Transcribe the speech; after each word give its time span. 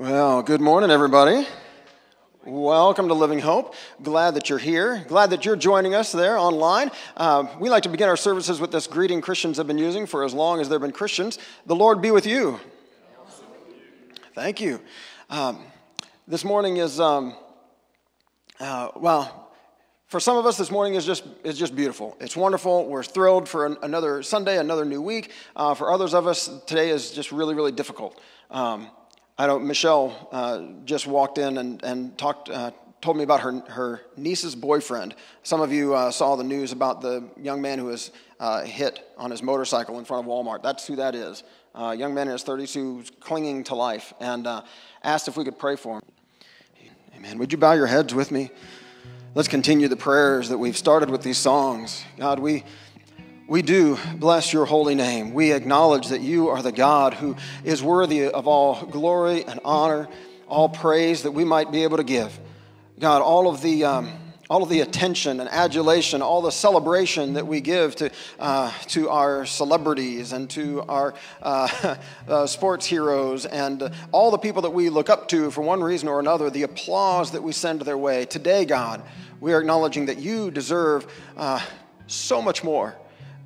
Well, 0.00 0.42
good 0.42 0.62
morning, 0.62 0.90
everybody. 0.90 1.46
Welcome 2.46 3.08
to 3.08 3.12
Living 3.12 3.38
Hope. 3.38 3.74
Glad 4.02 4.32
that 4.36 4.48
you're 4.48 4.58
here. 4.58 5.04
Glad 5.06 5.28
that 5.28 5.44
you're 5.44 5.56
joining 5.56 5.94
us 5.94 6.10
there 6.10 6.38
online. 6.38 6.90
Uh, 7.18 7.46
we 7.60 7.68
like 7.68 7.82
to 7.82 7.90
begin 7.90 8.08
our 8.08 8.16
services 8.16 8.60
with 8.60 8.72
this 8.72 8.86
greeting 8.86 9.20
Christians 9.20 9.58
have 9.58 9.66
been 9.66 9.76
using 9.76 10.06
for 10.06 10.24
as 10.24 10.32
long 10.32 10.58
as 10.58 10.70
there 10.70 10.76
have 10.76 10.80
been 10.80 10.90
Christians. 10.90 11.38
The 11.66 11.76
Lord 11.76 12.00
be 12.00 12.10
with 12.12 12.24
you. 12.24 12.58
Thank 14.34 14.58
you. 14.58 14.80
Um, 15.28 15.62
this 16.26 16.46
morning 16.46 16.78
is, 16.78 16.98
um, 16.98 17.34
uh, 18.58 18.92
well, 18.96 19.52
for 20.06 20.18
some 20.18 20.38
of 20.38 20.46
us, 20.46 20.56
this 20.56 20.70
morning 20.70 20.94
is 20.94 21.04
just, 21.04 21.24
is 21.44 21.58
just 21.58 21.76
beautiful. 21.76 22.16
It's 22.20 22.38
wonderful. 22.38 22.86
We're 22.86 23.02
thrilled 23.02 23.50
for 23.50 23.66
an, 23.66 23.76
another 23.82 24.22
Sunday, 24.22 24.56
another 24.56 24.86
new 24.86 25.02
week. 25.02 25.32
Uh, 25.54 25.74
for 25.74 25.92
others 25.92 26.14
of 26.14 26.26
us, 26.26 26.48
today 26.66 26.88
is 26.88 27.10
just 27.10 27.32
really, 27.32 27.54
really 27.54 27.72
difficult. 27.72 28.18
Um, 28.50 28.88
I 29.40 29.46
know 29.46 29.58
Michelle 29.58 30.28
uh, 30.32 30.84
just 30.84 31.06
walked 31.06 31.38
in 31.38 31.56
and, 31.56 31.82
and 31.82 32.18
talked, 32.18 32.50
uh, 32.50 32.72
told 33.00 33.16
me 33.16 33.22
about 33.22 33.40
her, 33.40 33.60
her 33.68 34.02
niece's 34.14 34.54
boyfriend. 34.54 35.14
Some 35.44 35.62
of 35.62 35.72
you 35.72 35.94
uh, 35.94 36.10
saw 36.10 36.36
the 36.36 36.44
news 36.44 36.72
about 36.72 37.00
the 37.00 37.26
young 37.40 37.62
man 37.62 37.78
who 37.78 37.86
was 37.86 38.10
uh, 38.38 38.64
hit 38.64 39.00
on 39.16 39.30
his 39.30 39.42
motorcycle 39.42 39.98
in 39.98 40.04
front 40.04 40.26
of 40.26 40.30
Walmart. 40.30 40.62
That's 40.62 40.86
who 40.86 40.96
that 40.96 41.14
is. 41.14 41.42
Uh, 41.74 41.84
a 41.84 41.94
young 41.94 42.12
man 42.12 42.26
in 42.26 42.34
his 42.34 42.44
30s 42.44 42.74
who's 42.74 43.08
clinging 43.18 43.64
to 43.64 43.74
life 43.74 44.12
and 44.20 44.46
uh, 44.46 44.60
asked 45.02 45.26
if 45.26 45.38
we 45.38 45.44
could 45.44 45.58
pray 45.58 45.74
for 45.74 45.96
him. 45.96 46.02
Amen. 47.16 47.38
Would 47.38 47.50
you 47.50 47.56
bow 47.56 47.72
your 47.72 47.86
heads 47.86 48.14
with 48.14 48.30
me? 48.30 48.50
Let's 49.34 49.48
continue 49.48 49.88
the 49.88 49.96
prayers 49.96 50.50
that 50.50 50.58
we've 50.58 50.76
started 50.76 51.08
with 51.08 51.22
these 51.22 51.38
songs. 51.38 52.04
God, 52.18 52.40
we 52.40 52.64
we 53.50 53.62
do 53.62 53.98
bless 54.14 54.52
your 54.52 54.64
holy 54.64 54.94
name. 54.94 55.34
We 55.34 55.50
acknowledge 55.50 56.10
that 56.10 56.20
you 56.20 56.50
are 56.50 56.62
the 56.62 56.70
God 56.70 57.14
who 57.14 57.34
is 57.64 57.82
worthy 57.82 58.28
of 58.28 58.46
all 58.46 58.86
glory 58.86 59.42
and 59.42 59.58
honor, 59.64 60.06
all 60.46 60.68
praise 60.68 61.24
that 61.24 61.32
we 61.32 61.44
might 61.44 61.72
be 61.72 61.82
able 61.82 61.96
to 61.96 62.04
give. 62.04 62.38
God, 63.00 63.22
all 63.22 63.50
of 63.50 63.60
the. 63.60 63.84
Um, 63.84 64.12
all 64.48 64.64
of 64.64 64.68
the 64.68 64.80
attention 64.80 65.38
and 65.38 65.48
adulation, 65.48 66.22
all 66.22 66.42
the 66.42 66.50
celebration 66.50 67.34
that 67.34 67.46
we 67.46 67.60
give 67.60 67.94
to, 67.94 68.10
uh, 68.40 68.68
to 68.88 69.08
our 69.08 69.46
celebrities 69.46 70.32
and 70.32 70.50
to 70.50 70.82
our 70.88 71.14
uh, 71.40 71.94
uh, 72.28 72.48
sports 72.48 72.84
heroes 72.84 73.46
and 73.46 73.92
all 74.10 74.32
the 74.32 74.38
people 74.38 74.62
that 74.62 74.70
we 74.70 74.88
look 74.88 75.08
up 75.08 75.28
to 75.28 75.52
for 75.52 75.62
one 75.62 75.80
reason 75.80 76.08
or 76.08 76.18
another, 76.18 76.50
the 76.50 76.64
applause 76.64 77.30
that 77.30 77.44
we 77.44 77.52
send 77.52 77.80
their 77.82 77.96
way. 77.96 78.24
Today, 78.24 78.64
God, 78.64 79.04
we 79.38 79.52
are 79.52 79.60
acknowledging 79.60 80.06
that 80.06 80.18
you 80.18 80.50
deserve 80.50 81.06
uh, 81.36 81.64
so 82.08 82.42
much 82.42 82.64
more 82.64 82.96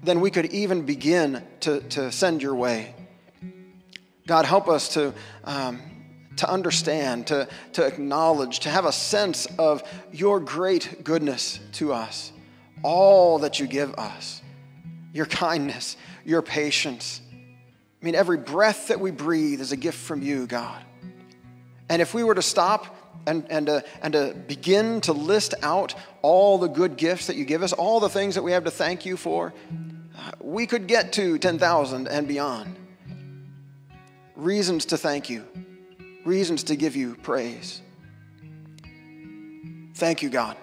than 0.04 0.20
we 0.20 0.30
could 0.30 0.46
even 0.46 0.82
begin 0.82 1.42
to, 1.60 1.80
to 1.80 2.12
send 2.12 2.42
your 2.42 2.54
way. 2.54 2.94
God, 4.26 4.44
help 4.44 4.68
us 4.68 4.94
to, 4.94 5.12
um, 5.44 5.80
to 6.36 6.48
understand, 6.48 7.26
to, 7.28 7.48
to 7.74 7.86
acknowledge, 7.86 8.60
to 8.60 8.68
have 8.68 8.84
a 8.84 8.92
sense 8.92 9.46
of 9.58 9.82
your 10.12 10.40
great 10.40 11.04
goodness 11.04 11.60
to 11.72 11.92
us, 11.92 12.32
all 12.82 13.40
that 13.40 13.60
you 13.60 13.66
give 13.66 13.94
us, 13.94 14.42
your 15.12 15.26
kindness, 15.26 15.96
your 16.24 16.42
patience. 16.42 17.20
I 18.00 18.04
mean, 18.04 18.14
every 18.14 18.38
breath 18.38 18.88
that 18.88 19.00
we 19.00 19.10
breathe 19.10 19.60
is 19.60 19.72
a 19.72 19.76
gift 19.76 19.98
from 19.98 20.22
you, 20.22 20.46
God. 20.46 20.82
And 21.88 22.00
if 22.00 22.14
we 22.14 22.24
were 22.24 22.34
to 22.34 22.42
stop 22.42 22.96
and, 23.26 23.46
and, 23.50 23.66
to, 23.66 23.84
and 24.02 24.12
to 24.14 24.34
begin 24.46 25.00
to 25.02 25.12
list 25.12 25.54
out 25.62 25.94
all 26.22 26.58
the 26.58 26.68
good 26.68 26.96
gifts 26.96 27.26
that 27.26 27.36
you 27.36 27.44
give 27.44 27.62
us, 27.62 27.72
all 27.72 28.00
the 28.00 28.08
things 28.08 28.34
that 28.34 28.42
we 28.42 28.52
have 28.52 28.64
to 28.64 28.70
thank 28.70 29.06
you 29.06 29.16
for, 29.16 29.52
we 30.40 30.66
could 30.66 30.86
get 30.86 31.12
to 31.14 31.38
10,000 31.38 32.08
and 32.08 32.28
beyond. 32.28 32.76
Reasons 34.36 34.86
to 34.86 34.98
thank 34.98 35.30
you, 35.30 35.44
reasons 36.24 36.64
to 36.64 36.76
give 36.76 36.96
you 36.96 37.14
praise. 37.16 37.80
Thank 39.94 40.22
you, 40.22 40.28
God. 40.28 40.56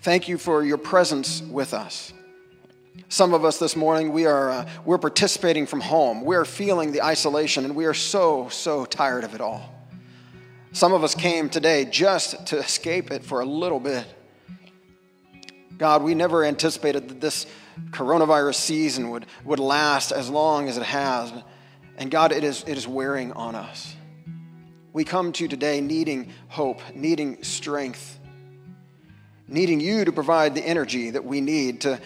Thank 0.00 0.28
you 0.28 0.36
for 0.36 0.64
your 0.64 0.78
presence 0.78 1.42
with 1.42 1.74
us. 1.74 2.12
Some 3.08 3.34
of 3.34 3.44
us 3.44 3.58
this 3.58 3.76
morning, 3.76 4.12
we 4.12 4.26
are, 4.26 4.50
uh, 4.50 4.68
we're 4.84 4.98
participating 4.98 5.66
from 5.66 5.80
home. 5.80 6.22
We're 6.24 6.44
feeling 6.44 6.90
the 6.90 7.02
isolation, 7.02 7.64
and 7.64 7.76
we 7.76 7.84
are 7.84 7.94
so, 7.94 8.48
so 8.48 8.84
tired 8.84 9.22
of 9.22 9.34
it 9.34 9.40
all. 9.40 9.72
Some 10.72 10.92
of 10.92 11.04
us 11.04 11.14
came 11.14 11.48
today 11.48 11.84
just 11.84 12.46
to 12.48 12.58
escape 12.58 13.10
it 13.10 13.24
for 13.24 13.40
a 13.40 13.44
little 13.44 13.80
bit. 13.80 14.04
God, 15.78 16.02
we 16.02 16.14
never 16.14 16.44
anticipated 16.44 17.08
that 17.08 17.20
this 17.20 17.46
coronavirus 17.90 18.54
season 18.54 19.10
would, 19.10 19.26
would 19.44 19.58
last 19.58 20.12
as 20.12 20.28
long 20.28 20.68
as 20.68 20.76
it 20.76 20.84
has. 20.84 21.32
And 21.96 22.10
God, 22.10 22.32
it 22.32 22.44
is, 22.44 22.64
it 22.66 22.76
is 22.76 22.86
wearing 22.86 23.32
on 23.32 23.54
us. 23.54 23.94
We 24.92 25.04
come 25.04 25.32
to 25.32 25.48
today 25.48 25.80
needing 25.80 26.32
hope, 26.48 26.80
needing 26.94 27.42
strength, 27.42 28.18
needing 29.46 29.80
you 29.80 30.04
to 30.04 30.12
provide 30.12 30.54
the 30.54 30.62
energy 30.62 31.10
that 31.10 31.24
we 31.24 31.40
need 31.40 31.82
to, 31.82 32.00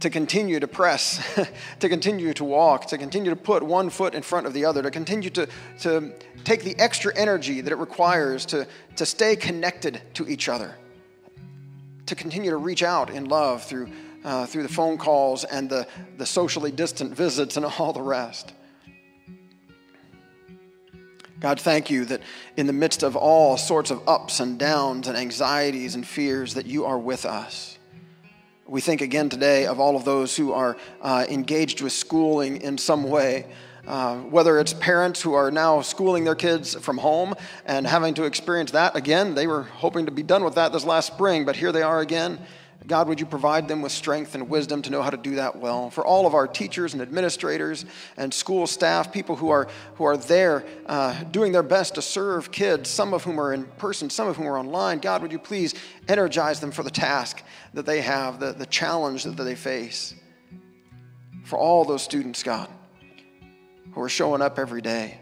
to 0.00 0.10
continue 0.10 0.60
to 0.60 0.68
press, 0.68 1.22
to 1.80 1.88
continue 1.88 2.34
to 2.34 2.44
walk, 2.44 2.86
to 2.88 2.98
continue 2.98 3.30
to 3.30 3.36
put 3.36 3.62
one 3.62 3.90
foot 3.90 4.14
in 4.14 4.22
front 4.22 4.46
of 4.46 4.52
the 4.52 4.64
other, 4.66 4.82
to 4.82 4.90
continue 4.90 5.30
to, 5.30 5.48
to 5.80 6.12
take 6.44 6.62
the 6.62 6.78
extra 6.78 7.16
energy 7.16 7.60
that 7.60 7.72
it 7.72 7.78
requires 7.78 8.44
to, 8.46 8.66
to 8.96 9.06
stay 9.06 9.36
connected 9.36 10.00
to 10.14 10.28
each 10.28 10.48
other, 10.48 10.74
to 12.06 12.14
continue 12.14 12.50
to 12.50 12.56
reach 12.58 12.82
out 12.82 13.10
in 13.10 13.24
love 13.24 13.62
through 13.62 13.88
uh, 14.24 14.46
through 14.46 14.62
the 14.62 14.68
phone 14.68 14.98
calls 14.98 15.44
and 15.44 15.68
the, 15.68 15.86
the 16.16 16.26
socially 16.26 16.72
distant 16.72 17.14
visits 17.14 17.56
and 17.56 17.66
all 17.78 17.92
the 17.92 18.02
rest. 18.02 18.52
God, 21.40 21.60
thank 21.60 21.90
you 21.90 22.06
that 22.06 22.22
in 22.56 22.66
the 22.66 22.72
midst 22.72 23.02
of 23.02 23.16
all 23.16 23.58
sorts 23.58 23.90
of 23.90 24.08
ups 24.08 24.40
and 24.40 24.58
downs 24.58 25.08
and 25.08 25.16
anxieties 25.16 25.94
and 25.94 26.06
fears, 26.06 26.54
that 26.54 26.64
you 26.64 26.86
are 26.86 26.98
with 26.98 27.26
us. 27.26 27.78
We 28.66 28.80
think 28.80 29.02
again 29.02 29.28
today 29.28 29.66
of 29.66 29.78
all 29.78 29.94
of 29.94 30.06
those 30.06 30.34
who 30.34 30.54
are 30.54 30.78
uh, 31.02 31.26
engaged 31.28 31.82
with 31.82 31.92
schooling 31.92 32.62
in 32.62 32.78
some 32.78 33.04
way. 33.04 33.46
Uh, 33.86 34.16
whether 34.16 34.58
it's 34.58 34.72
parents 34.72 35.20
who 35.20 35.34
are 35.34 35.50
now 35.50 35.82
schooling 35.82 36.24
their 36.24 36.34
kids 36.34 36.74
from 36.76 36.96
home 36.96 37.34
and 37.66 37.86
having 37.86 38.14
to 38.14 38.24
experience 38.24 38.70
that 38.70 38.96
again, 38.96 39.34
they 39.34 39.46
were 39.46 39.64
hoping 39.64 40.06
to 40.06 40.12
be 40.12 40.22
done 40.22 40.42
with 40.42 40.54
that 40.54 40.72
this 40.72 40.84
last 40.84 41.12
spring, 41.12 41.44
but 41.44 41.56
here 41.56 41.72
they 41.72 41.82
are 41.82 42.00
again. 42.00 42.38
God, 42.86 43.08
would 43.08 43.18
you 43.18 43.24
provide 43.24 43.66
them 43.66 43.80
with 43.80 43.92
strength 43.92 44.34
and 44.34 44.50
wisdom 44.50 44.82
to 44.82 44.90
know 44.90 45.00
how 45.00 45.08
to 45.08 45.16
do 45.16 45.36
that 45.36 45.56
well? 45.56 45.88
For 45.88 46.04
all 46.04 46.26
of 46.26 46.34
our 46.34 46.46
teachers 46.46 46.92
and 46.92 47.00
administrators 47.00 47.86
and 48.18 48.32
school 48.32 48.66
staff, 48.66 49.10
people 49.10 49.36
who 49.36 49.48
are, 49.48 49.68
who 49.94 50.04
are 50.04 50.18
there 50.18 50.66
uh, 50.84 51.24
doing 51.24 51.52
their 51.52 51.62
best 51.62 51.94
to 51.94 52.02
serve 52.02 52.52
kids, 52.52 52.90
some 52.90 53.14
of 53.14 53.24
whom 53.24 53.40
are 53.40 53.54
in 53.54 53.64
person, 53.64 54.10
some 54.10 54.28
of 54.28 54.36
whom 54.36 54.46
are 54.46 54.58
online, 54.58 54.98
God, 54.98 55.22
would 55.22 55.32
you 55.32 55.38
please 55.38 55.74
energize 56.08 56.60
them 56.60 56.70
for 56.70 56.82
the 56.82 56.90
task 56.90 57.42
that 57.72 57.86
they 57.86 58.02
have, 58.02 58.38
the, 58.38 58.52
the 58.52 58.66
challenge 58.66 59.24
that 59.24 59.36
they 59.36 59.54
face? 59.54 60.14
For 61.44 61.58
all 61.58 61.86
those 61.86 62.02
students, 62.02 62.42
God, 62.42 62.68
who 63.92 64.02
are 64.02 64.10
showing 64.10 64.42
up 64.42 64.58
every 64.58 64.82
day, 64.82 65.20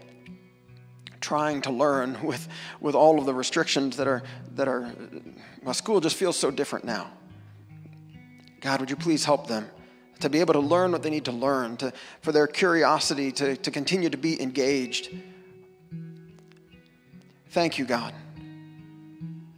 trying 1.21 1.61
to 1.61 1.71
learn 1.71 2.21
with, 2.23 2.45
with 2.81 2.93
all 2.93 3.19
of 3.19 3.25
the 3.25 3.33
restrictions 3.33 3.95
that 3.95 4.07
are, 4.07 4.21
that 4.55 4.67
are, 4.67 4.91
well, 5.63 5.73
school 5.73 6.01
just 6.01 6.17
feels 6.17 6.37
so 6.37 6.51
different 6.51 6.83
now. 6.83 7.09
God, 8.63 8.79
would 8.79 8.89
you 8.89 8.95
please 8.95 9.25
help 9.25 9.47
them 9.47 9.69
to 10.21 10.29
be 10.29 10.39
able 10.39 10.53
to 10.53 10.59
learn 10.61 10.93
what 10.93 11.03
they 11.03 11.09
need 11.09 11.25
to 11.25 11.33
learn, 11.33 11.75
to, 11.75 11.91
for 12.21 12.31
their 12.31 12.47
curiosity 12.47 13.29
to, 13.33 13.57
to 13.57 13.69
continue 13.69 14.09
to 14.09 14.17
be 14.17 14.41
engaged. 14.41 15.13
Thank 17.49 17.77
you, 17.77 17.83
God, 17.83 18.13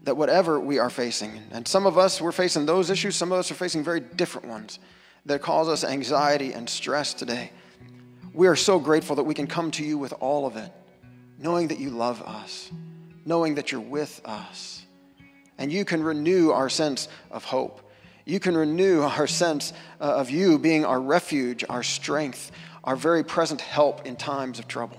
that 0.06 0.18
whatever 0.18 0.60
we 0.60 0.80
are 0.80 0.90
facing, 0.90 1.40
and 1.52 1.68
some 1.68 1.86
of 1.86 2.00
us, 2.00 2.20
we're 2.20 2.32
facing 2.32 2.66
those 2.66 2.90
issues, 2.90 3.16
some 3.16 3.32
of 3.32 3.38
us 3.38 3.52
are 3.52 3.56
facing 3.56 3.84
very 3.84 4.00
different 4.00 4.48
ones 4.48 4.80
that 5.28 5.40
cause 5.40 5.70
us 5.70 5.84
anxiety 5.84 6.54
and 6.54 6.68
stress 6.68 7.14
today. 7.14 7.52
We 8.34 8.48
are 8.48 8.56
so 8.56 8.80
grateful 8.80 9.18
that 9.18 9.24
we 9.24 9.36
can 9.36 9.46
come 9.46 9.70
to 9.72 9.86
you 9.86 10.00
with 10.00 10.16
all 10.20 10.48
of 10.48 10.58
it, 10.58 10.72
knowing 11.38 11.68
that 11.68 11.78
you 11.78 11.92
love 11.92 12.24
us, 12.24 12.72
knowing 13.24 13.54
that 13.54 13.72
you're 13.72 13.82
with 13.82 14.20
us, 14.26 14.84
and 15.60 15.72
you 15.72 15.86
can 15.86 16.02
renew 16.02 16.50
our 16.50 16.70
sense 16.70 17.08
of 17.30 17.44
hope 17.44 17.85
you 18.26 18.40
can 18.40 18.58
renew 18.58 19.02
our 19.02 19.28
sense 19.28 19.72
of 20.00 20.30
you 20.30 20.58
being 20.58 20.84
our 20.84 21.00
refuge, 21.00 21.64
our 21.70 21.84
strength, 21.84 22.52
our 22.84 22.96
very 22.96 23.24
present 23.24 23.62
help 23.62 24.06
in 24.06 24.16
times 24.16 24.60
of 24.60 24.68
trouble. 24.68 24.98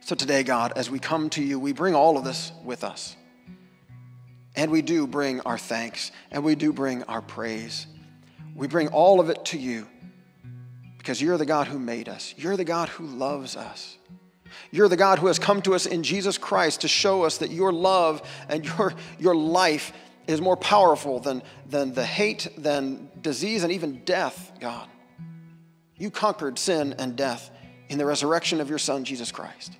So 0.00 0.14
today, 0.14 0.42
God, 0.42 0.72
as 0.74 0.90
we 0.90 0.98
come 0.98 1.28
to 1.30 1.42
you, 1.42 1.60
we 1.60 1.72
bring 1.72 1.94
all 1.94 2.16
of 2.16 2.24
this 2.24 2.50
with 2.64 2.82
us. 2.82 3.14
And 4.56 4.70
we 4.70 4.80
do 4.80 5.06
bring 5.06 5.40
our 5.42 5.58
thanks, 5.58 6.10
and 6.30 6.42
we 6.42 6.54
do 6.54 6.72
bring 6.72 7.02
our 7.04 7.20
praise. 7.20 7.86
We 8.54 8.66
bring 8.66 8.88
all 8.88 9.20
of 9.20 9.28
it 9.28 9.44
to 9.46 9.58
you 9.58 9.86
because 10.96 11.20
you're 11.20 11.36
the 11.36 11.46
God 11.46 11.66
who 11.68 11.78
made 11.78 12.08
us, 12.08 12.34
you're 12.36 12.56
the 12.56 12.64
God 12.64 12.88
who 12.88 13.04
loves 13.04 13.54
us. 13.54 13.96
You're 14.70 14.88
the 14.88 14.96
God 14.96 15.18
who 15.18 15.26
has 15.28 15.38
come 15.38 15.62
to 15.62 15.74
us 15.74 15.86
in 15.86 16.02
Jesus 16.02 16.36
Christ 16.36 16.80
to 16.80 16.88
show 16.88 17.22
us 17.22 17.38
that 17.38 17.50
your 17.50 17.72
love 17.72 18.22
and 18.48 18.64
your, 18.64 18.94
your 19.18 19.34
life 19.34 19.92
is 20.28 20.42
more 20.42 20.56
powerful 20.56 21.18
than, 21.18 21.42
than 21.66 21.94
the 21.94 22.04
hate, 22.04 22.48
than 22.58 23.08
disease, 23.20 23.64
and 23.64 23.72
even 23.72 24.04
death, 24.04 24.52
God. 24.60 24.86
You 25.96 26.10
conquered 26.10 26.58
sin 26.58 26.94
and 26.98 27.16
death 27.16 27.50
in 27.88 27.96
the 27.98 28.04
resurrection 28.04 28.60
of 28.60 28.68
your 28.68 28.78
Son, 28.78 29.04
Jesus 29.04 29.32
Christ. 29.32 29.72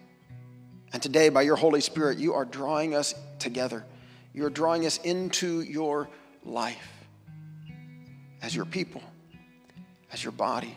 And 0.92 1.02
today, 1.02 1.28
by 1.28 1.42
your 1.42 1.56
Holy 1.56 1.82
Spirit, 1.82 2.18
you 2.18 2.32
are 2.32 2.46
drawing 2.46 2.94
us 2.94 3.14
together. 3.38 3.84
You 4.32 4.46
are 4.46 4.50
drawing 4.50 4.86
us 4.86 4.96
into 4.98 5.60
your 5.60 6.08
life 6.42 6.92
as 8.40 8.56
your 8.56 8.64
people, 8.64 9.02
as 10.10 10.24
your 10.24 10.32
body. 10.32 10.74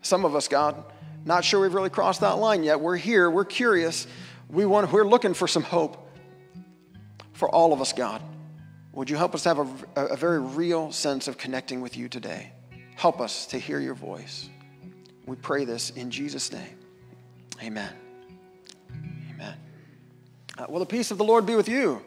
Some 0.00 0.24
of 0.24 0.36
us, 0.36 0.46
God, 0.46 0.84
not 1.24 1.44
sure 1.44 1.60
we've 1.60 1.74
really 1.74 1.90
crossed 1.90 2.20
that 2.20 2.38
line 2.38 2.62
yet. 2.62 2.80
We're 2.80 2.96
here, 2.96 3.28
we're 3.28 3.44
curious, 3.44 4.06
we 4.48 4.64
want, 4.64 4.92
we're 4.92 5.04
looking 5.04 5.34
for 5.34 5.48
some 5.48 5.64
hope 5.64 6.07
for 7.38 7.48
all 7.48 7.72
of 7.72 7.80
us, 7.80 7.92
God. 7.92 8.20
Would 8.92 9.08
you 9.08 9.16
help 9.16 9.32
us 9.32 9.44
have 9.44 9.58
a, 9.96 10.06
a 10.06 10.16
very 10.16 10.40
real 10.40 10.90
sense 10.90 11.28
of 11.28 11.38
connecting 11.38 11.80
with 11.80 11.96
you 11.96 12.08
today? 12.08 12.50
Help 12.96 13.20
us 13.20 13.46
to 13.46 13.58
hear 13.58 13.78
your 13.78 13.94
voice. 13.94 14.48
We 15.24 15.36
pray 15.36 15.64
this 15.64 15.90
in 15.90 16.10
Jesus' 16.10 16.52
name. 16.52 16.76
Amen. 17.62 17.92
Amen. 19.30 19.54
Uh, 20.58 20.66
will 20.68 20.80
the 20.80 20.86
peace 20.86 21.12
of 21.12 21.18
the 21.18 21.24
Lord 21.24 21.46
be 21.46 21.54
with 21.54 21.68
you? 21.68 22.02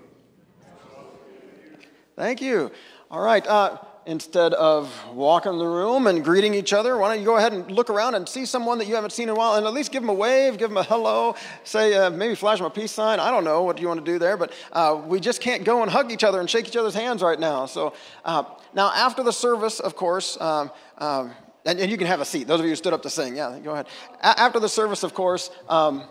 Thank 2.17 2.41
you. 2.41 2.69
All 3.09 3.21
right. 3.21 3.45
Uh, 3.47 3.77
instead 4.05 4.53
of 4.53 4.91
walking 5.13 5.57
the 5.57 5.65
room 5.65 6.07
and 6.07 6.23
greeting 6.23 6.53
each 6.53 6.73
other, 6.73 6.97
why 6.97 7.09
don't 7.09 7.19
you 7.19 7.25
go 7.25 7.37
ahead 7.37 7.53
and 7.53 7.69
look 7.71 7.89
around 7.89 8.15
and 8.15 8.27
see 8.27 8.45
someone 8.45 8.77
that 8.79 8.87
you 8.87 8.95
haven't 8.95 9.11
seen 9.11 9.29
in 9.29 9.29
a 9.29 9.35
while 9.35 9.55
and 9.55 9.65
at 9.65 9.73
least 9.73 9.91
give 9.91 10.01
them 10.01 10.09
a 10.09 10.13
wave, 10.13 10.57
give 10.57 10.69
them 10.69 10.77
a 10.77 10.83
hello, 10.83 11.35
say, 11.63 11.93
uh, 11.93 12.09
maybe 12.09 12.33
flash 12.35 12.57
them 12.57 12.65
a 12.65 12.69
peace 12.69 12.91
sign. 12.91 13.19
I 13.19 13.29
don't 13.29 13.43
know 13.43 13.63
what 13.63 13.79
you 13.79 13.87
want 13.87 14.03
to 14.03 14.11
do 14.11 14.17
there, 14.17 14.37
but 14.37 14.51
uh, 14.71 15.01
we 15.05 15.19
just 15.19 15.39
can't 15.39 15.63
go 15.63 15.81
and 15.83 15.91
hug 15.91 16.11
each 16.11 16.23
other 16.23 16.39
and 16.39 16.49
shake 16.49 16.67
each 16.67 16.77
other's 16.77 16.95
hands 16.95 17.21
right 17.21 17.39
now. 17.39 17.65
So 17.65 17.93
uh, 18.25 18.43
now, 18.73 18.91
after 18.93 19.23
the 19.23 19.33
service, 19.33 19.79
of 19.79 19.95
course, 19.95 20.39
um, 20.41 20.71
um, 20.97 21.31
and, 21.65 21.79
and, 21.79 21.91
you 21.91 21.97
can 21.97 22.07
have 22.07 22.21
a 22.21 22.25
seat. 22.25 22.47
Those 22.47 22.59
of 22.59 22.65
you 22.65 22.71
who 22.71 22.75
stood 22.75 22.93
up 22.93 23.03
to 23.03 23.09
sing, 23.09 23.35
yeah, 23.35 23.59
go 23.63 23.71
ahead. 23.71 23.87
A- 24.21 24.39
after 24.39 24.59
the 24.59 24.69
service, 24.69 25.03
of 25.03 25.13
course, 25.13 25.51
um, 25.69 26.03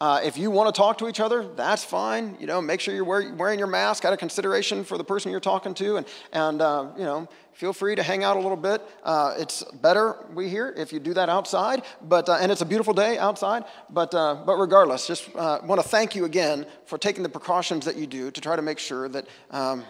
uh, 0.00 0.18
if 0.24 0.38
you 0.38 0.50
want 0.50 0.74
to 0.74 0.78
talk 0.78 0.96
to 0.96 1.08
each 1.08 1.20
other, 1.20 1.46
that's 1.56 1.84
fine. 1.84 2.34
You 2.40 2.46
know, 2.46 2.62
make 2.62 2.80
sure 2.80 2.94
you're 2.94 3.04
wear, 3.04 3.34
wearing 3.34 3.58
your 3.58 3.68
mask 3.68 4.06
out 4.06 4.14
of 4.14 4.18
consideration 4.18 4.82
for 4.82 4.96
the 4.96 5.04
person 5.04 5.30
you're 5.30 5.40
talking 5.40 5.74
to, 5.74 5.98
and 5.98 6.06
and 6.32 6.62
uh, 6.62 6.86
you 6.96 7.04
know, 7.04 7.28
feel 7.52 7.74
free 7.74 7.94
to 7.94 8.02
hang 8.02 8.24
out 8.24 8.38
a 8.38 8.40
little 8.40 8.56
bit. 8.56 8.80
Uh, 9.04 9.34
it's 9.36 9.62
better 9.82 10.16
we 10.32 10.48
hear 10.48 10.72
if 10.74 10.90
you 10.90 11.00
do 11.00 11.12
that 11.12 11.28
outside, 11.28 11.82
but 12.00 12.30
uh, 12.30 12.38
and 12.40 12.50
it's 12.50 12.62
a 12.62 12.66
beautiful 12.66 12.94
day 12.94 13.18
outside. 13.18 13.64
But 13.90 14.14
uh, 14.14 14.42
but 14.46 14.56
regardless, 14.56 15.06
just 15.06 15.28
uh, 15.36 15.58
want 15.64 15.82
to 15.82 15.86
thank 15.86 16.14
you 16.14 16.24
again 16.24 16.64
for 16.86 16.96
taking 16.96 17.22
the 17.22 17.28
precautions 17.28 17.84
that 17.84 17.96
you 17.96 18.06
do 18.06 18.30
to 18.30 18.40
try 18.40 18.56
to 18.56 18.62
make 18.62 18.78
sure 18.78 19.08
that. 19.08 19.26
Um, 19.50 19.84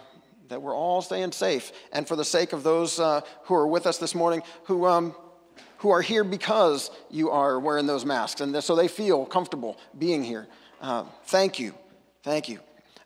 that 0.49 0.61
we're 0.61 0.75
all 0.75 1.01
staying 1.01 1.31
safe, 1.31 1.71
and 1.93 2.05
for 2.05 2.17
the 2.17 2.25
sake 2.25 2.51
of 2.51 2.61
those 2.61 2.97
who 2.97 3.55
are 3.55 3.65
with 3.65 3.87
us 3.87 3.99
this 3.99 4.13
morning, 4.13 4.43
who 4.65 4.85
um, 4.85 5.15
who 5.81 5.89
are 5.89 6.01
here 6.01 6.23
because 6.23 6.91
you 7.09 7.31
are 7.31 7.59
wearing 7.59 7.87
those 7.87 8.05
masks, 8.05 8.39
and 8.39 8.63
so 8.63 8.75
they 8.75 8.87
feel 8.87 9.25
comfortable 9.25 9.77
being 9.97 10.23
here. 10.23 10.47
Uh, 10.79 11.03
thank 11.25 11.59
you. 11.59 11.73
Thank 12.23 12.49
you. 12.49 12.59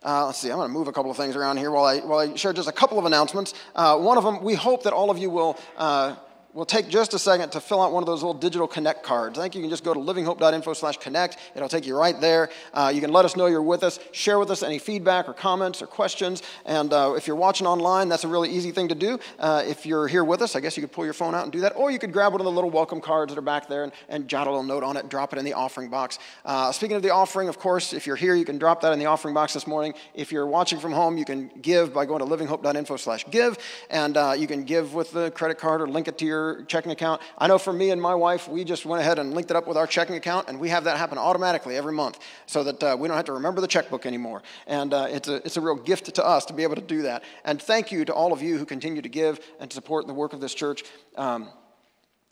Uh, 0.04 0.26
let's 0.26 0.38
see, 0.38 0.50
I'm 0.50 0.58
going 0.58 0.68
to 0.68 0.72
move 0.72 0.86
a 0.86 0.92
couple 0.92 1.10
of 1.10 1.16
things 1.16 1.36
around 1.36 1.56
here 1.56 1.70
while 1.70 1.84
I, 1.84 1.98
while 2.00 2.18
I 2.18 2.36
share 2.36 2.52
just 2.52 2.68
a 2.68 2.72
couple 2.72 2.98
of 2.98 3.06
announcements. 3.06 3.54
Uh, 3.74 3.98
one 3.98 4.18
of 4.18 4.24
them, 4.24 4.44
we 4.44 4.54
hope 4.54 4.82
that 4.82 4.92
all 4.92 5.10
of 5.10 5.18
you 5.18 5.30
will 5.30 5.58
uh, 5.76 6.16
We'll 6.56 6.64
take 6.64 6.88
just 6.88 7.12
a 7.12 7.18
second 7.18 7.50
to 7.50 7.60
fill 7.60 7.82
out 7.82 7.92
one 7.92 8.02
of 8.02 8.06
those 8.06 8.22
little 8.22 8.32
digital 8.32 8.66
connect 8.66 9.02
cards. 9.02 9.38
I 9.38 9.42
think 9.42 9.56
you 9.56 9.60
can 9.60 9.68
just 9.68 9.84
go 9.84 9.92
to 9.92 10.00
livinghope.info 10.00 10.72
slash 10.72 10.96
connect. 10.96 11.36
It'll 11.54 11.68
take 11.68 11.86
you 11.86 11.94
right 11.94 12.18
there. 12.18 12.48
Uh, 12.72 12.90
you 12.94 13.02
can 13.02 13.12
let 13.12 13.26
us 13.26 13.36
know 13.36 13.44
you're 13.44 13.60
with 13.60 13.82
us. 13.82 14.00
Share 14.12 14.38
with 14.38 14.50
us 14.50 14.62
any 14.62 14.78
feedback 14.78 15.28
or 15.28 15.34
comments 15.34 15.82
or 15.82 15.86
questions. 15.86 16.42
And 16.64 16.94
uh, 16.94 17.12
if 17.14 17.26
you're 17.26 17.36
watching 17.36 17.66
online, 17.66 18.08
that's 18.08 18.24
a 18.24 18.28
really 18.28 18.48
easy 18.48 18.70
thing 18.70 18.88
to 18.88 18.94
do. 18.94 19.18
Uh, 19.38 19.64
if 19.66 19.84
you're 19.84 20.08
here 20.08 20.24
with 20.24 20.40
us, 20.40 20.56
I 20.56 20.60
guess 20.60 20.78
you 20.78 20.82
could 20.82 20.92
pull 20.92 21.04
your 21.04 21.12
phone 21.12 21.34
out 21.34 21.42
and 21.42 21.52
do 21.52 21.60
that. 21.60 21.76
Or 21.76 21.90
you 21.90 21.98
could 21.98 22.10
grab 22.10 22.32
one 22.32 22.40
of 22.40 22.46
the 22.46 22.52
little 22.52 22.70
welcome 22.70 23.02
cards 23.02 23.34
that 23.34 23.38
are 23.38 23.42
back 23.42 23.68
there 23.68 23.84
and, 23.84 23.92
and 24.08 24.26
jot 24.26 24.46
a 24.46 24.50
little 24.50 24.64
note 24.64 24.82
on 24.82 24.96
it 24.96 25.10
drop 25.10 25.34
it 25.34 25.38
in 25.38 25.44
the 25.44 25.52
offering 25.52 25.90
box. 25.90 26.18
Uh, 26.46 26.72
speaking 26.72 26.96
of 26.96 27.02
the 27.02 27.10
offering, 27.10 27.50
of 27.50 27.58
course, 27.58 27.92
if 27.92 28.06
you're 28.06 28.16
here, 28.16 28.34
you 28.34 28.46
can 28.46 28.56
drop 28.56 28.80
that 28.80 28.94
in 28.94 28.98
the 28.98 29.04
offering 29.04 29.34
box 29.34 29.52
this 29.52 29.66
morning. 29.66 29.92
If 30.14 30.32
you're 30.32 30.46
watching 30.46 30.80
from 30.80 30.92
home, 30.92 31.18
you 31.18 31.26
can 31.26 31.50
give 31.60 31.92
by 31.92 32.06
going 32.06 32.20
to 32.20 32.24
livinghope.info 32.24 32.96
slash 32.96 33.26
give. 33.30 33.58
And 33.90 34.16
uh, 34.16 34.34
you 34.38 34.46
can 34.46 34.64
give 34.64 34.94
with 34.94 35.12
the 35.12 35.30
credit 35.32 35.58
card 35.58 35.82
or 35.82 35.86
link 35.86 36.08
it 36.08 36.16
to 36.16 36.24
your 36.24 36.45
checking 36.64 36.92
account. 36.92 37.20
I 37.38 37.46
know 37.46 37.58
for 37.58 37.72
me 37.72 37.90
and 37.90 38.00
my 38.00 38.14
wife, 38.14 38.48
we 38.48 38.64
just 38.64 38.86
went 38.86 39.00
ahead 39.00 39.18
and 39.18 39.34
linked 39.34 39.50
it 39.50 39.56
up 39.56 39.66
with 39.66 39.76
our 39.76 39.86
checking 39.86 40.16
account, 40.16 40.48
and 40.48 40.58
we 40.58 40.68
have 40.68 40.84
that 40.84 40.96
happen 40.96 41.18
automatically 41.18 41.76
every 41.76 41.92
month 41.92 42.18
so 42.46 42.64
that 42.64 42.82
uh, 42.82 42.96
we 42.98 43.08
don't 43.08 43.16
have 43.16 43.26
to 43.26 43.32
remember 43.32 43.60
the 43.60 43.68
checkbook 43.68 44.06
anymore. 44.06 44.42
And 44.66 44.92
uh, 44.94 45.06
it's, 45.10 45.28
a, 45.28 45.36
it's 45.36 45.56
a 45.56 45.60
real 45.60 45.76
gift 45.76 46.14
to 46.14 46.26
us 46.26 46.44
to 46.46 46.52
be 46.52 46.62
able 46.62 46.76
to 46.76 46.80
do 46.96 47.02
that. 47.02 47.22
And 47.44 47.60
thank 47.60 47.92
you 47.92 48.04
to 48.04 48.14
all 48.14 48.32
of 48.32 48.42
you 48.42 48.58
who 48.58 48.64
continue 48.64 49.02
to 49.02 49.08
give 49.08 49.40
and 49.60 49.70
to 49.70 49.74
support 49.74 50.06
the 50.06 50.14
work 50.14 50.32
of 50.32 50.40
this 50.40 50.54
church 50.54 50.84
um, 51.16 51.48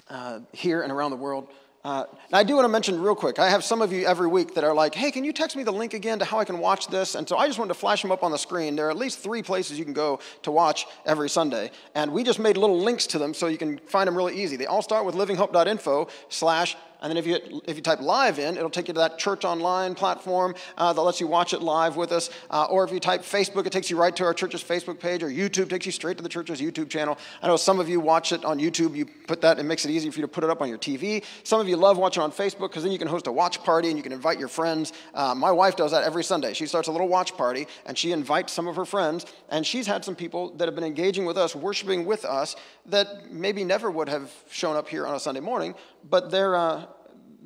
uh, 0.08 0.40
here 0.52 0.82
and 0.82 0.92
around 0.92 1.10
the 1.10 1.16
world. 1.16 1.48
Uh, 1.84 2.04
and 2.28 2.34
I 2.34 2.42
do 2.44 2.54
want 2.54 2.64
to 2.64 2.70
mention 2.70 2.98
real 3.02 3.14
quick, 3.14 3.38
I 3.38 3.50
have 3.50 3.62
some 3.62 3.82
of 3.82 3.92
you 3.92 4.06
every 4.06 4.26
week 4.26 4.54
that 4.54 4.64
are 4.64 4.72
like, 4.72 4.94
hey, 4.94 5.10
can 5.10 5.22
you 5.22 5.34
text 5.34 5.54
me 5.54 5.64
the 5.64 5.72
link 5.72 5.92
again 5.92 6.18
to 6.18 6.24
how 6.24 6.38
I 6.38 6.46
can 6.46 6.58
watch 6.58 6.88
this? 6.88 7.14
And 7.14 7.28
so 7.28 7.36
I 7.36 7.46
just 7.46 7.58
wanted 7.58 7.74
to 7.74 7.78
flash 7.78 8.00
them 8.00 8.10
up 8.10 8.22
on 8.22 8.30
the 8.30 8.38
screen. 8.38 8.74
There 8.74 8.86
are 8.86 8.90
at 8.90 8.96
least 8.96 9.18
three 9.18 9.42
places 9.42 9.78
you 9.78 9.84
can 9.84 9.92
go 9.92 10.18
to 10.42 10.50
watch 10.50 10.86
every 11.04 11.28
Sunday. 11.28 11.70
And 11.94 12.10
we 12.10 12.24
just 12.24 12.38
made 12.38 12.56
little 12.56 12.78
links 12.78 13.06
to 13.08 13.18
them 13.18 13.34
so 13.34 13.48
you 13.48 13.58
can 13.58 13.76
find 13.80 14.08
them 14.08 14.16
really 14.16 14.40
easy. 14.40 14.56
They 14.56 14.64
all 14.64 14.80
start 14.80 15.04
with 15.04 15.14
livinghope.info 15.14 16.08
slash 16.30 16.74
and 17.00 17.10
then 17.10 17.16
if 17.16 17.26
you, 17.26 17.62
if 17.66 17.76
you 17.76 17.82
type 17.82 18.00
live 18.00 18.38
in, 18.38 18.56
it'll 18.56 18.70
take 18.70 18.88
you 18.88 18.94
to 18.94 19.00
that 19.00 19.18
church 19.18 19.44
online 19.44 19.94
platform 19.94 20.54
uh, 20.78 20.92
that 20.92 21.00
lets 21.00 21.20
you 21.20 21.26
watch 21.26 21.52
it 21.52 21.62
live 21.62 21.96
with 21.96 22.12
us. 22.12 22.30
Uh, 22.50 22.66
or 22.70 22.84
if 22.84 22.92
you 22.92 23.00
type 23.00 23.22
Facebook, 23.22 23.66
it 23.66 23.72
takes 23.72 23.90
you 23.90 23.96
right 23.96 24.14
to 24.16 24.24
our 24.24 24.34
church's 24.34 24.62
Facebook 24.62 24.98
page, 24.98 25.22
or 25.22 25.28
YouTube 25.28 25.68
takes 25.68 25.86
you 25.86 25.92
straight 25.92 26.16
to 26.16 26.22
the 26.22 26.28
church's 26.28 26.60
YouTube 26.60 26.88
channel. 26.88 27.18
I 27.42 27.48
know 27.48 27.56
some 27.56 27.80
of 27.80 27.88
you 27.88 28.00
watch 28.00 28.32
it 28.32 28.44
on 28.44 28.58
YouTube. 28.58 28.96
You 28.96 29.06
put 29.06 29.40
that, 29.42 29.58
it 29.58 29.64
makes 29.64 29.84
it 29.84 29.90
easy 29.90 30.10
for 30.10 30.18
you 30.18 30.22
to 30.22 30.28
put 30.28 30.44
it 30.44 30.50
up 30.50 30.62
on 30.62 30.68
your 30.68 30.78
TV. 30.78 31.24
Some 31.42 31.60
of 31.60 31.68
you 31.68 31.76
love 31.76 31.98
watching 31.98 32.22
on 32.22 32.32
Facebook 32.32 32.70
because 32.70 32.82
then 32.82 32.92
you 32.92 32.98
can 32.98 33.08
host 33.08 33.26
a 33.26 33.32
watch 33.32 33.62
party 33.62 33.88
and 33.88 33.96
you 33.96 34.02
can 34.02 34.12
invite 34.12 34.38
your 34.38 34.48
friends. 34.48 34.92
Uh, 35.14 35.34
my 35.34 35.50
wife 35.50 35.76
does 35.76 35.90
that 35.90 36.04
every 36.04 36.24
Sunday. 36.24 36.54
She 36.54 36.66
starts 36.66 36.88
a 36.88 36.92
little 36.92 37.08
watch 37.08 37.36
party 37.36 37.66
and 37.86 37.96
she 37.96 38.12
invites 38.12 38.52
some 38.52 38.66
of 38.66 38.76
her 38.76 38.84
friends. 38.84 39.26
And 39.50 39.66
she's 39.66 39.86
had 39.86 40.04
some 40.04 40.14
people 40.14 40.50
that 40.56 40.66
have 40.68 40.74
been 40.74 40.84
engaging 40.84 41.24
with 41.26 41.36
us, 41.36 41.54
worshiping 41.54 42.04
with 42.04 42.24
us, 42.24 42.56
that 42.86 43.30
maybe 43.30 43.64
never 43.64 43.90
would 43.90 44.08
have 44.08 44.30
shown 44.50 44.76
up 44.76 44.88
here 44.88 45.06
on 45.06 45.14
a 45.14 45.20
Sunday 45.20 45.40
morning, 45.40 45.74
but 46.08 46.30
they're, 46.30 46.54
uh, 46.54 46.86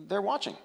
they're 0.08 0.22
watching 0.22 0.56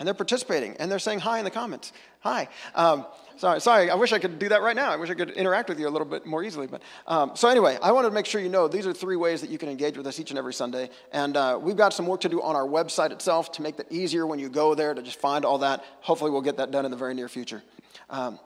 and 0.00 0.06
they're 0.06 0.14
participating 0.14 0.76
and 0.78 0.90
they're 0.90 0.98
saying 0.98 1.20
hi 1.20 1.38
in 1.38 1.44
the 1.44 1.50
comments. 1.50 1.92
Hi. 2.20 2.48
Um, 2.74 3.06
sorry, 3.36 3.60
sorry. 3.60 3.90
I 3.90 3.94
wish 3.94 4.12
I 4.12 4.18
could 4.18 4.38
do 4.38 4.48
that 4.48 4.62
right 4.62 4.74
now. 4.74 4.90
I 4.90 4.96
wish 4.96 5.10
I 5.10 5.14
could 5.14 5.30
interact 5.30 5.68
with 5.68 5.78
you 5.78 5.86
a 5.86 5.90
little 5.90 6.06
bit 6.06 6.24
more 6.24 6.42
easily. 6.42 6.66
But 6.66 6.82
um, 7.06 7.32
so 7.34 7.48
anyway, 7.48 7.78
I 7.82 7.92
wanted 7.92 8.08
to 8.08 8.14
make 8.14 8.24
sure 8.24 8.40
you 8.40 8.48
know 8.48 8.66
these 8.66 8.86
are 8.86 8.94
three 8.94 9.16
ways 9.16 9.42
that 9.42 9.50
you 9.50 9.58
can 9.58 9.68
engage 9.68 9.98
with 9.98 10.06
us 10.06 10.18
each 10.18 10.30
and 10.30 10.38
every 10.38 10.54
Sunday. 10.54 10.88
And 11.12 11.36
uh, 11.36 11.58
we've 11.60 11.76
got 11.76 11.92
some 11.92 12.06
work 12.06 12.22
to 12.22 12.30
do 12.30 12.40
on 12.40 12.56
our 12.56 12.66
website 12.66 13.10
itself 13.12 13.52
to 13.52 13.62
make 13.62 13.76
that 13.76 13.92
easier 13.92 14.26
when 14.26 14.38
you 14.38 14.48
go 14.48 14.74
there 14.74 14.94
to 14.94 15.02
just 15.02 15.20
find 15.20 15.44
all 15.44 15.58
that. 15.58 15.84
Hopefully, 16.00 16.30
we'll 16.30 16.40
get 16.40 16.56
that 16.56 16.70
done 16.70 16.86
in 16.86 16.90
the 16.90 16.96
very 16.96 17.14
near 17.14 17.28
future. 17.28 17.62
Um, 18.08 18.38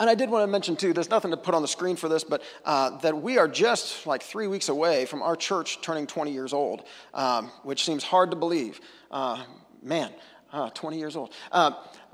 and 0.00 0.10
I 0.10 0.14
did 0.14 0.28
want 0.28 0.42
to 0.42 0.46
mention, 0.50 0.74
too, 0.76 0.92
there's 0.92 1.10
nothing 1.10 1.30
to 1.30 1.36
put 1.36 1.54
on 1.54 1.62
the 1.62 1.68
screen 1.68 1.94
for 1.96 2.08
this, 2.08 2.24
but 2.24 2.42
uh, 2.64 2.98
that 2.98 3.16
we 3.20 3.38
are 3.38 3.46
just 3.46 4.06
like 4.06 4.22
three 4.22 4.48
weeks 4.48 4.68
away 4.68 5.06
from 5.06 5.22
our 5.22 5.36
church 5.36 5.80
turning 5.82 6.06
20 6.06 6.32
years 6.32 6.52
old, 6.52 6.84
um, 7.12 7.50
which 7.62 7.84
seems 7.84 8.02
hard 8.02 8.30
to 8.30 8.36
believe. 8.36 8.80
Uh, 9.10 9.44
man, 9.82 10.10
uh, 10.52 10.70
20 10.70 10.98
years 10.98 11.16
old. 11.16 11.32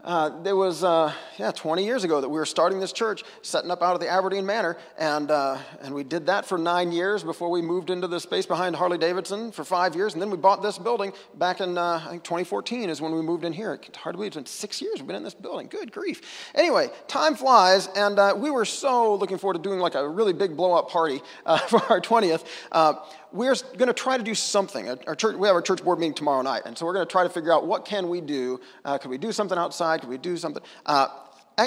Uh, 0.02 0.30
was, 0.54 0.82
uh, 0.82 1.12
yeah, 1.38 1.50
20 1.50 1.84
years 1.84 2.04
ago 2.04 2.20
that 2.20 2.28
we 2.28 2.38
were 2.38 2.46
starting 2.46 2.80
this 2.80 2.92
church, 2.92 3.22
setting 3.42 3.70
up 3.70 3.82
out 3.82 3.94
of 3.94 4.00
the 4.00 4.08
Aberdeen 4.08 4.46
Manor, 4.46 4.78
and, 4.98 5.30
uh, 5.30 5.58
and 5.82 5.94
we 5.94 6.04
did 6.04 6.26
that 6.26 6.46
for 6.46 6.56
nine 6.56 6.90
years 6.90 7.22
before 7.22 7.50
we 7.50 7.60
moved 7.60 7.90
into 7.90 8.06
the 8.06 8.18
space 8.18 8.46
behind 8.46 8.76
Harley 8.76 8.98
Davidson 8.98 9.52
for 9.52 9.64
five 9.64 9.94
years, 9.94 10.14
and 10.14 10.22
then 10.22 10.30
we 10.30 10.36
bought 10.36 10.62
this 10.62 10.78
building 10.78 11.12
back 11.34 11.60
in, 11.60 11.76
uh, 11.76 12.02
I 12.04 12.10
think 12.10 12.24
2014 12.24 12.88
is 12.88 13.00
when 13.00 13.14
we 13.14 13.20
moved 13.20 13.44
in 13.44 13.52
here. 13.52 13.74
It's 13.74 13.96
hard 13.98 14.14
to 14.14 14.16
believe 14.18 14.28
it's 14.28 14.36
been 14.36 14.46
six 14.46 14.80
years 14.80 14.96
we've 14.96 15.06
been 15.06 15.16
in 15.16 15.24
this 15.24 15.34
building. 15.34 15.68
Good 15.68 15.92
grief. 15.92 16.50
Anyway, 16.54 16.88
time 17.06 17.34
flies, 17.34 17.88
and 17.94 18.18
uh, 18.18 18.34
we 18.36 18.50
were 18.50 18.64
so 18.64 19.14
looking 19.14 19.38
forward 19.38 19.54
to 19.54 19.62
doing 19.62 19.80
like 19.80 19.94
a 19.94 20.08
really 20.08 20.32
big 20.32 20.56
blow-up 20.56 20.88
party 20.88 21.20
uh, 21.44 21.58
for 21.68 21.82
our 21.92 22.00
20th 22.00 22.44
we're 23.32 23.54
going 23.76 23.88
to 23.88 23.92
try 23.92 24.16
to 24.16 24.22
do 24.22 24.34
something. 24.34 24.88
Our 25.06 25.14
church, 25.14 25.36
we 25.36 25.46
have 25.46 25.54
our 25.54 25.62
church 25.62 25.84
board 25.84 25.98
meeting 25.98 26.14
tomorrow 26.14 26.42
night, 26.42 26.62
and 26.66 26.76
so 26.76 26.86
we're 26.86 26.94
going 26.94 27.06
to 27.06 27.10
try 27.10 27.22
to 27.22 27.30
figure 27.30 27.52
out 27.52 27.66
what 27.66 27.84
can 27.84 28.08
we 28.08 28.20
do. 28.20 28.60
Uh, 28.84 28.98
could 28.98 29.10
we 29.10 29.18
do 29.18 29.32
something 29.32 29.58
outside? 29.58 30.00
Could 30.00 30.10
we 30.10 30.18
do 30.18 30.36
something? 30.36 30.62
Uh, 30.86 31.08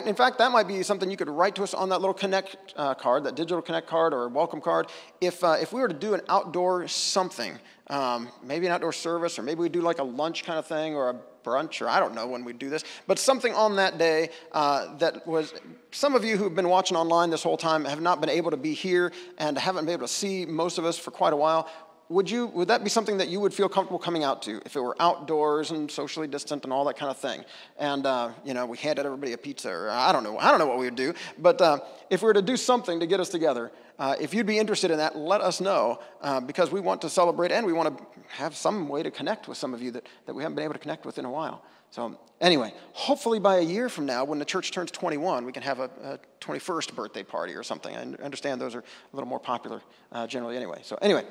in 0.05 0.15
fact, 0.15 0.39
that 0.39 0.51
might 0.51 0.67
be 0.67 0.82
something 0.82 1.12
you 1.12 1.17
could 1.17 1.29
write 1.29 1.55
to 1.55 1.63
us 1.63 1.74
on 1.74 1.89
that 1.89 2.00
little 2.00 2.15
Connect 2.15 2.74
uh, 2.75 2.96
card, 2.96 3.24
that 3.25 3.36
digital 3.36 3.62
Connect 3.62 3.88
card 3.88 4.13
or 4.13 4.27
welcome 4.27 4.60
card. 4.60 4.88
If, 5.22 5.43
uh, 5.43 5.58
if 5.62 5.72
we 5.72 5.82
were 5.82 5.88
to 5.88 5.93
do 5.93 6.15
an 6.15 6.22
outdoor 6.29 6.88
something, 6.88 7.60
um, 7.88 8.30
maybe 8.44 8.66
an 8.66 8.72
outdoor 8.72 8.94
service, 8.94 9.38
or 9.38 9.44
maybe 9.44 9.60
we 9.60 9.70
do 9.70 9.82
like 9.82 10.00
a 10.00 10.04
lunch 10.04 10.44
kind 10.44 10.58
of 10.58 10.66
thing, 10.66 10.96
or 10.96 11.10
a 11.10 11.16
brunch, 11.44 11.82
or 11.82 11.90
I 11.90 12.00
don't 12.00 12.16
know 12.16 12.28
when 12.28 12.46
we 12.46 12.54
do 12.54 12.70
this, 12.70 12.84
but 13.08 13.20
something 13.20 13.54
on 13.54 13.75
that 13.75 13.98
day 13.98 14.30
uh, 14.52 14.96
that 14.98 15.28
was. 15.28 15.54
Some 15.92 16.16
of 16.16 16.25
you 16.25 16.38
who've 16.38 16.56
been 16.56 16.70
watching 16.70 16.98
online 16.98 17.30
this 17.30 17.44
whole 17.44 17.58
time 17.58 17.86
have 17.86 18.02
not 18.02 18.20
been 18.20 18.30
able 18.30 18.50
to 18.52 18.58
be 18.58 18.74
here 18.74 19.12
and 19.38 19.58
haven't 19.58 19.86
been 19.86 19.94
able 19.94 20.08
to 20.08 20.13
see 20.13 20.46
most 20.46 20.80
of 20.80 20.86
us 20.86 20.98
for 20.98 21.12
quite 21.12 21.34
a 21.34 21.36
while 21.36 21.70
would 22.10 22.30
you 22.30 22.48
would 22.48 22.68
that 22.68 22.84
be 22.84 22.90
something 22.90 23.18
that 23.18 23.30
you 23.30 23.40
would 23.40 23.54
feel 23.54 23.70
comfortable 23.70 24.00
coming 24.00 24.24
out 24.24 24.42
to 24.42 24.62
if 24.66 24.75
it 24.75 24.80
were 24.80 24.96
outdoors 25.00 25.72
and 25.72 25.90
socially 25.90 26.28
distant 26.28 26.63
and 26.63 26.74
all 26.74 26.86
that 26.86 26.98
kind 26.98 27.10
of 27.10 27.18
thing 27.18 27.44
and 27.80 28.06
uh, 28.06 28.30
you 28.46 28.54
know 28.54 28.66
we 28.66 28.78
handed 28.78 29.06
everybody 29.06 29.34
a 29.34 29.38
pizza 29.38 29.70
or 29.70 29.90
i 29.90 30.12
don't 30.12 30.24
know 30.24 30.38
i 30.38 30.50
don't 30.50 30.60
know 30.60 30.68
what 30.68 30.78
we 30.78 30.86
would 30.86 30.96
do 30.96 31.13
but 31.40 31.62
uh, 31.62 31.80
if 32.10 32.22
we 32.22 32.28
were 32.28 32.34
to 32.34 32.42
do 32.42 32.58
something 32.58 33.00
to 33.00 33.08
get 33.08 33.20
us 33.20 33.30
together 33.30 33.72
Uh, 34.04 34.18
if 34.20 34.34
you'd 34.34 34.46
be 34.46 34.60
interested 34.60 34.92
in 34.92 34.98
that, 34.98 35.16
let 35.16 35.40
us 35.40 35.62
know 35.62 35.98
uh, 36.20 36.38
because 36.42 36.74
we 36.74 36.82
want 36.82 37.00
to 37.00 37.10
celebrate 37.10 37.54
and 37.54 37.66
we 37.66 37.72
want 37.72 37.98
to 37.98 38.04
have 38.28 38.54
some 38.54 38.90
way 38.90 39.02
to 39.02 39.10
connect 39.10 39.48
with 39.48 39.58
some 39.58 39.74
of 39.74 39.82
you 39.82 39.92
that, 39.92 40.06
that 40.26 40.34
we 40.34 40.44
haven't 40.44 40.58
been 40.58 40.66
able 40.66 40.74
to 40.74 40.80
connect 40.80 41.06
with 41.06 41.18
in 41.18 41.24
a 41.24 41.32
while. 41.32 41.64
So, 41.90 42.20
anyway, 42.42 42.74
hopefully 42.92 43.40
by 43.40 43.60
a 43.60 43.62
year 43.62 43.88
from 43.88 44.06
now, 44.06 44.26
when 44.26 44.40
the 44.40 44.46
church 44.46 44.72
turns 44.72 44.92
21, 44.92 45.46
we 45.46 45.54
can 45.54 45.64
have 45.64 45.80
a, 45.80 45.90
a 46.04 46.20
21st 46.42 46.94
birthday 46.96 47.24
party 47.24 47.54
or 47.54 47.64
something. 47.64 47.96
I 47.96 48.02
understand 48.22 48.60
those 48.60 48.76
are 48.76 48.80
a 48.80 49.16
little 49.16 49.30
more 49.30 49.40
popular 49.40 49.82
uh, 50.12 50.28
generally 50.28 50.58
anyway. 50.58 50.82
So, 50.84 50.98
anyway, 51.02 51.24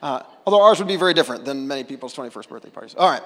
uh, 0.00 0.22
although 0.46 0.62
ours 0.62 0.78
would 0.78 0.86
be 0.86 0.96
very 0.96 1.14
different 1.14 1.44
than 1.44 1.66
many 1.66 1.82
people's 1.82 2.14
21st 2.14 2.48
birthday 2.48 2.70
parties. 2.70 2.94
All 2.94 3.10
right. 3.10 3.22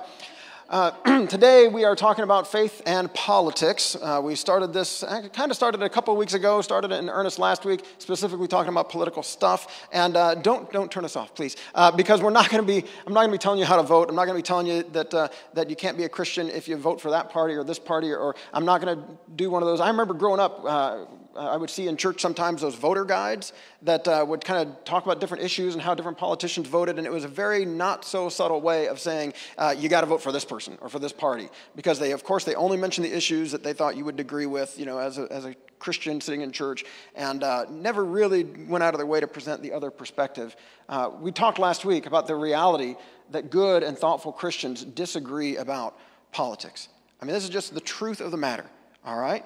Uh, 0.68 1.26
today 1.28 1.68
we 1.68 1.84
are 1.84 1.94
talking 1.94 2.24
about 2.24 2.50
faith 2.50 2.82
and 2.86 3.12
politics. 3.14 3.96
Uh, 4.02 4.20
we 4.22 4.34
started 4.34 4.72
this, 4.72 5.04
kind 5.32 5.50
of 5.52 5.56
started 5.56 5.80
a 5.80 5.88
couple 5.88 6.12
of 6.12 6.18
weeks 6.18 6.34
ago, 6.34 6.60
started 6.60 6.90
it 6.90 6.96
in 6.96 7.08
earnest 7.08 7.38
last 7.38 7.64
week, 7.64 7.84
specifically 7.98 8.48
talking 8.48 8.72
about 8.72 8.90
political 8.90 9.22
stuff. 9.22 9.86
And 9.92 10.16
uh, 10.16 10.34
don't, 10.34 10.70
don't 10.72 10.90
turn 10.90 11.04
us 11.04 11.14
off, 11.14 11.36
please, 11.36 11.54
uh, 11.76 11.92
because 11.92 12.20
we're 12.20 12.30
not 12.30 12.50
going 12.50 12.64
to 12.64 12.66
be, 12.66 12.84
I'm 13.06 13.12
not 13.12 13.20
going 13.20 13.30
to 13.30 13.34
be 13.34 13.38
telling 13.38 13.60
you 13.60 13.64
how 13.64 13.76
to 13.76 13.84
vote. 13.84 14.08
I'm 14.08 14.16
not 14.16 14.24
going 14.24 14.36
to 14.36 14.42
be 14.42 14.46
telling 14.46 14.66
you 14.66 14.82
that, 14.90 15.14
uh, 15.14 15.28
that 15.54 15.70
you 15.70 15.76
can't 15.76 15.96
be 15.96 16.02
a 16.02 16.08
Christian 16.08 16.50
if 16.50 16.66
you 16.66 16.76
vote 16.76 17.00
for 17.00 17.12
that 17.12 17.30
party 17.30 17.54
or 17.54 17.62
this 17.62 17.78
party, 17.78 18.12
or 18.12 18.34
I'm 18.52 18.64
not 18.64 18.80
going 18.80 18.98
to 18.98 19.04
do 19.36 19.50
one 19.50 19.62
of 19.62 19.68
those. 19.68 19.80
I 19.80 19.88
remember 19.88 20.14
growing 20.14 20.40
up, 20.40 21.14
I 21.36 21.56
would 21.56 21.70
see 21.70 21.88
in 21.88 21.96
church 21.96 22.20
sometimes 22.20 22.60
those 22.60 22.74
voter 22.74 23.04
guides 23.04 23.52
that 23.82 24.06
uh, 24.08 24.24
would 24.26 24.44
kind 24.44 24.68
of 24.68 24.84
talk 24.84 25.04
about 25.04 25.20
different 25.20 25.44
issues 25.44 25.74
and 25.74 25.82
how 25.82 25.94
different 25.94 26.18
politicians 26.18 26.68
voted, 26.68 26.98
and 26.98 27.06
it 27.06 27.12
was 27.12 27.24
a 27.24 27.28
very 27.28 27.64
not 27.64 28.04
so 28.04 28.28
subtle 28.28 28.60
way 28.60 28.88
of 28.88 28.98
saying 28.98 29.34
uh, 29.58 29.74
you 29.76 29.88
got 29.88 30.00
to 30.00 30.06
vote 30.06 30.22
for 30.22 30.32
this 30.32 30.44
person 30.44 30.78
or 30.80 30.88
for 30.88 30.98
this 30.98 31.12
party 31.12 31.48
because 31.74 31.98
they, 31.98 32.12
of 32.12 32.24
course, 32.24 32.44
they 32.44 32.54
only 32.54 32.76
mentioned 32.76 33.04
the 33.04 33.16
issues 33.16 33.52
that 33.52 33.62
they 33.62 33.72
thought 33.72 33.96
you 33.96 34.04
would 34.04 34.18
agree 34.20 34.46
with, 34.46 34.78
you 34.78 34.86
know, 34.86 34.98
as 34.98 35.18
a, 35.18 35.30
as 35.30 35.44
a 35.44 35.54
Christian 35.78 36.20
sitting 36.20 36.40
in 36.40 36.52
church, 36.52 36.84
and 37.14 37.42
uh, 37.44 37.66
never 37.70 38.04
really 38.04 38.44
went 38.44 38.82
out 38.82 38.94
of 38.94 38.98
their 38.98 39.06
way 39.06 39.20
to 39.20 39.26
present 39.26 39.62
the 39.62 39.72
other 39.72 39.90
perspective. 39.90 40.56
Uh, 40.88 41.10
we 41.20 41.32
talked 41.32 41.58
last 41.58 41.84
week 41.84 42.06
about 42.06 42.26
the 42.26 42.34
reality 42.34 42.96
that 43.30 43.50
good 43.50 43.82
and 43.82 43.98
thoughtful 43.98 44.32
Christians 44.32 44.84
disagree 44.84 45.56
about 45.56 45.98
politics. 46.32 46.88
I 47.20 47.24
mean, 47.24 47.34
this 47.34 47.44
is 47.44 47.50
just 47.50 47.74
the 47.74 47.80
truth 47.80 48.20
of 48.20 48.30
the 48.30 48.36
matter. 48.36 48.66
All 49.04 49.18
right. 49.18 49.44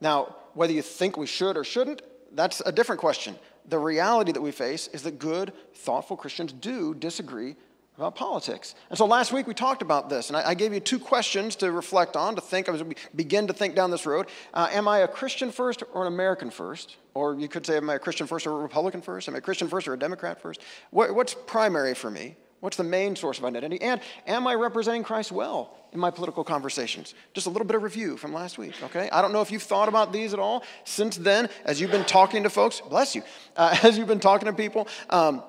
Now, 0.00 0.36
whether 0.58 0.72
you 0.72 0.82
think 0.82 1.16
we 1.16 1.26
should 1.26 1.56
or 1.56 1.62
shouldn't, 1.62 2.02
that's 2.32 2.60
a 2.66 2.72
different 2.72 3.00
question. 3.00 3.36
The 3.68 3.78
reality 3.78 4.32
that 4.32 4.40
we 4.40 4.50
face 4.50 4.88
is 4.88 5.04
that 5.04 5.20
good, 5.20 5.52
thoughtful 5.72 6.16
Christians 6.16 6.52
do 6.52 6.96
disagree 6.96 7.54
about 7.96 8.16
politics. 8.16 8.74
And 8.90 8.98
so 8.98 9.06
last 9.06 9.32
week 9.32 9.46
we 9.46 9.54
talked 9.54 9.82
about 9.82 10.10
this, 10.10 10.30
and 10.30 10.36
I, 10.36 10.54
gave 10.54 10.74
you 10.74 10.80
two 10.80 10.98
questions 10.98 11.54
to 11.56 11.70
reflect 11.70 12.16
on, 12.16 12.34
to 12.34 12.40
think 12.40 12.68
as 12.68 12.82
we 12.82 12.96
begin 13.14 13.46
to 13.46 13.52
think 13.52 13.76
down 13.76 13.92
this 13.92 14.04
road. 14.04 14.26
Uh, 14.52 14.68
am 14.72 14.88
I 14.88 14.98
a 14.98 15.08
Christian 15.08 15.52
first 15.52 15.84
or 15.94 16.02
an 16.02 16.12
American 16.12 16.50
first? 16.50 16.96
Or 17.14 17.36
you 17.36 17.46
could 17.46 17.64
say, 17.64 17.76
am 17.76 17.88
I 17.88 17.94
a 17.94 17.98
Christian 18.00 18.26
first 18.26 18.44
or 18.44 18.50
a 18.50 18.60
Republican 18.60 19.00
first? 19.00 19.28
Am 19.28 19.36
I 19.36 19.38
a 19.38 19.40
Christian 19.40 19.68
first 19.68 19.86
or 19.86 19.94
a 19.94 19.98
Democrat 19.98 20.42
first? 20.42 20.60
What, 20.90 21.14
what's 21.14 21.34
primary 21.34 21.94
for 21.94 22.10
me? 22.10 22.34
What's 22.60 22.76
the 22.76 22.84
main 22.84 23.14
source 23.14 23.38
of 23.38 23.44
identity? 23.44 23.80
And 23.80 24.00
am 24.26 24.46
I 24.46 24.54
representing 24.54 25.04
Christ 25.04 25.30
well 25.30 25.76
in 25.92 26.00
my 26.00 26.10
political 26.10 26.42
conversations? 26.42 27.14
Just 27.32 27.46
a 27.46 27.50
little 27.50 27.66
bit 27.66 27.76
of 27.76 27.82
review 27.82 28.16
from 28.16 28.32
last 28.32 28.58
week, 28.58 28.74
okay? 28.84 29.08
I 29.10 29.22
don't 29.22 29.32
know 29.32 29.42
if 29.42 29.52
you've 29.52 29.62
thought 29.62 29.88
about 29.88 30.12
these 30.12 30.32
at 30.32 30.40
all 30.40 30.64
since 30.84 31.16
then, 31.16 31.48
as 31.64 31.80
you've 31.80 31.92
been 31.92 32.04
talking 32.04 32.42
to 32.42 32.50
folks, 32.50 32.80
bless 32.80 33.14
you, 33.14 33.22
uh, 33.56 33.76
as 33.82 33.96
you've 33.96 34.08
been 34.08 34.20
talking 34.20 34.46
to 34.46 34.52
people. 34.52 34.88
Um, 35.08 35.42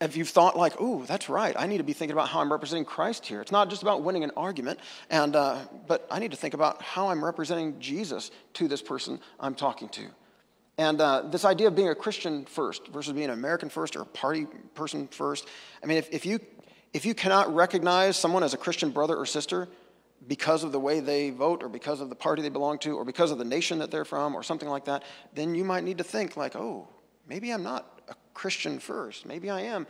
if 0.00 0.16
you've 0.16 0.28
thought 0.28 0.56
like, 0.56 0.78
"Ooh, 0.80 1.06
that's 1.06 1.30
right. 1.30 1.54
I 1.56 1.66
need 1.66 1.78
to 1.78 1.84
be 1.84 1.94
thinking 1.94 2.12
about 2.12 2.28
how 2.28 2.40
I'm 2.40 2.52
representing 2.52 2.84
Christ 2.84 3.24
here. 3.24 3.40
It's 3.40 3.52
not 3.52 3.70
just 3.70 3.80
about 3.80 4.02
winning 4.02 4.24
an 4.24 4.32
argument, 4.36 4.80
and 5.08 5.34
uh, 5.34 5.60
but 5.86 6.06
I 6.10 6.18
need 6.18 6.32
to 6.32 6.36
think 6.36 6.52
about 6.52 6.82
how 6.82 7.08
I'm 7.08 7.24
representing 7.24 7.78
Jesus 7.78 8.30
to 8.54 8.68
this 8.68 8.82
person 8.82 9.20
I'm 9.40 9.54
talking 9.54 9.88
to." 9.90 10.02
And 10.76 11.00
uh, 11.00 11.22
this 11.22 11.44
idea 11.44 11.68
of 11.68 11.76
being 11.76 11.88
a 11.88 11.94
Christian 11.94 12.44
first 12.46 12.88
versus 12.88 13.12
being 13.12 13.26
an 13.26 13.30
American 13.30 13.68
first 13.68 13.94
or 13.94 14.02
a 14.02 14.06
party 14.06 14.46
person 14.74 15.06
first, 15.08 15.46
I 15.82 15.86
mean, 15.86 15.98
if, 15.98 16.12
if, 16.12 16.26
you, 16.26 16.40
if 16.92 17.04
you 17.04 17.14
cannot 17.14 17.54
recognize 17.54 18.16
someone 18.16 18.42
as 18.42 18.54
a 18.54 18.56
Christian 18.56 18.90
brother 18.90 19.16
or 19.16 19.24
sister 19.24 19.68
because 20.26 20.64
of 20.64 20.72
the 20.72 20.80
way 20.80 21.00
they 21.00 21.30
vote 21.30 21.62
or 21.62 21.68
because 21.68 22.00
of 22.00 22.08
the 22.08 22.14
party 22.14 22.42
they 22.42 22.48
belong 22.48 22.78
to 22.78 22.96
or 22.96 23.04
because 23.04 23.30
of 23.30 23.38
the 23.38 23.44
nation 23.44 23.78
that 23.78 23.90
they're 23.90 24.04
from 24.04 24.34
or 24.34 24.42
something 24.42 24.68
like 24.68 24.86
that, 24.86 25.04
then 25.34 25.54
you 25.54 25.64
might 25.64 25.84
need 25.84 25.98
to 25.98 26.04
think, 26.04 26.36
like, 26.36 26.56
oh, 26.56 26.88
maybe 27.28 27.50
I'm 27.50 27.62
not 27.62 28.00
a 28.08 28.14
Christian 28.32 28.78
first. 28.78 29.26
Maybe 29.26 29.50
I 29.50 29.60
am. 29.60 29.86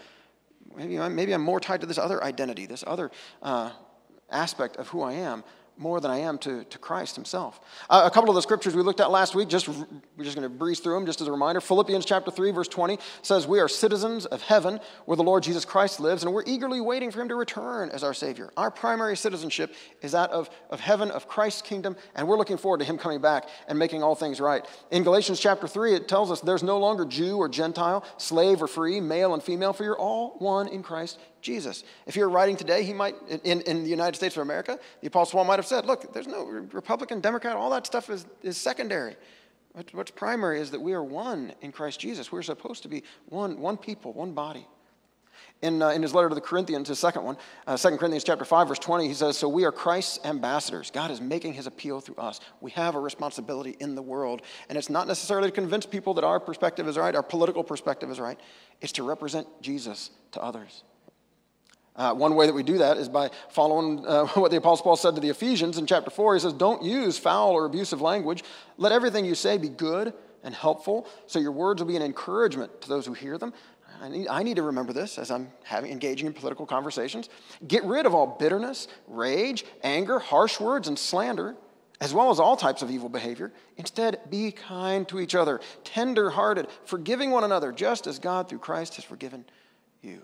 Maybe 0.76 0.98
I'm, 0.98 1.14
maybe 1.14 1.32
I'm 1.32 1.42
more 1.42 1.60
tied 1.60 1.80
to 1.82 1.86
this 1.86 1.98
other 1.98 2.22
identity, 2.22 2.66
this 2.66 2.84
other 2.86 3.10
uh, 3.42 3.70
aspect 4.30 4.76
of 4.76 4.88
who 4.88 5.02
I 5.02 5.12
am 5.12 5.44
more 5.76 6.00
than 6.00 6.10
I 6.10 6.18
am 6.18 6.38
to, 6.38 6.64
to 6.64 6.78
Christ 6.78 7.16
himself. 7.16 7.60
Uh, 7.90 8.02
a 8.04 8.10
couple 8.10 8.30
of 8.30 8.36
the 8.36 8.42
scriptures 8.42 8.74
we 8.74 8.82
looked 8.82 9.00
at 9.00 9.10
last 9.10 9.34
week, 9.34 9.48
just 9.48 9.68
we're 9.68 10.24
just 10.24 10.36
going 10.36 10.48
to 10.48 10.54
breeze 10.54 10.80
through 10.80 10.94
them 10.94 11.06
just 11.06 11.20
as 11.20 11.26
a 11.26 11.32
reminder. 11.32 11.60
Philippians 11.60 12.04
chapter 12.04 12.30
3, 12.30 12.52
verse 12.52 12.68
20 12.68 12.98
says, 13.22 13.46
We 13.46 13.60
are 13.60 13.68
citizens 13.68 14.26
of 14.26 14.42
heaven 14.42 14.80
where 15.06 15.16
the 15.16 15.22
Lord 15.22 15.42
Jesus 15.42 15.64
Christ 15.64 16.00
lives, 16.00 16.22
and 16.22 16.32
we're 16.32 16.44
eagerly 16.46 16.80
waiting 16.80 17.10
for 17.10 17.20
him 17.20 17.28
to 17.28 17.34
return 17.34 17.90
as 17.90 18.04
our 18.04 18.14
Savior. 18.14 18.50
Our 18.56 18.70
primary 18.70 19.16
citizenship 19.16 19.74
is 20.02 20.12
that 20.12 20.30
of, 20.30 20.48
of 20.70 20.80
heaven, 20.80 21.10
of 21.10 21.26
Christ's 21.26 21.62
kingdom, 21.62 21.96
and 22.14 22.28
we're 22.28 22.38
looking 22.38 22.56
forward 22.56 22.78
to 22.78 22.84
him 22.84 22.96
coming 22.96 23.20
back 23.20 23.48
and 23.66 23.78
making 23.78 24.02
all 24.02 24.14
things 24.14 24.40
right. 24.40 24.64
In 24.90 25.02
Galatians 25.02 25.40
chapter 25.40 25.66
3, 25.66 25.94
it 25.94 26.08
tells 26.08 26.30
us 26.30 26.40
there's 26.40 26.62
no 26.62 26.78
longer 26.78 27.04
Jew 27.04 27.36
or 27.36 27.48
Gentile, 27.48 28.04
slave 28.16 28.62
or 28.62 28.68
free, 28.68 29.00
male 29.00 29.34
and 29.34 29.42
female, 29.42 29.72
for 29.72 29.84
you're 29.84 29.98
all 29.98 30.36
one 30.38 30.68
in 30.68 30.82
Christ 30.82 31.18
Jesus. 31.44 31.84
If 32.06 32.16
you're 32.16 32.30
writing 32.30 32.56
today, 32.56 32.82
he 32.82 32.92
might, 32.92 33.14
in, 33.44 33.60
in 33.60 33.84
the 33.84 33.90
United 33.90 34.16
States 34.16 34.34
of 34.36 34.42
America, 34.42 34.78
the 35.00 35.06
Apostle 35.06 35.38
Paul 35.38 35.44
might 35.44 35.58
have 35.58 35.66
said, 35.66 35.86
look, 35.86 36.12
there's 36.12 36.26
no 36.26 36.44
Republican, 36.72 37.20
Democrat, 37.20 37.54
all 37.54 37.70
that 37.70 37.86
stuff 37.86 38.10
is, 38.10 38.26
is 38.42 38.56
secondary. 38.56 39.14
What's 39.92 40.10
primary 40.10 40.60
is 40.60 40.70
that 40.70 40.80
we 40.80 40.94
are 40.94 41.02
one 41.02 41.52
in 41.60 41.72
Christ 41.72 42.00
Jesus. 42.00 42.32
We're 42.32 42.42
supposed 42.42 42.82
to 42.84 42.88
be 42.88 43.02
one, 43.26 43.58
one 43.60 43.76
people, 43.76 44.12
one 44.12 44.32
body. 44.32 44.66
In, 45.62 45.82
uh, 45.82 45.90
in 45.90 46.02
his 46.02 46.14
letter 46.14 46.28
to 46.28 46.34
the 46.34 46.40
Corinthians, 46.40 46.88
his 46.88 46.98
second 46.98 47.24
one, 47.24 47.36
uh, 47.66 47.76
2 47.76 47.96
Corinthians 47.96 48.22
chapter 48.22 48.44
5, 48.44 48.68
verse 48.68 48.78
20, 48.78 49.08
he 49.08 49.14
says, 49.14 49.36
So 49.36 49.48
we 49.48 49.64
are 49.64 49.72
Christ's 49.72 50.24
ambassadors. 50.24 50.90
God 50.90 51.10
is 51.10 51.20
making 51.20 51.54
his 51.54 51.66
appeal 51.66 52.00
through 52.00 52.16
us. 52.16 52.40
We 52.60 52.70
have 52.72 52.94
a 52.94 53.00
responsibility 53.00 53.76
in 53.80 53.94
the 53.94 54.02
world. 54.02 54.42
And 54.68 54.78
it's 54.78 54.90
not 54.90 55.08
necessarily 55.08 55.48
to 55.48 55.54
convince 55.54 55.86
people 55.86 56.14
that 56.14 56.24
our 56.24 56.38
perspective 56.38 56.86
is 56.86 56.96
right, 56.96 57.14
our 57.14 57.22
political 57.22 57.64
perspective 57.64 58.10
is 58.10 58.20
right. 58.20 58.38
It's 58.80 58.92
to 58.92 59.02
represent 59.02 59.48
Jesus 59.60 60.10
to 60.32 60.42
others. 60.42 60.84
Uh, 61.96 62.12
one 62.12 62.34
way 62.34 62.46
that 62.46 62.52
we 62.52 62.64
do 62.64 62.78
that 62.78 62.96
is 62.96 63.08
by 63.08 63.30
following 63.48 64.04
uh, 64.06 64.26
what 64.34 64.50
the 64.50 64.56
Apostle 64.56 64.84
Paul 64.84 64.96
said 64.96 65.14
to 65.14 65.20
the 65.20 65.30
Ephesians 65.30 65.78
in 65.78 65.86
chapter 65.86 66.10
4. 66.10 66.34
He 66.34 66.40
says, 66.40 66.52
Don't 66.52 66.82
use 66.82 67.18
foul 67.18 67.52
or 67.52 67.64
abusive 67.64 68.00
language. 68.00 68.42
Let 68.76 68.92
everything 68.92 69.24
you 69.24 69.34
say 69.34 69.58
be 69.58 69.68
good 69.68 70.12
and 70.42 70.54
helpful, 70.54 71.06
so 71.26 71.38
your 71.38 71.52
words 71.52 71.80
will 71.80 71.88
be 71.88 71.96
an 71.96 72.02
encouragement 72.02 72.82
to 72.82 72.88
those 72.88 73.06
who 73.06 73.14
hear 73.14 73.38
them. 73.38 73.52
I 74.02 74.08
need, 74.08 74.28
I 74.28 74.42
need 74.42 74.56
to 74.56 74.62
remember 74.62 74.92
this 74.92 75.18
as 75.18 75.30
I'm 75.30 75.50
having, 75.62 75.90
engaging 75.90 76.26
in 76.26 76.34
political 76.34 76.66
conversations. 76.66 77.30
Get 77.66 77.84
rid 77.84 78.06
of 78.06 78.14
all 78.14 78.26
bitterness, 78.26 78.88
rage, 79.06 79.64
anger, 79.82 80.18
harsh 80.18 80.60
words, 80.60 80.88
and 80.88 80.98
slander, 80.98 81.56
as 82.00 82.12
well 82.12 82.30
as 82.30 82.40
all 82.40 82.56
types 82.56 82.82
of 82.82 82.90
evil 82.90 83.08
behavior. 83.08 83.52
Instead, 83.76 84.18
be 84.28 84.50
kind 84.50 85.08
to 85.08 85.20
each 85.20 85.34
other, 85.34 85.60
tender 85.84 86.28
hearted, 86.30 86.66
forgiving 86.84 87.30
one 87.30 87.44
another, 87.44 87.72
just 87.72 88.06
as 88.06 88.18
God 88.18 88.48
through 88.48 88.58
Christ 88.58 88.96
has 88.96 89.04
forgiven 89.04 89.44
you. 90.02 90.22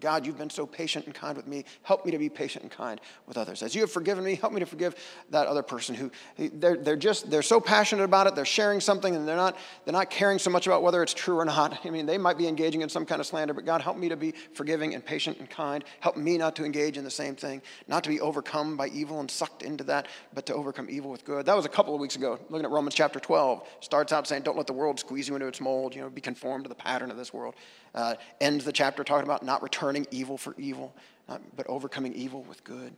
God, 0.00 0.26
you've 0.26 0.38
been 0.38 0.50
so 0.50 0.66
patient 0.66 1.06
and 1.06 1.14
kind 1.14 1.36
with 1.36 1.46
me. 1.46 1.64
Help 1.82 2.04
me 2.04 2.12
to 2.12 2.18
be 2.18 2.28
patient 2.28 2.62
and 2.62 2.72
kind 2.72 3.00
with 3.26 3.36
others. 3.36 3.62
As 3.62 3.74
you 3.74 3.80
have 3.82 3.90
forgiven 3.90 4.24
me, 4.24 4.34
help 4.34 4.52
me 4.52 4.60
to 4.60 4.66
forgive 4.66 4.94
that 5.30 5.46
other 5.46 5.62
person 5.62 5.94
who 5.94 6.10
they're, 6.36 6.76
they're 6.76 6.96
just 6.96 7.30
they're 7.30 7.42
so 7.42 7.60
passionate 7.60 8.04
about 8.04 8.26
it. 8.26 8.34
They're 8.34 8.44
sharing 8.44 8.80
something 8.80 9.14
and 9.14 9.26
they're 9.26 9.36
not 9.36 9.56
they're 9.84 9.92
not 9.92 10.10
caring 10.10 10.38
so 10.38 10.50
much 10.50 10.66
about 10.66 10.82
whether 10.82 11.02
it's 11.02 11.14
true 11.14 11.38
or 11.38 11.44
not. 11.44 11.84
I 11.84 11.90
mean, 11.90 12.06
they 12.06 12.18
might 12.18 12.38
be 12.38 12.46
engaging 12.46 12.82
in 12.82 12.88
some 12.88 13.04
kind 13.04 13.20
of 13.20 13.26
slander, 13.26 13.54
but 13.54 13.64
God, 13.64 13.80
help 13.80 13.96
me 13.96 14.08
to 14.08 14.16
be 14.16 14.34
forgiving 14.54 14.94
and 14.94 15.04
patient 15.04 15.38
and 15.38 15.48
kind. 15.48 15.84
Help 16.00 16.16
me 16.16 16.38
not 16.38 16.56
to 16.56 16.64
engage 16.64 16.96
in 16.96 17.04
the 17.04 17.10
same 17.10 17.34
thing, 17.34 17.62
not 17.88 18.04
to 18.04 18.10
be 18.10 18.20
overcome 18.20 18.76
by 18.76 18.88
evil 18.88 19.20
and 19.20 19.30
sucked 19.30 19.62
into 19.62 19.84
that, 19.84 20.08
but 20.34 20.46
to 20.46 20.54
overcome 20.54 20.86
evil 20.90 21.10
with 21.10 21.24
good. 21.24 21.46
That 21.46 21.56
was 21.56 21.66
a 21.66 21.70
couple 21.70 21.94
of 21.94 22.00
weeks 22.00 22.16
ago. 22.16 22.38
Looking 22.50 22.64
at 22.64 22.70
Romans 22.70 22.94
chapter 22.94 23.20
12, 23.20 23.66
starts 23.80 24.12
out 24.12 24.26
saying, 24.26 24.42
"Don't 24.42 24.56
let 24.56 24.66
the 24.66 24.72
world 24.72 24.98
squeeze 24.98 25.28
you 25.28 25.34
into 25.34 25.46
its 25.46 25.60
mold. 25.60 25.94
You 25.94 26.02
know, 26.02 26.10
be 26.10 26.20
conformed 26.20 26.64
to 26.64 26.68
the 26.68 26.74
pattern 26.74 27.10
of 27.10 27.16
this 27.16 27.32
world." 27.32 27.54
Uh, 27.94 28.14
ends 28.40 28.64
the 28.64 28.72
chapter 28.72 29.04
talking 29.04 29.24
about 29.24 29.42
not 29.42 29.62
returning 29.62 30.06
evil 30.10 30.38
for 30.38 30.54
evil, 30.56 30.94
not, 31.28 31.40
but 31.56 31.66
overcoming 31.66 32.14
evil 32.14 32.42
with 32.44 32.64
good. 32.64 32.94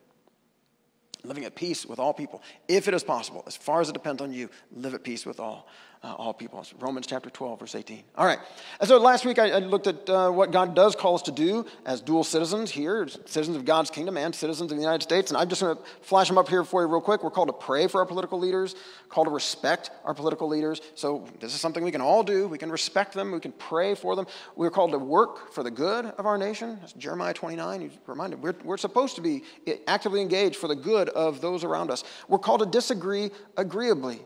Living 1.24 1.44
at 1.44 1.54
peace 1.54 1.86
with 1.86 1.98
all 1.98 2.12
people, 2.12 2.42
if 2.68 2.86
it 2.86 2.94
is 2.94 3.02
possible, 3.02 3.42
as 3.46 3.56
far 3.56 3.80
as 3.80 3.88
it 3.88 3.92
depends 3.92 4.20
on 4.20 4.32
you, 4.32 4.50
live 4.72 4.94
at 4.94 5.02
peace 5.02 5.24
with 5.24 5.40
all 5.40 5.66
uh, 6.04 6.14
all 6.14 6.34
people. 6.34 6.64
Romans 6.78 7.06
chapter 7.06 7.30
12, 7.30 7.60
verse 7.60 7.74
18. 7.74 8.02
All 8.16 8.26
right. 8.26 8.38
And 8.78 8.88
so 8.88 8.98
last 8.98 9.24
week 9.24 9.38
I, 9.38 9.52
I 9.52 9.58
looked 9.60 9.86
at 9.86 10.08
uh, 10.08 10.30
what 10.30 10.52
God 10.52 10.74
does 10.74 10.94
call 10.94 11.14
us 11.14 11.22
to 11.22 11.32
do 11.32 11.64
as 11.86 12.02
dual 12.02 12.24
citizens 12.24 12.70
here, 12.70 13.08
citizens 13.08 13.56
of 13.56 13.64
God's 13.64 13.90
kingdom 13.90 14.18
and 14.18 14.34
citizens 14.34 14.70
of 14.70 14.76
the 14.76 14.82
United 14.82 15.02
States. 15.02 15.30
And 15.30 15.38
I'm 15.38 15.48
just 15.48 15.62
going 15.62 15.76
to 15.76 15.82
flash 16.02 16.28
them 16.28 16.36
up 16.36 16.48
here 16.48 16.62
for 16.62 16.82
you 16.82 16.88
real 16.88 17.00
quick. 17.00 17.24
We're 17.24 17.30
called 17.30 17.48
to 17.48 17.54
pray 17.54 17.86
for 17.86 18.00
our 18.00 18.06
political 18.06 18.38
leaders, 18.38 18.74
called 19.08 19.28
to 19.28 19.30
respect 19.30 19.90
our 20.04 20.12
political 20.12 20.46
leaders. 20.46 20.82
So 20.94 21.26
this 21.40 21.54
is 21.54 21.60
something 21.60 21.82
we 21.82 21.90
can 21.90 22.02
all 22.02 22.22
do. 22.22 22.48
We 22.48 22.58
can 22.58 22.70
respect 22.70 23.14
them, 23.14 23.32
we 23.32 23.40
can 23.40 23.52
pray 23.52 23.94
for 23.94 24.14
them. 24.14 24.26
We're 24.56 24.70
called 24.70 24.92
to 24.92 24.98
work 24.98 25.52
for 25.54 25.62
the 25.62 25.70
good 25.70 26.04
of 26.04 26.26
our 26.26 26.36
nation. 26.36 26.76
That's 26.80 26.92
Jeremiah 26.92 27.32
29. 27.32 27.80
He's 27.80 27.92
reminded 28.06 28.42
we're, 28.42 28.54
we're 28.62 28.76
supposed 28.76 29.16
to 29.16 29.22
be 29.22 29.42
actively 29.86 30.20
engaged 30.20 30.56
for 30.56 30.68
the 30.68 30.76
good 30.76 31.08
of 31.10 31.40
those 31.40 31.64
around 31.64 31.90
us. 31.90 32.04
We're 32.28 32.38
called 32.38 32.60
to 32.60 32.66
disagree 32.66 33.30
agreeably. 33.56 34.20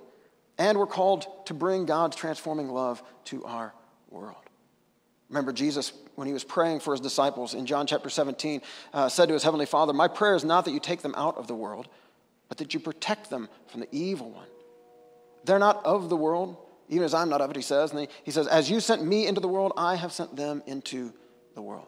And 0.59 0.79
we're 0.79 0.87
called 0.87 1.27
to 1.47 1.55
bring 1.55 1.87
God's 1.87 2.17
transforming 2.17 2.69
love 2.69 3.03
to 3.27 3.45
our 3.45 3.73
world. 4.11 4.37
Remember, 5.29 5.53
Jesus, 5.53 5.93
when 6.15 6.27
he 6.27 6.33
was 6.33 6.43
praying 6.43 6.81
for 6.81 6.93
his 6.93 7.01
disciples 7.01 7.55
in 7.55 7.67
John 7.67 7.87
chapter 7.87 8.09
17, 8.09 8.63
uh, 8.93 9.09
said 9.09 9.27
to 9.27 9.35
his 9.35 9.43
heavenly 9.43 9.67
Father, 9.67 9.93
My 9.93 10.09
prayer 10.09 10.35
is 10.35 10.45
not 10.45 10.65
that 10.65 10.73
you 10.73 10.81
take 10.81 11.03
them 11.03 11.15
out 11.17 11.37
of 11.37 11.47
the 11.47 11.55
world, 11.55 11.89
but 12.49 12.59
that 12.59 12.75
you 12.75 12.81
protect 12.81 13.31
them 13.31 13.49
from 13.69 13.81
the 13.81 13.89
evil 13.93 14.31
one. 14.31 14.49
They're 15.45 15.59
not 15.59 15.85
of 15.85 16.09
the 16.09 16.17
world, 16.17 16.57
even 16.89 17.05
as 17.05 17.15
I'm 17.15 17.29
not 17.29 17.41
of 17.41 17.51
it, 17.51 17.57
he 17.57 17.63
says. 17.63 17.91
And 17.91 18.01
he, 18.01 18.09
he 18.25 18.31
says, 18.31 18.47
As 18.47 18.71
you 18.71 18.81
sent 18.81 19.05
me 19.05 19.27
into 19.27 19.41
the 19.41 19.49
world, 19.49 19.73
I 19.77 19.95
have 19.97 20.13
sent 20.13 20.35
them 20.35 20.63
into 20.67 21.13
the 21.55 21.63
world. 21.63 21.87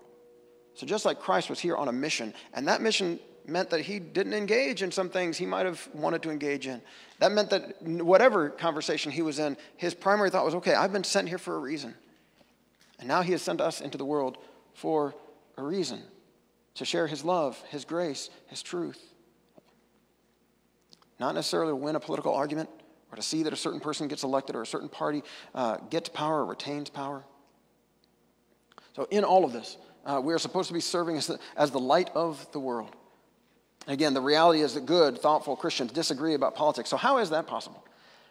So 0.75 0.87
just 0.87 1.05
like 1.05 1.19
Christ 1.19 1.51
was 1.51 1.59
here 1.59 1.77
on 1.77 1.89
a 1.89 1.93
mission, 1.93 2.35
and 2.53 2.69
that 2.69 2.83
mission 2.83 3.19
meant 3.51 3.71
that 3.71 3.83
he 3.83 3.99
didn't 3.99 4.35
engage 4.35 4.83
in 4.83 4.91
some 4.91 5.09
things 5.09 5.37
he 5.37 5.47
might 5.47 5.67
have 5.67 5.89
wanted 5.93 6.23
to 6.23 6.31
engage 6.31 6.67
in. 6.67 6.81
That 7.19 7.33
meant 7.33 7.51
that 7.51 7.83
whatever 7.83 8.51
conversation 8.51 9.13
he 9.13 9.23
was 9.23 9.39
in, 9.39 9.57
his 9.77 9.95
primary 9.95 10.31
thought 10.31 10.45
was, 10.45 10.55
okay, 10.57 10.75
I've 10.75 10.93
been 10.93 11.05
sent 11.05 11.29
here 11.29 11.39
for 11.39 11.57
a 11.57 11.59
reason. 11.59 11.95
And 12.99 13.09
now 13.09 13.23
he 13.23 13.33
has 13.33 13.43
sent 13.43 13.61
us 13.61 13.81
into 13.81 13.99
the 13.99 14.05
world 14.05 14.39
for 14.75 15.15
a 15.57 15.63
reason 15.63 16.03
to 16.75 16.85
share 16.85 17.07
his 17.07 17.25
love, 17.25 17.61
his 17.69 17.85
grace, 17.85 18.31
his 18.47 18.63
truth. 18.63 19.01
Not 21.19 21.35
necessarily 21.35 21.73
to 21.73 21.77
win 21.77 21.97
a 21.97 22.01
political 22.01 22.35
argument 22.35 22.71
or 23.11 23.17
to 23.17 23.23
see 23.23 23.43
that 23.43 23.53
a 23.53 23.57
certain 23.57 23.81
person 23.81 24.09
gets 24.09 24.23
elected 24.23 24.57
or 24.57 24.63
a 24.63 24.67
certain 24.67 24.89
party 24.89 25.23
uh, 25.55 25.77
gets 25.91 26.09
power 26.09 26.41
or 26.41 26.47
retains 26.47 26.89
power. 26.89 27.25
So, 28.95 29.07
in 29.11 29.25
all 29.25 29.45
of 29.45 29.53
this, 29.53 29.77
uh, 30.05 30.21
we 30.23 30.33
are 30.33 30.39
supposed 30.39 30.69
to 30.69 30.75
be 30.75 30.81
serving 30.81 31.17
as 31.17 31.27
the, 31.27 31.39
as 31.57 31.71
the 31.71 31.79
light 31.79 32.11
of 32.15 32.51
the 32.53 32.61
world. 32.61 32.97
Again, 33.87 34.15
the 34.15 34.21
reality 34.21 34.61
is 34.61 34.75
that 34.75 34.87
good, 34.87 35.19
thoughtful 35.19 35.57
Christians 35.57 35.93
disagree 35.93 36.35
about 36.35 36.55
politics. 36.55 36.91
So, 36.91 36.97
how 36.97 37.19
is 37.19 37.31
that 37.31 37.47
possible? 37.47 37.85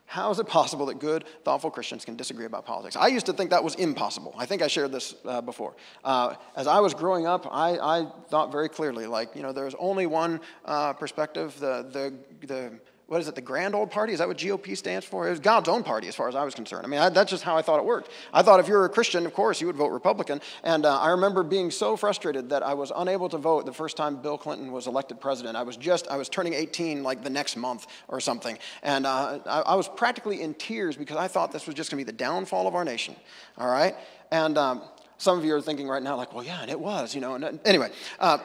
How 0.10 0.32
is 0.32 0.40
it 0.40 0.48
possible 0.48 0.88
that 0.88 1.00
good, 1.00 1.24
thoughtful 1.44 1.70
Christians 1.70 2.04
can 2.04 2.16
disagree 2.16 2.46
about 2.46 2.66
politics? 2.66 2.96
I 2.96 3.08
used 3.08 3.28
to 3.28 3.34
think 3.34 3.52
that 3.52 3.64
was 3.64 3.76
impossible. 3.76 4.34
I 4.36 4.48
think 4.48 4.64
I 4.64 4.68
shared 4.68 4.92
this 4.92 5.14
uh, 5.24 5.40
before. 5.42 5.76
Uh, 6.04 6.34
as 6.56 6.66
I 6.66 6.80
was 6.80 6.96
growing 6.96 7.28
up, 7.28 7.48
I, 7.52 7.78
I, 7.78 8.08
thought 8.30 8.52
very 8.52 8.70
clearly, 8.70 9.06
like, 9.06 9.36
you 9.36 9.44
know, 9.44 9.52
there's 9.52 9.76
only 9.76 10.08
one 10.08 10.42
uh, 10.66 10.94
perspective. 10.94 11.60
The, 11.60 11.88
the, 11.92 12.48
the 12.48 12.80
what 13.10 13.20
is 13.20 13.28
it, 13.28 13.34
the 13.34 13.42
Grand 13.42 13.74
Old 13.74 13.90
Party? 13.90 14.14
Is 14.14 14.20
that 14.20 14.28
what 14.28 14.38
GOP 14.38 14.78
stands 14.78 15.04
for? 15.04 15.28
It 15.28 15.32
was 15.32 15.40
God's 15.40 15.68
own 15.68 15.84
party, 15.84 16.08
as 16.08 16.16
far 16.16 16.30
as 16.30 16.36
I 16.36 16.44
was 16.44 16.54
concerned. 16.54 16.86
I 16.86 16.90
mean, 16.90 17.00
I, 17.00 17.10
that's 17.10 17.32
just 17.32 17.42
how 17.42 17.58
I 17.58 17.64
thought 17.64 17.80
it 17.80 17.86
worked. 17.86 18.12
I 18.32 18.44
thought 18.44 18.60
if 18.60 18.68
you 18.68 18.76
were 18.76 18.86
a 18.86 18.90
Christian, 18.90 19.26
of 19.26 19.34
course, 19.34 19.60
you 19.60 19.66
would 19.66 19.76
vote 19.76 19.88
Republican. 19.88 20.42
And 20.64 20.86
uh, 20.86 21.00
I 21.00 21.10
remember 21.10 21.42
being 21.42 21.72
so 21.72 21.98
frustrated 21.98 22.50
that 22.52 22.62
I 22.62 22.76
was 22.76 22.92
unable 22.96 23.28
to 23.30 23.40
vote 23.40 23.66
the 23.66 23.74
first 23.74 23.98
time 23.98 24.22
Bill 24.22 24.38
Clinton 24.38 24.72
was 24.72 24.86
elected 24.86 25.20
president. 25.20 25.58
I 25.58 25.64
was 25.64 25.76
just, 25.76 26.08
I 26.08 26.18
was 26.18 26.30
turning 26.30 26.54
18 26.54 27.02
like 27.02 27.24
the 27.24 27.32
next 27.32 27.58
month 27.58 27.88
or 28.08 28.20
something. 28.20 28.60
And 28.84 29.08
uh, 29.08 29.40
I, 29.44 29.62
I, 29.62 29.76
was 29.76 29.88
practically 29.88 30.44
in 30.44 30.54
tears 30.54 30.96
because 30.96 31.18
I 31.18 31.28
thought 31.28 31.52
this 31.52 31.66
was 31.66 31.74
just 31.74 31.90
going 31.90 32.00
to 32.00 32.06
be 32.06 32.12
the 32.12 32.18
downfall 32.18 32.68
of 32.68 32.76
our 32.76 32.86
nation. 32.86 33.16
All 33.58 33.72
right? 33.72 33.96
And 34.30 34.56
um, 34.56 34.84
some 35.18 35.36
of 35.40 35.44
you 35.44 35.56
are 35.56 35.62
thinking 35.62 35.88
right 35.88 36.04
now, 36.04 36.16
like, 36.16 36.32
well, 36.32 36.44
yeah, 36.44 36.62
and 36.62 36.70
it 36.70 36.80
was, 36.80 37.16
you 37.16 37.22
know. 37.22 37.34
And, 37.34 37.44
uh, 37.44 37.52
anyway, 37.66 37.90
uh, 38.20 38.38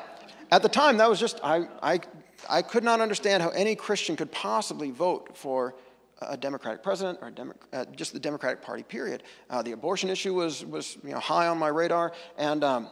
at 0.50 0.62
the 0.62 0.71
time, 0.71 0.97
that 0.97 1.11
was 1.11 1.21
just, 1.21 1.38
I, 1.42 1.68
I 1.83 2.00
I 2.48 2.62
could 2.62 2.84
not 2.84 3.00
understand 3.00 3.42
how 3.42 3.50
any 3.50 3.74
Christian 3.74 4.16
could 4.16 4.32
possibly 4.32 4.90
vote 4.90 5.36
for 5.36 5.74
a 6.22 6.36
Democratic 6.36 6.82
president 6.82 7.18
or 7.22 7.30
Demo- 7.30 7.54
uh, 7.72 7.84
just 7.96 8.12
the 8.12 8.20
Democratic 8.20 8.62
Party, 8.62 8.82
period. 8.82 9.22
Uh, 9.50 9.62
the 9.62 9.72
abortion 9.72 10.10
issue 10.10 10.34
was, 10.34 10.64
was 10.64 10.96
you 11.04 11.10
know, 11.10 11.18
high 11.18 11.48
on 11.48 11.58
my 11.58 11.68
radar 11.68 12.12
and 12.38 12.64
um, 12.64 12.88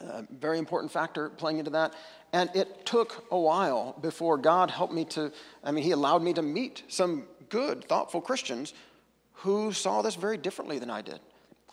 a 0.00 0.24
very 0.30 0.58
important 0.58 0.90
factor 0.90 1.28
playing 1.28 1.58
into 1.58 1.70
that. 1.70 1.94
And 2.32 2.50
it 2.54 2.86
took 2.86 3.24
a 3.30 3.38
while 3.38 3.96
before 4.00 4.38
God 4.38 4.70
helped 4.70 4.94
me 4.94 5.04
to, 5.06 5.32
I 5.62 5.72
mean, 5.72 5.84
He 5.84 5.90
allowed 5.90 6.22
me 6.22 6.32
to 6.34 6.42
meet 6.42 6.82
some 6.88 7.24
good, 7.48 7.84
thoughtful 7.84 8.20
Christians 8.20 8.72
who 9.34 9.72
saw 9.72 10.02
this 10.02 10.14
very 10.14 10.38
differently 10.38 10.78
than 10.78 10.90
I 10.90 11.02
did. 11.02 11.20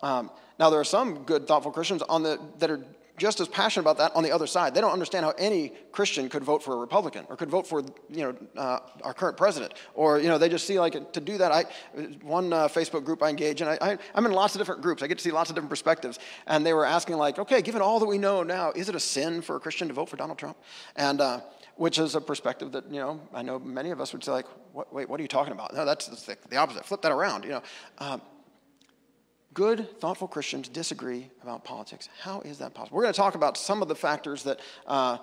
Um, 0.02 0.32
now, 0.60 0.70
there 0.70 0.80
are 0.80 0.86
some 0.86 1.24
good, 1.24 1.48
thoughtful 1.48 1.72
Christians 1.72 2.02
on 2.04 2.24
the, 2.24 2.40
that 2.60 2.70
are 2.70 2.84
just 3.20 3.40
as 3.40 3.48
passionate 3.48 3.84
about 3.84 3.98
that 3.98 4.16
on 4.16 4.24
the 4.24 4.32
other 4.32 4.48
side. 4.48 4.74
They 4.74 4.82
don't 4.82 4.92
understand 4.92 5.26
how 5.26 5.34
any 5.38 5.74
Christian 5.92 6.30
could 6.30 6.44
vote 6.44 6.64
for 6.64 6.74
a 6.74 6.78
Republican 6.78 7.26
or 7.30 7.36
could 7.36 7.50
vote 7.50 7.68
for 7.68 7.82
you 8.10 8.24
know 8.24 8.36
uh, 8.58 8.80
our 9.04 9.14
current 9.14 9.38
president, 9.38 9.76
or 9.94 10.20
you 10.20 10.28
know 10.28 10.38
they 10.38 10.50
just 10.50 10.66
see 10.66 10.80
like 10.80 11.14
to 11.14 11.20
do 11.20 11.38
that. 11.38 11.52
I 11.52 11.66
one 12.24 12.52
uh, 12.52 12.68
Facebook 12.68 13.04
group 13.04 13.22
I 13.22 13.30
engage 13.30 13.62
in. 13.62 13.68
I, 13.68 13.78
I, 13.82 13.98
I'm 14.16 14.26
in 14.26 14.32
lots 14.32 14.56
of 14.56 14.60
different 14.60 14.82
groups. 14.82 15.04
I 15.04 15.08
get 15.08 15.18
to 15.18 15.24
see 15.24 15.32
lots 15.32 15.50
of 15.50 15.56
different 15.56 15.70
perspectives, 15.70 16.18
and 16.48 16.66
they 16.66 16.74
were 16.74 16.86
asking 16.86 17.18
like, 17.18 17.38
okay, 17.38 17.62
given 17.62 17.82
all 17.82 18.00
that 18.00 18.08
we 18.08 18.18
know 18.18 18.42
now, 18.42 18.72
is 18.72 18.90
it 18.90 18.96
a 18.96 19.00
sin 19.00 19.42
for 19.42 19.58
a 19.58 19.60
Christian 19.60 19.88
to 19.90 19.94
vote 19.94 20.10
for 20.10 20.18
Donald 20.18 20.40
Trump? 20.40 20.58
And 20.96 21.22
uh, 21.22 21.42
which 21.76 21.98
is 21.98 22.16
a 22.16 22.22
perspective 22.22 22.72
that 22.72 22.92
you 22.92 23.00
know 23.00 23.22
I 23.34 23.42
know 23.42 23.60
many 23.60 23.92
of 23.92 24.02
us 24.02 24.14
would 24.14 24.24
say 24.24 24.32
like, 24.32 24.46
what, 24.74 24.94
wait, 24.94 25.10
what 25.10 25.20
are 25.20 25.24
you 25.24 25.30
talking 25.30 25.54
about? 25.54 25.74
No, 25.74 25.86
that's, 25.86 26.08
the, 26.08 26.38
the, 26.50 26.58
opposite. 26.58 26.86
Flip 26.86 27.02
that 27.02 27.12
around. 27.12 27.44
You 27.44 27.52
know. 27.52 27.64
Um, 27.98 28.22
good, 29.60 30.00
thoughtful 30.00 30.26
Christians 30.26 30.70
disagree 30.70 31.30
about 31.44 31.66
politics. 31.66 32.08
How 32.22 32.40
is 32.40 32.60
that 32.60 32.74
possible? 32.74 32.96
We're 32.96 33.04
going 33.04 33.14
to 33.14 33.18
talk 33.18 33.36
about 33.36 33.58
some 33.58 33.82
of 33.82 33.90
the 33.90 33.96
factors 33.96 34.44
that, 34.44 34.62
uh, 34.88 35.18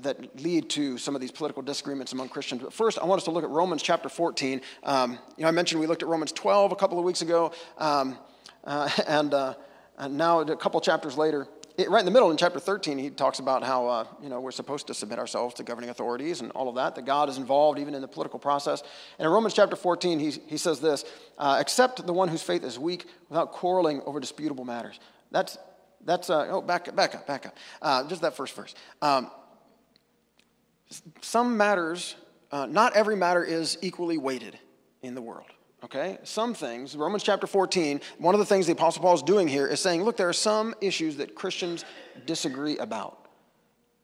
that 0.00 0.38
lead 0.42 0.68
to 0.68 0.98
some 0.98 1.14
of 1.14 1.22
these 1.22 1.30
political 1.30 1.62
disagreements 1.62 2.12
among 2.12 2.28
Christians. 2.28 2.60
But 2.60 2.74
first, 2.74 2.98
I 2.98 3.06
want 3.06 3.20
us 3.20 3.24
to 3.24 3.30
look 3.30 3.44
at 3.44 3.48
Romans 3.48 3.82
chapter 3.82 4.10
14. 4.10 4.60
Um, 4.82 5.12
you 5.38 5.42
know, 5.42 5.48
I 5.48 5.52
mentioned 5.52 5.80
we 5.80 5.86
looked 5.86 6.02
at 6.02 6.08
Romans 6.10 6.32
12 6.32 6.70
a 6.70 6.76
couple 6.76 6.98
of 6.98 7.04
weeks 7.06 7.22
ago, 7.22 7.50
um, 7.78 8.18
uh, 8.64 8.90
and, 9.08 9.32
uh, 9.32 9.54
and 9.96 10.18
now 10.18 10.40
a 10.40 10.56
couple 10.58 10.78
chapters 10.82 11.16
later, 11.16 11.48
it, 11.78 11.88
right 11.88 12.00
in 12.00 12.04
the 12.04 12.10
middle 12.10 12.30
in 12.30 12.36
chapter 12.36 12.58
13 12.58 12.98
he 12.98 13.08
talks 13.08 13.38
about 13.38 13.62
how 13.62 13.86
uh, 13.86 14.04
you 14.20 14.28
know 14.28 14.40
we're 14.40 14.50
supposed 14.50 14.88
to 14.88 14.94
submit 14.94 15.18
ourselves 15.18 15.54
to 15.54 15.62
governing 15.62 15.90
authorities 15.90 16.40
and 16.40 16.50
all 16.52 16.68
of 16.68 16.74
that 16.74 16.96
that 16.96 17.06
god 17.06 17.28
is 17.28 17.38
involved 17.38 17.78
even 17.78 17.94
in 17.94 18.02
the 18.02 18.08
political 18.08 18.38
process. 18.38 18.82
And 19.18 19.26
in 19.26 19.32
romans 19.32 19.54
chapter 19.54 19.76
14 19.76 20.18
he, 20.18 20.30
he 20.46 20.56
says 20.56 20.80
this 20.80 21.04
uh, 21.38 21.56
accept 21.58 22.04
the 22.04 22.12
one 22.12 22.28
whose 22.28 22.42
faith 22.42 22.64
is 22.64 22.78
weak 22.78 23.06
without 23.28 23.52
quarreling 23.52 24.02
over 24.04 24.20
disputable 24.20 24.64
matters. 24.64 24.98
That's 25.30 25.56
that's 26.04 26.28
uh, 26.28 26.48
oh 26.50 26.60
back 26.60 26.94
back 26.94 27.14
up 27.14 27.26
back 27.26 27.46
up. 27.46 27.56
Uh, 27.80 28.08
just 28.08 28.22
that 28.22 28.36
first 28.36 28.54
verse. 28.54 28.74
Um, 29.00 29.30
some 31.20 31.56
matters 31.56 32.16
uh, 32.50 32.66
not 32.66 32.94
every 32.96 33.16
matter 33.16 33.44
is 33.44 33.78
equally 33.82 34.18
weighted 34.18 34.58
in 35.02 35.14
the 35.14 35.22
world 35.22 35.46
Okay? 35.84 36.18
Some 36.24 36.54
things, 36.54 36.96
Romans 36.96 37.22
chapter 37.22 37.46
14, 37.46 38.00
one 38.18 38.34
of 38.34 38.40
the 38.40 38.46
things 38.46 38.66
the 38.66 38.72
Apostle 38.72 39.02
Paul 39.02 39.14
is 39.14 39.22
doing 39.22 39.46
here 39.46 39.66
is 39.66 39.80
saying, 39.80 40.02
look, 40.02 40.16
there 40.16 40.28
are 40.28 40.32
some 40.32 40.74
issues 40.80 41.16
that 41.16 41.34
Christians 41.34 41.84
disagree 42.26 42.78
about. 42.78 43.26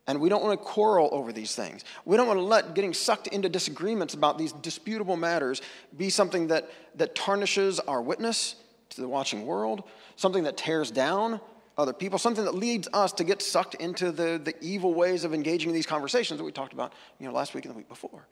And 0.07 0.21
we 0.21 0.29
don't 0.29 0.43
want 0.43 0.59
to 0.59 0.65
quarrel 0.65 1.09
over 1.13 1.33
these 1.33 1.55
things. 1.55 1.85
We 2.05 2.17
don't 2.17 2.27
want 2.27 2.39
to 2.39 2.45
let 2.45 2.75
getting 2.75 2.93
sucked 2.93 3.27
into 3.29 3.49
disagreements 3.49 4.15
about 4.15 4.37
these 4.37 4.53
disputable 4.53 5.17
matters 5.17 5.63
be 5.97 6.11
something 6.11 6.49
that, 6.49 6.71
that 6.97 7.15
tarnishes 7.15 7.81
our 7.81 8.03
witness 8.03 8.57
to 8.91 9.01
the 9.01 9.09
watching 9.09 9.47
world, 9.47 9.85
something 10.17 10.45
that 10.45 10.57
tears 10.57 10.91
down 10.91 11.41
other 11.77 11.93
people, 11.93 12.19
something 12.19 12.45
that 12.45 12.55
leads 12.55 12.87
us 12.93 13.13
to 13.15 13.25
get 13.25 13.43
sucked 13.43 13.75
into 13.77 14.13
the, 14.13 14.41
the 14.43 14.55
evil 14.61 14.95
ways 14.95 15.25
of 15.25 15.35
engaging 15.35 15.71
in 15.71 15.75
these 15.75 15.87
conversations 15.87 16.39
that 16.39 16.45
we 16.45 16.53
talked 16.53 16.73
about 16.73 16.93
you 17.19 17.27
know, 17.27 17.33
last 17.33 17.55
week 17.55 17.65
and 17.65 17.75
the 17.75 17.77
week 17.77 17.89
before. 17.89 18.27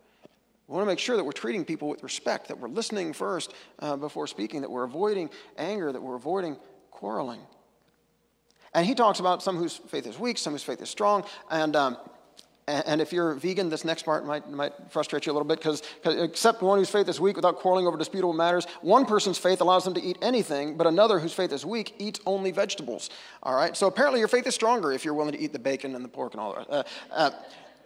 We 0.73 0.77
want 0.77 0.87
to 0.87 0.93
make 0.93 1.01
sure 1.01 1.19
that 1.19 1.25
we're 1.25 1.33
treating 1.33 1.67
people 1.67 1.87
with 1.87 2.03
respect, 2.03 2.49
that 2.49 2.59
we're 2.59 2.69
listening 2.69 3.13
first 3.13 3.53
uh, 3.81 3.95
before 3.95 4.27
speaking, 4.27 4.63
that 4.63 4.71
we're 4.71 4.85
avoiding 4.85 5.29
anger, 5.59 5.93
that 5.93 6.03
we're 6.03 6.15
avoiding 6.15 6.57
quarreling. 6.91 7.43
And 8.73 8.87
he 8.87 8.95
talks 8.95 9.21
about 9.21 9.43
some 9.43 9.59
whose 9.59 9.77
faith 9.77 10.07
is 10.07 10.19
weak, 10.19 10.39
some 10.39 10.55
whose 10.55 10.63
faith 10.63 10.81
is 10.81 10.89
strong. 10.89 11.25
And, 11.51 11.77
um, 11.77 11.99
and 12.67 13.03
if 13.03 13.13
you're 13.13 13.35
vegan, 13.35 13.69
this 13.69 13.85
next 13.85 14.05
part 14.05 14.25
might, 14.25 14.49
might 14.49 14.73
frustrate 14.89 15.27
you 15.27 15.33
a 15.33 15.35
little 15.35 15.47
bit 15.47 15.59
because 15.59 15.83
except 16.07 16.63
one 16.63 16.79
whose 16.79 16.89
faith 16.89 17.07
is 17.07 17.21
weak 17.21 17.37
without 17.37 17.57
quarreling 17.57 17.87
over 17.87 17.99
disputable 17.99 18.33
matters, 18.33 18.65
one 18.81 19.05
person's 19.05 19.37
faith 19.37 19.61
allows 19.61 19.85
them 19.85 19.93
to 19.93 20.03
eat 20.03 20.17
anything, 20.23 20.79
but 20.79 20.87
another 20.87 21.19
whose 21.19 21.35
faith 21.35 21.53
is 21.53 21.67
weak 21.67 21.95
eats 21.99 22.19
only 22.25 22.51
vegetables. 22.51 23.11
All 23.43 23.55
right? 23.55 23.77
So 23.77 23.89
apparently 23.89 24.21
your 24.21 24.29
faith 24.29 24.47
is 24.47 24.55
stronger 24.55 24.91
if 24.91 25.05
you're 25.05 25.13
willing 25.13 25.33
to 25.33 25.39
eat 25.39 25.53
the 25.53 25.59
bacon 25.59 25.95
and 25.95 26.03
the 26.03 26.09
pork 26.09 26.33
and 26.33 26.41
all 26.41 26.55
that. 26.55 26.71
Uh, 26.71 26.83
uh, 27.11 27.31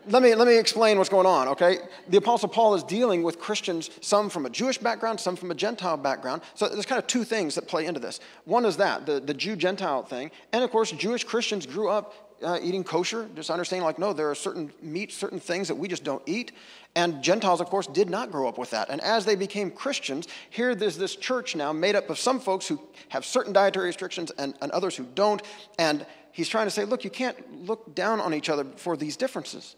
let 0.08 0.22
me, 0.22 0.34
let 0.34 0.46
me 0.46 0.56
explain 0.56 0.98
what's 0.98 1.10
going 1.10 1.26
on, 1.26 1.48
okay? 1.48 1.78
The 2.08 2.18
Apostle 2.18 2.48
Paul 2.48 2.74
is 2.74 2.82
dealing 2.82 3.22
with 3.22 3.38
Christians, 3.38 3.90
some 4.00 4.28
from 4.28 4.46
a 4.46 4.50
Jewish 4.50 4.78
background, 4.78 5.18
some 5.18 5.36
from 5.36 5.50
a 5.50 5.54
Gentile 5.54 5.96
background. 5.96 6.42
So 6.54 6.68
there's 6.68 6.86
kind 6.86 6.98
of 6.98 7.06
two 7.06 7.24
things 7.24 7.54
that 7.56 7.66
play 7.66 7.86
into 7.86 8.00
this. 8.00 8.20
One 8.44 8.64
is 8.64 8.76
that, 8.76 9.06
the, 9.06 9.20
the 9.20 9.34
Jew 9.34 9.56
Gentile 9.56 10.02
thing. 10.02 10.30
And 10.52 10.62
of 10.62 10.70
course, 10.70 10.92
Jewish 10.92 11.24
Christians 11.24 11.66
grew 11.66 11.88
up 11.88 12.14
uh, 12.42 12.58
eating 12.62 12.84
kosher, 12.84 13.28
just 13.34 13.50
understanding, 13.50 13.84
like, 13.84 13.98
no, 13.98 14.12
there 14.12 14.30
are 14.30 14.34
certain 14.34 14.70
meats, 14.82 15.16
certain 15.16 15.40
things 15.40 15.68
that 15.68 15.74
we 15.74 15.88
just 15.88 16.04
don't 16.04 16.22
eat. 16.26 16.52
And 16.94 17.22
Gentiles, 17.22 17.60
of 17.60 17.68
course, 17.68 17.86
did 17.86 18.10
not 18.10 18.30
grow 18.30 18.48
up 18.48 18.58
with 18.58 18.70
that. 18.70 18.90
And 18.90 19.00
as 19.00 19.24
they 19.24 19.36
became 19.36 19.70
Christians, 19.70 20.28
here 20.50 20.74
there's 20.74 20.98
this 20.98 21.16
church 21.16 21.56
now 21.56 21.72
made 21.72 21.96
up 21.96 22.10
of 22.10 22.18
some 22.18 22.38
folks 22.38 22.68
who 22.68 22.80
have 23.08 23.24
certain 23.24 23.52
dietary 23.52 23.86
restrictions 23.86 24.30
and, 24.38 24.54
and 24.60 24.70
others 24.72 24.96
who 24.96 25.04
don't. 25.14 25.42
And 25.78 26.06
he's 26.32 26.48
trying 26.48 26.66
to 26.66 26.70
say, 26.70 26.84
look, 26.84 27.04
you 27.04 27.10
can't 27.10 27.64
look 27.66 27.94
down 27.94 28.20
on 28.20 28.34
each 28.34 28.48
other 28.48 28.64
for 28.76 28.96
these 28.96 29.16
differences. 29.16 29.76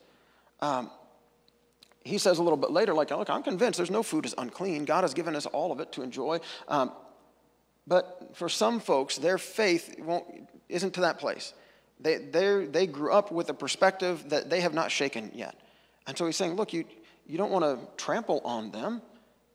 Um, 0.60 0.90
he 2.04 2.18
says 2.18 2.38
a 2.38 2.42
little 2.42 2.56
bit 2.56 2.70
later, 2.70 2.94
like, 2.94 3.10
look, 3.10 3.28
I'm 3.30 3.42
convinced 3.42 3.76
there's 3.76 3.90
no 3.90 4.02
food 4.02 4.24
is 4.24 4.34
unclean. 4.38 4.84
God 4.84 5.02
has 5.02 5.14
given 5.14 5.36
us 5.36 5.46
all 5.46 5.72
of 5.72 5.80
it 5.80 5.92
to 5.92 6.02
enjoy. 6.02 6.40
Um, 6.66 6.92
but 7.86 8.30
for 8.34 8.48
some 8.48 8.80
folks, 8.80 9.16
their 9.18 9.38
faith 9.38 10.00
isn't 10.68 10.94
to 10.94 11.00
that 11.02 11.18
place. 11.18 11.52
They, 12.00 12.16
they 12.16 12.86
grew 12.86 13.12
up 13.12 13.32
with 13.32 13.48
a 13.50 13.54
perspective 13.54 14.30
that 14.30 14.50
they 14.50 14.60
have 14.60 14.74
not 14.74 14.90
shaken 14.90 15.32
yet. 15.34 15.56
And 16.06 16.16
so 16.16 16.26
he's 16.26 16.36
saying, 16.36 16.54
look, 16.54 16.72
you, 16.72 16.84
you 17.26 17.36
don't 17.36 17.50
want 17.50 17.64
to 17.64 17.78
trample 18.02 18.40
on 18.44 18.70
them. 18.70 19.02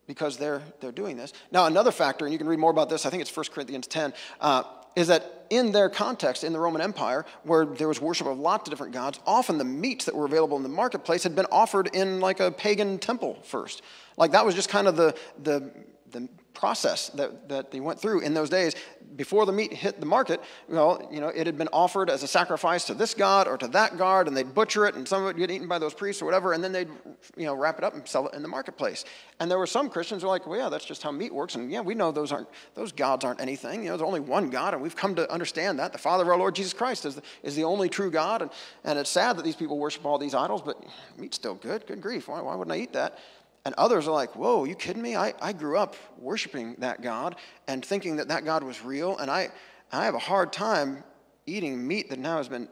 because 0.05 0.37
they're, 0.37 0.61
they're 0.81 0.91
doing 0.91 1.17
this. 1.17 1.33
Now, 1.51 1.65
another 1.65 1.91
factor, 1.91 2.25
and 2.25 2.33
you 2.33 2.37
can 2.37 2.47
read 2.47 2.59
more 2.59 2.71
about 2.71 2.89
this, 2.89 3.05
I 3.05 3.09
think 3.09 3.21
it's 3.21 3.35
1 3.35 3.45
Corinthians 3.53 3.87
10, 3.87 4.13
uh, 4.41 4.63
is 4.95 5.07
that 5.07 5.45
in 5.49 5.71
their 5.71 5.89
context, 5.89 6.43
in 6.43 6.53
the 6.53 6.59
Roman 6.59 6.81
Empire, 6.81 7.25
where 7.43 7.65
there 7.65 7.87
was 7.87 8.01
worship 8.01 8.27
of 8.27 8.39
lots 8.39 8.67
of 8.67 8.71
different 8.71 8.93
gods, 8.93 9.19
often 9.25 9.57
the 9.57 9.63
meats 9.63 10.05
that 10.05 10.15
were 10.15 10.25
available 10.25 10.57
in 10.57 10.63
the 10.63 10.69
marketplace 10.69 11.23
had 11.23 11.35
been 11.35 11.45
offered 11.51 11.89
in 11.93 12.19
like 12.19 12.39
a 12.39 12.51
pagan 12.51 12.97
temple 12.97 13.39
first. 13.43 13.81
Like 14.17 14.31
that 14.31 14.45
was 14.45 14.55
just 14.55 14.69
kind 14.69 14.87
of 14.87 14.95
the, 14.95 15.15
the, 15.41 15.71
the 16.11 16.27
process 16.53 17.09
that, 17.09 17.49
that 17.49 17.71
they 17.71 17.79
went 17.79 17.99
through 17.99 18.21
in 18.21 18.33
those 18.33 18.49
days. 18.49 18.75
Before 19.15 19.45
the 19.45 19.51
meat 19.51 19.73
hit 19.73 19.99
the 19.99 20.05
market 20.05 20.41
well 20.67 21.07
you 21.11 21.19
know 21.19 21.27
it 21.27 21.45
had 21.45 21.57
been 21.57 21.67
offered 21.71 22.09
as 22.09 22.23
a 22.23 22.27
sacrifice 22.27 22.85
to 22.85 22.95
this 22.95 23.13
god 23.13 23.47
or 23.47 23.57
to 23.57 23.67
that 23.67 23.97
god 23.97 24.27
and 24.27 24.35
they'd 24.35 24.55
butcher 24.55 24.87
it 24.87 24.95
and 24.95 25.07
some 25.07 25.21
of 25.21 25.25
it 25.25 25.27
would 25.27 25.37
get 25.37 25.51
eaten 25.51 25.67
by 25.67 25.77
those 25.77 25.93
priests 25.93 26.21
or 26.21 26.25
whatever 26.25 26.53
and 26.53 26.63
then 26.63 26.71
they'd 26.71 26.89
you 27.37 27.45
know 27.45 27.53
wrap 27.53 27.77
it 27.77 27.83
up 27.83 27.93
and 27.93 28.07
sell 28.07 28.27
it 28.27 28.33
in 28.33 28.41
the 28.41 28.47
marketplace. 28.47 29.05
And 29.39 29.51
there 29.51 29.59
were 29.59 29.67
some 29.67 29.89
christians 29.89 30.21
who 30.21 30.27
were 30.27 30.33
like 30.33 30.47
well 30.47 30.57
yeah 30.57 30.69
that's 30.69 30.85
just 30.85 31.03
how 31.03 31.11
meat 31.11 31.33
works 31.33 31.53
and 31.55 31.71
yeah 31.71 31.81
we 31.81 31.93
know 31.93 32.11
those 32.11 32.31
aren't 32.31 32.47
those 32.73 32.91
gods 32.91 33.23
aren't 33.23 33.41
anything. 33.41 33.83
You 33.83 33.89
know 33.89 33.97
there's 33.97 34.07
only 34.07 34.19
one 34.19 34.49
god 34.49 34.73
and 34.73 34.81
we've 34.81 34.95
come 34.95 35.15
to 35.15 35.31
understand 35.31 35.77
that. 35.79 35.91
The 35.91 35.99
father 35.99 36.23
of 36.23 36.29
our 36.29 36.37
lord 36.37 36.55
jesus 36.55 36.73
christ 36.73 37.05
is 37.05 37.15
the, 37.15 37.21
is 37.43 37.55
the 37.55 37.63
only 37.63 37.89
true 37.89 38.09
god 38.09 38.41
and, 38.41 38.51
and 38.83 38.97
it's 38.97 39.11
sad 39.11 39.37
that 39.37 39.43
these 39.43 39.55
people 39.55 39.77
worship 39.77 40.05
all 40.05 40.17
these 40.17 40.33
idols 40.33 40.61
but 40.61 40.83
meat's 41.17 41.35
still 41.35 41.55
good. 41.55 41.85
Good 41.85 42.01
grief. 42.01 42.27
Why, 42.27 42.41
why 42.41 42.55
wouldn't 42.55 42.75
i 42.75 42.79
eat 42.79 42.93
that 42.93 43.19
and 43.65 43.73
others 43.75 44.07
are 44.07 44.13
like, 44.13 44.35
whoa, 44.35 44.65
you 44.65 44.75
kidding 44.75 45.01
me? 45.01 45.15
I, 45.15 45.33
I 45.41 45.53
grew 45.53 45.77
up 45.77 45.95
worshiping 46.17 46.75
that 46.79 47.01
God 47.01 47.37
and 47.67 47.83
thinking 47.83 48.17
that 48.17 48.27
that 48.27 48.43
God 48.43 48.63
was 48.63 48.83
real. 48.83 49.17
And 49.17 49.31
I, 49.31 49.49
I 49.91 50.05
have 50.05 50.15
a 50.15 50.19
hard 50.19 50.51
time 50.51 51.03
eating 51.45 51.85
meat 51.85 52.09
that 52.09 52.19
now 52.19 52.37
has 52.37 52.49
been 52.49 52.67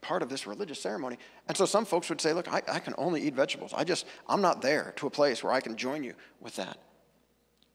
part 0.00 0.22
of 0.22 0.28
this 0.28 0.46
religious 0.46 0.80
ceremony. 0.80 1.18
And 1.48 1.56
so 1.56 1.66
some 1.66 1.84
folks 1.84 2.08
would 2.08 2.20
say, 2.20 2.32
look, 2.32 2.52
I, 2.52 2.62
I 2.68 2.78
can 2.78 2.94
only 2.96 3.22
eat 3.22 3.34
vegetables. 3.34 3.72
I 3.74 3.84
just, 3.84 4.06
I'm 4.28 4.40
not 4.40 4.62
there 4.62 4.92
to 4.96 5.06
a 5.06 5.10
place 5.10 5.42
where 5.42 5.52
I 5.52 5.60
can 5.60 5.76
join 5.76 6.04
you 6.04 6.14
with 6.40 6.56
that. 6.56 6.78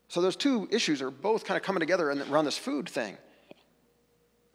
So 0.08 0.22
those 0.22 0.36
two 0.36 0.68
issues 0.72 1.02
are 1.02 1.12
both 1.12 1.46
kind 1.46 1.58
of 1.58 1.64
coming 1.64 1.80
together 1.82 2.10
and 2.10 2.26
run 2.28 2.46
this 2.46 2.58
food 2.58 2.88
thing. 2.88 3.18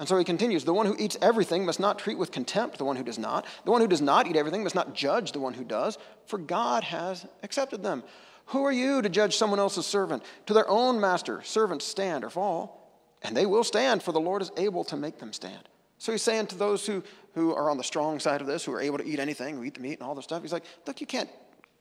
And 0.00 0.08
so 0.08 0.16
he 0.16 0.24
continues 0.24 0.64
The 0.64 0.72
one 0.72 0.86
who 0.86 0.96
eats 0.98 1.18
everything 1.20 1.66
must 1.66 1.78
not 1.78 1.98
treat 1.98 2.18
with 2.18 2.32
contempt 2.32 2.78
the 2.78 2.86
one 2.86 2.96
who 2.96 3.04
does 3.04 3.18
not. 3.18 3.46
The 3.66 3.70
one 3.70 3.82
who 3.82 3.86
does 3.86 4.00
not 4.00 4.26
eat 4.26 4.34
everything 4.34 4.64
must 4.64 4.74
not 4.74 4.94
judge 4.94 5.32
the 5.32 5.40
one 5.40 5.52
who 5.52 5.62
does, 5.62 5.98
for 6.24 6.38
God 6.38 6.82
has 6.84 7.26
accepted 7.42 7.82
them. 7.82 8.02
Who 8.46 8.64
are 8.64 8.72
you 8.72 9.02
to 9.02 9.10
judge 9.10 9.36
someone 9.36 9.60
else's 9.60 9.84
servant? 9.84 10.24
To 10.46 10.54
their 10.54 10.68
own 10.68 11.00
master, 11.00 11.42
servants 11.42 11.84
stand 11.84 12.24
or 12.24 12.30
fall, 12.30 12.90
and 13.22 13.36
they 13.36 13.44
will 13.44 13.62
stand, 13.62 14.02
for 14.02 14.12
the 14.12 14.20
Lord 14.20 14.40
is 14.40 14.50
able 14.56 14.84
to 14.84 14.96
make 14.96 15.18
them 15.18 15.34
stand. 15.34 15.68
So 15.98 16.12
he's 16.12 16.22
saying 16.22 16.46
to 16.46 16.56
those 16.56 16.86
who, 16.86 17.04
who 17.34 17.54
are 17.54 17.68
on 17.68 17.76
the 17.76 17.84
strong 17.84 18.20
side 18.20 18.40
of 18.40 18.46
this, 18.46 18.64
who 18.64 18.72
are 18.72 18.80
able 18.80 18.96
to 18.96 19.06
eat 19.06 19.20
anything, 19.20 19.54
who 19.56 19.64
eat 19.64 19.74
the 19.74 19.80
meat 19.80 20.00
and 20.00 20.02
all 20.08 20.14
this 20.14 20.24
stuff, 20.24 20.40
he's 20.40 20.52
like, 20.52 20.64
look, 20.86 21.02
you 21.02 21.06
can't 21.06 21.28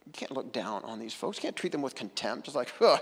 you 0.09 0.13
can't 0.13 0.31
look 0.31 0.51
down 0.51 0.83
on 0.85 0.97
these 0.97 1.13
folks. 1.13 1.37
You 1.37 1.41
can't 1.43 1.55
treat 1.55 1.71
them 1.71 1.83
with 1.83 1.93
contempt. 1.93 2.47
It's 2.47 2.55
like, 2.55 2.73
oh, 2.81 2.97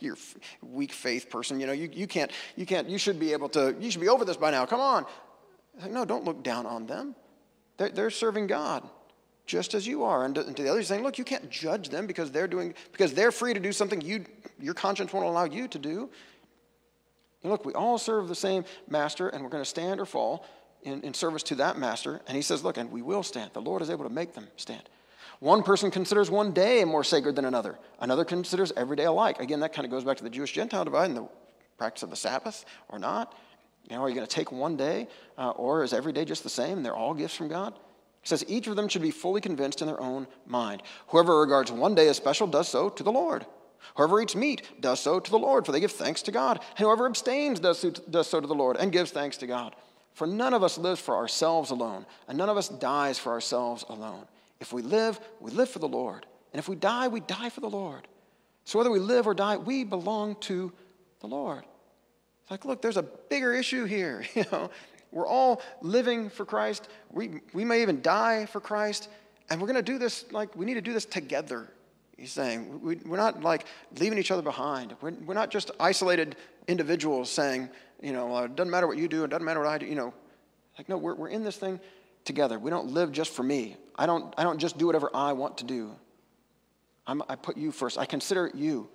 you're 0.00 0.14
a 0.14 0.66
weak 0.66 0.90
faith 0.90 1.28
person. 1.28 1.60
You 1.60 1.66
know, 1.66 1.74
you, 1.74 1.90
you 1.92 2.06
can't, 2.06 2.30
you 2.56 2.64
can't, 2.64 2.88
you 2.88 2.96
should 2.96 3.20
be 3.20 3.34
able 3.34 3.50
to, 3.50 3.76
you 3.78 3.90
should 3.90 4.00
be 4.00 4.08
over 4.08 4.24
this 4.24 4.38
by 4.38 4.50
now. 4.50 4.64
Come 4.64 4.80
on. 4.80 5.04
Like, 5.82 5.90
no, 5.90 6.06
don't 6.06 6.24
look 6.24 6.42
down 6.42 6.64
on 6.64 6.86
them. 6.86 7.14
They're, 7.76 7.90
they're 7.90 8.10
serving 8.10 8.46
God 8.46 8.88
just 9.44 9.74
as 9.74 9.86
you 9.86 10.02
are. 10.04 10.24
And 10.24 10.34
to, 10.34 10.46
and 10.46 10.56
to 10.56 10.62
the 10.62 10.70
others, 10.70 10.88
saying, 10.88 11.02
look, 11.02 11.18
you 11.18 11.24
can't 11.24 11.50
judge 11.50 11.90
them 11.90 12.06
because 12.06 12.30
they're 12.30 12.48
doing, 12.48 12.72
because 12.90 13.12
they're 13.12 13.32
free 13.32 13.52
to 13.52 13.60
do 13.60 13.70
something 13.70 14.00
you, 14.00 14.24
your 14.58 14.72
conscience 14.72 15.12
won't 15.12 15.26
allow 15.26 15.44
you 15.44 15.68
to 15.68 15.78
do. 15.78 16.08
And 17.42 17.52
look, 17.52 17.66
we 17.66 17.74
all 17.74 17.98
serve 17.98 18.28
the 18.28 18.34
same 18.34 18.64
master, 18.88 19.28
and 19.28 19.44
we're 19.44 19.50
going 19.50 19.62
to 19.62 19.68
stand 19.68 20.00
or 20.00 20.06
fall 20.06 20.46
in, 20.84 21.02
in 21.02 21.12
service 21.12 21.42
to 21.44 21.56
that 21.56 21.76
master. 21.76 22.22
And 22.26 22.34
he 22.34 22.40
says, 22.40 22.64
look, 22.64 22.78
and 22.78 22.90
we 22.90 23.02
will 23.02 23.22
stand. 23.22 23.50
The 23.52 23.60
Lord 23.60 23.82
is 23.82 23.90
able 23.90 24.04
to 24.04 24.10
make 24.10 24.32
them 24.32 24.48
stand. 24.56 24.88
One 25.40 25.62
person 25.62 25.90
considers 25.90 26.30
one 26.30 26.52
day 26.52 26.84
more 26.84 27.04
sacred 27.04 27.36
than 27.36 27.44
another. 27.44 27.78
Another 28.00 28.24
considers 28.24 28.72
every 28.76 28.96
day 28.96 29.04
alike. 29.04 29.40
Again, 29.40 29.60
that 29.60 29.72
kind 29.72 29.84
of 29.84 29.90
goes 29.90 30.04
back 30.04 30.16
to 30.16 30.24
the 30.24 30.30
Jewish 30.30 30.52
Gentile 30.52 30.84
divide 30.84 31.10
and 31.10 31.16
the 31.16 31.28
practice 31.76 32.02
of 32.02 32.10
the 32.10 32.16
Sabbath 32.16 32.64
or 32.88 32.98
not. 32.98 33.34
You 33.88 33.96
know, 33.96 34.02
are 34.02 34.08
you 34.08 34.14
going 34.14 34.26
to 34.26 34.34
take 34.34 34.50
one 34.50 34.76
day 34.76 35.08
uh, 35.38 35.50
or 35.50 35.84
is 35.84 35.92
every 35.92 36.12
day 36.12 36.24
just 36.24 36.42
the 36.42 36.48
same 36.48 36.82
they're 36.82 36.96
all 36.96 37.14
gifts 37.14 37.36
from 37.36 37.48
God? 37.48 37.74
He 38.22 38.28
says 38.28 38.44
each 38.48 38.66
of 38.66 38.74
them 38.74 38.88
should 38.88 39.02
be 39.02 39.12
fully 39.12 39.40
convinced 39.40 39.80
in 39.82 39.86
their 39.86 40.00
own 40.00 40.26
mind. 40.46 40.82
Whoever 41.08 41.38
regards 41.38 41.70
one 41.70 41.94
day 41.94 42.08
as 42.08 42.16
special 42.16 42.46
does 42.46 42.68
so 42.68 42.88
to 42.88 43.02
the 43.02 43.12
Lord. 43.12 43.46
Whoever 43.94 44.20
eats 44.20 44.34
meat 44.34 44.62
does 44.80 44.98
so 44.98 45.20
to 45.20 45.30
the 45.30 45.38
Lord, 45.38 45.64
for 45.64 45.70
they 45.70 45.80
give 45.80 45.92
thanks 45.92 46.22
to 46.22 46.32
God. 46.32 46.58
And 46.76 46.86
whoever 46.86 47.06
abstains 47.06 47.60
does 47.60 47.78
so, 47.78 47.90
does 47.90 48.26
so 48.26 48.40
to 48.40 48.46
the 48.46 48.54
Lord 48.54 48.76
and 48.78 48.90
gives 48.90 49.12
thanks 49.12 49.36
to 49.38 49.46
God. 49.46 49.76
For 50.12 50.26
none 50.26 50.54
of 50.54 50.64
us 50.64 50.78
lives 50.78 51.00
for 51.00 51.14
ourselves 51.14 51.70
alone, 51.70 52.06
and 52.26 52.36
none 52.38 52.48
of 52.48 52.56
us 52.56 52.68
dies 52.68 53.18
for 53.18 53.32
ourselves 53.32 53.84
alone. 53.88 54.26
If 54.60 54.72
we 54.72 54.82
live, 54.82 55.20
we 55.40 55.50
live 55.50 55.68
for 55.68 55.78
the 55.78 55.88
Lord. 55.88 56.26
And 56.52 56.58
if 56.58 56.68
we 56.68 56.76
die, 56.76 57.08
we 57.08 57.20
die 57.20 57.50
for 57.50 57.60
the 57.60 57.68
Lord. 57.68 58.08
So 58.64 58.78
whether 58.78 58.90
we 58.90 58.98
live 58.98 59.26
or 59.26 59.34
die, 59.34 59.56
we 59.56 59.84
belong 59.84 60.36
to 60.42 60.72
the 61.20 61.26
Lord. 61.26 61.64
It's 62.42 62.50
like, 62.50 62.64
look, 62.64 62.80
there's 62.80 62.96
a 62.96 63.02
bigger 63.02 63.52
issue 63.54 63.84
here. 63.84 64.24
You 64.34 64.44
know, 64.52 64.70
we're 65.12 65.26
all 65.26 65.62
living 65.82 66.28
for 66.28 66.44
Christ. 66.44 66.88
We, 67.10 67.40
we 67.52 67.64
may 67.64 67.80
even 67.82 68.02
die 68.02 68.46
for 68.46 68.60
Christ. 68.60 69.08
And 69.48 69.60
we're 69.60 69.68
going 69.68 69.76
to 69.76 69.82
do 69.82 69.98
this, 69.98 70.30
like, 70.32 70.54
we 70.56 70.66
need 70.66 70.74
to 70.74 70.80
do 70.80 70.92
this 70.92 71.04
together. 71.04 71.68
He's 72.16 72.32
saying, 72.32 72.80
we, 72.82 72.96
we're 72.96 73.16
not 73.16 73.42
like 73.42 73.66
leaving 73.98 74.18
each 74.18 74.30
other 74.30 74.42
behind. 74.42 74.94
We're, 75.00 75.12
we're 75.24 75.34
not 75.34 75.50
just 75.50 75.70
isolated 75.78 76.36
individuals 76.66 77.30
saying, 77.30 77.68
you 78.02 78.12
know, 78.12 78.36
it 78.38 78.56
doesn't 78.56 78.70
matter 78.70 78.86
what 78.86 78.98
you 78.98 79.08
do, 79.08 79.24
it 79.24 79.30
doesn't 79.30 79.44
matter 79.44 79.60
what 79.60 79.68
I 79.68 79.78
do, 79.78 79.86
you 79.86 79.94
know. 79.94 80.12
Like, 80.76 80.88
no, 80.88 80.96
we're, 80.98 81.14
we're 81.14 81.28
in 81.28 81.44
this 81.44 81.56
thing 81.56 81.80
together. 82.26 82.58
We 82.58 82.70
don't 82.70 82.88
live 82.88 83.12
just 83.12 83.32
for 83.32 83.42
me. 83.42 83.76
I 83.96 84.06
don't, 84.06 84.34
I 84.36 84.42
don't 84.42 84.58
just 84.58 84.76
do 84.76 84.86
whatever 84.86 85.10
I 85.14 85.32
want 85.32 85.58
to 85.58 85.64
do. 85.64 85.92
I'm, 87.06 87.22
I 87.28 87.36
put 87.36 87.56
you 87.56 87.72
first. 87.72 87.98
I 87.98 88.04
consider 88.04 88.50
you 88.52 88.88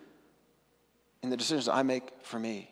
in 1.24 1.30
the 1.30 1.38
decisions 1.38 1.68
I 1.68 1.84
make 1.84 2.10
for 2.22 2.40
me. 2.40 2.70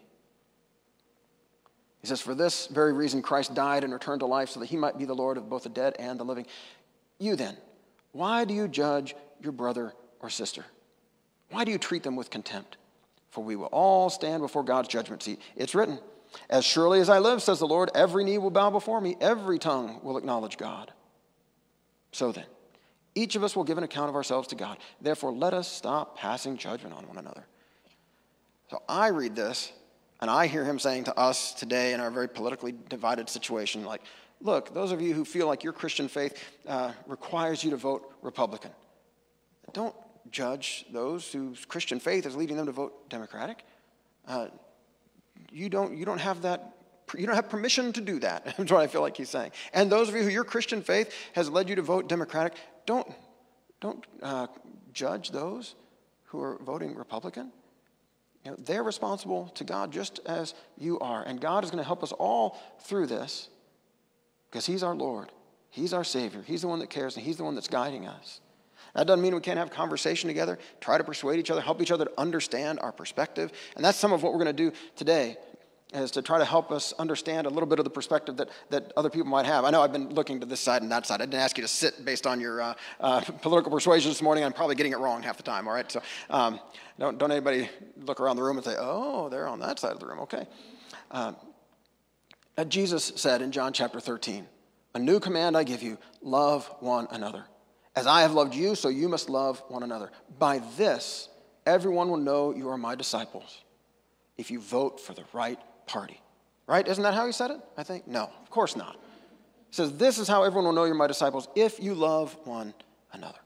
He 2.01 2.07
says, 2.07 2.21
For 2.21 2.35
this 2.35 2.67
very 2.67 2.93
reason, 2.93 3.21
Christ 3.21 3.53
died 3.53 3.83
and 3.83 3.93
returned 3.93 4.19
to 4.21 4.25
life 4.25 4.49
so 4.49 4.59
that 4.59 4.67
he 4.67 4.77
might 4.77 4.97
be 4.97 5.05
the 5.05 5.15
Lord 5.15 5.37
of 5.37 5.49
both 5.49 5.63
the 5.63 5.69
dead 5.69 5.95
and 5.99 6.19
the 6.19 6.23
living. 6.23 6.45
You 7.19 7.35
then, 7.35 7.57
why 8.11 8.45
do 8.45 8.53
you 8.53 8.67
judge 8.67 9.15
your 9.41 9.51
brother 9.51 9.93
or 10.19 10.29
sister? 10.29 10.65
Why 11.49 11.63
do 11.63 11.71
you 11.71 11.77
treat 11.77 12.03
them 12.03 12.15
with 12.15 12.29
contempt? 12.29 12.77
For 13.31 13.43
we 13.43 13.55
will 13.55 13.67
all 13.67 14.09
stand 14.09 14.41
before 14.41 14.63
God's 14.63 14.87
judgment 14.87 15.23
seat. 15.23 15.39
It's 15.55 15.75
written, 15.75 15.99
As 16.49 16.65
surely 16.65 16.99
as 16.99 17.09
I 17.09 17.19
live, 17.19 17.41
says 17.41 17.59
the 17.59 17.67
Lord, 17.67 17.89
every 17.95 18.23
knee 18.23 18.37
will 18.37 18.51
bow 18.51 18.69
before 18.69 19.01
me, 19.01 19.15
every 19.19 19.59
tongue 19.59 19.99
will 20.03 20.17
acknowledge 20.17 20.57
God. 20.57 20.91
So 22.11 22.31
then, 22.31 22.45
each 23.15 23.35
of 23.35 23.43
us 23.43 23.55
will 23.55 23.63
give 23.63 23.77
an 23.77 23.83
account 23.83 24.09
of 24.09 24.15
ourselves 24.15 24.47
to 24.49 24.55
God. 24.55 24.77
Therefore, 25.01 25.31
let 25.31 25.53
us 25.53 25.67
stop 25.67 26.17
passing 26.17 26.57
judgment 26.57 26.95
on 26.95 27.07
one 27.07 27.17
another. 27.17 27.45
So 28.69 28.81
I 28.87 29.07
read 29.07 29.35
this, 29.35 29.71
and 30.21 30.29
I 30.29 30.47
hear 30.47 30.63
him 30.63 30.79
saying 30.79 31.05
to 31.05 31.17
us 31.17 31.53
today 31.53 31.93
in 31.93 31.99
our 31.99 32.11
very 32.11 32.27
politically 32.27 32.75
divided 32.89 33.29
situation, 33.29 33.83
like, 33.83 34.01
look, 34.41 34.73
those 34.73 34.91
of 34.91 35.01
you 35.01 35.13
who 35.13 35.25
feel 35.25 35.47
like 35.47 35.63
your 35.63 35.73
Christian 35.73 36.07
faith 36.07 36.37
uh, 36.67 36.91
requires 37.07 37.63
you 37.63 37.71
to 37.71 37.77
vote 37.77 38.13
Republican, 38.21 38.71
don't 39.73 39.95
judge 40.31 40.85
those 40.91 41.31
whose 41.31 41.65
Christian 41.65 41.99
faith 41.99 42.25
is 42.25 42.35
leading 42.35 42.57
them 42.57 42.67
to 42.67 42.71
vote 42.71 43.09
Democratic. 43.09 43.63
Uh, 44.27 44.47
you, 45.51 45.69
don't, 45.69 45.97
you 45.97 46.05
don't 46.05 46.19
have 46.19 46.43
that 46.43 46.73
you 47.17 47.25
don't 47.25 47.35
have 47.35 47.49
permission 47.49 47.91
to 47.93 48.01
do 48.01 48.19
that. 48.19 48.45
that, 48.45 48.59
is 48.59 48.71
what 48.71 48.81
I 48.81 48.87
feel 48.87 49.01
like 49.01 49.17
he's 49.17 49.29
saying. 49.29 49.51
And 49.73 49.91
those 49.91 50.09
of 50.09 50.15
you 50.15 50.23
who 50.23 50.29
your 50.29 50.43
Christian 50.43 50.81
faith 50.81 51.13
has 51.33 51.49
led 51.49 51.69
you 51.69 51.75
to 51.75 51.81
vote 51.81 52.07
Democratic, 52.07 52.53
don't, 52.85 53.07
don't 53.81 54.05
uh, 54.21 54.47
judge 54.93 55.31
those 55.31 55.75
who 56.25 56.41
are 56.41 56.57
voting 56.61 56.95
Republican. 56.95 57.51
You 58.45 58.51
know, 58.51 58.57
they're 58.59 58.83
responsible 58.83 59.47
to 59.55 59.63
God 59.63 59.91
just 59.91 60.19
as 60.25 60.53
you 60.77 60.99
are. 60.99 61.23
And 61.23 61.41
God 61.41 61.63
is 61.63 61.71
going 61.71 61.81
to 61.81 61.87
help 61.87 62.03
us 62.03 62.11
all 62.11 62.59
through 62.81 63.07
this 63.07 63.49
because 64.49 64.65
He's 64.65 64.83
our 64.83 64.95
Lord. 64.95 65.31
He's 65.69 65.93
our 65.93 66.03
Savior. 66.03 66.41
He's 66.45 66.61
the 66.61 66.67
one 66.67 66.79
that 66.79 66.89
cares, 66.89 67.15
and 67.15 67.25
He's 67.25 67.37
the 67.37 67.43
one 67.43 67.55
that's 67.55 67.67
guiding 67.67 68.07
us. 68.07 68.41
That 68.95 69.07
doesn't 69.07 69.21
mean 69.21 69.35
we 69.35 69.41
can't 69.41 69.59
have 69.59 69.69
conversation 69.69 70.27
together, 70.27 70.57
try 70.81 70.97
to 70.97 71.03
persuade 71.03 71.39
each 71.39 71.51
other, 71.51 71.61
help 71.61 71.81
each 71.81 71.91
other 71.91 72.05
to 72.05 72.11
understand 72.17 72.79
our 72.79 72.91
perspective. 72.91 73.51
And 73.75 73.83
that's 73.83 73.97
some 73.97 74.13
of 74.13 74.23
what 74.23 74.33
we're 74.33 74.43
going 74.43 74.55
to 74.55 74.71
do 74.71 74.71
today 74.95 75.37
is 75.93 76.11
to 76.11 76.21
try 76.21 76.37
to 76.37 76.45
help 76.45 76.71
us 76.71 76.93
understand 76.99 77.47
a 77.47 77.49
little 77.49 77.67
bit 77.67 77.79
of 77.79 77.85
the 77.85 77.89
perspective 77.89 78.37
that, 78.37 78.49
that 78.69 78.93
other 78.95 79.09
people 79.09 79.27
might 79.27 79.45
have. 79.45 79.65
I 79.65 79.71
know 79.71 79.81
I've 79.81 79.91
been 79.91 80.13
looking 80.13 80.39
to 80.39 80.45
this 80.45 80.59
side 80.59 80.83
and 80.83 80.91
that 80.91 81.07
side. 81.07 81.21
I 81.21 81.25
didn't 81.25 81.41
ask 81.41 81.57
you 81.57 81.63
to 81.63 81.67
sit 81.67 82.05
based 82.05 82.27
on 82.27 82.39
your 82.39 82.61
uh, 82.61 82.73
uh, 82.99 83.21
political 83.41 83.71
persuasion 83.71 84.11
this 84.11 84.21
morning. 84.21 84.43
I'm 84.43 84.53
probably 84.53 84.75
getting 84.75 84.91
it 84.91 84.99
wrong 84.99 85.23
half 85.23 85.37
the 85.37 85.43
time, 85.43 85.67
all 85.67 85.73
right? 85.73 85.91
So 85.91 86.01
um, 86.29 86.59
don't, 86.99 87.17
don't 87.17 87.31
anybody 87.31 87.69
look 88.05 88.19
around 88.19 88.35
the 88.35 88.43
room 88.43 88.57
and 88.57 88.65
say, 88.65 88.75
oh, 88.77 89.29
they're 89.29 89.47
on 89.47 89.59
that 89.61 89.79
side 89.79 89.93
of 89.93 89.99
the 89.99 90.05
room, 90.05 90.19
okay. 90.19 90.45
Um, 91.09 91.35
Jesus 92.67 93.13
said 93.15 93.41
in 93.41 93.51
John 93.51 93.73
chapter 93.73 93.99
13, 93.99 94.45
A 94.93 94.99
new 94.99 95.19
command 95.19 95.57
I 95.57 95.63
give 95.63 95.81
you 95.81 95.97
love 96.21 96.67
one 96.81 97.07
another. 97.09 97.45
As 97.99 98.07
I 98.07 98.21
have 98.21 98.33
loved 98.33 98.55
you, 98.55 98.75
so 98.75 98.87
you 98.87 99.09
must 99.09 99.29
love 99.29 99.61
one 99.67 99.83
another. 99.83 100.11
By 100.37 100.59
this, 100.77 101.27
everyone 101.65 102.09
will 102.09 102.17
know 102.17 102.55
you 102.55 102.69
are 102.69 102.77
my 102.77 102.95
disciples 102.95 103.61
if 104.37 104.49
you 104.49 104.61
vote 104.61 105.01
for 105.01 105.13
the 105.13 105.25
right 105.33 105.59
party. 105.85 106.21
Right? 106.65 106.87
Isn't 106.87 107.03
that 107.03 107.13
how 107.13 107.25
he 107.25 107.31
said 107.31 107.51
it? 107.51 107.59
I 107.77 107.83
think? 107.83 108.07
No, 108.07 108.29
of 108.41 108.49
course 108.49 108.75
not. 108.75 108.93
He 108.93 109.75
says, 109.75 109.97
This 109.97 110.17
is 110.17 110.27
how 110.27 110.43
everyone 110.43 110.65
will 110.65 110.73
know 110.73 110.85
you're 110.85 110.95
my 110.95 111.07
disciples 111.07 111.49
if 111.55 111.79
you 111.79 111.93
love 111.93 112.37
one 112.45 112.73
another. 113.11 113.39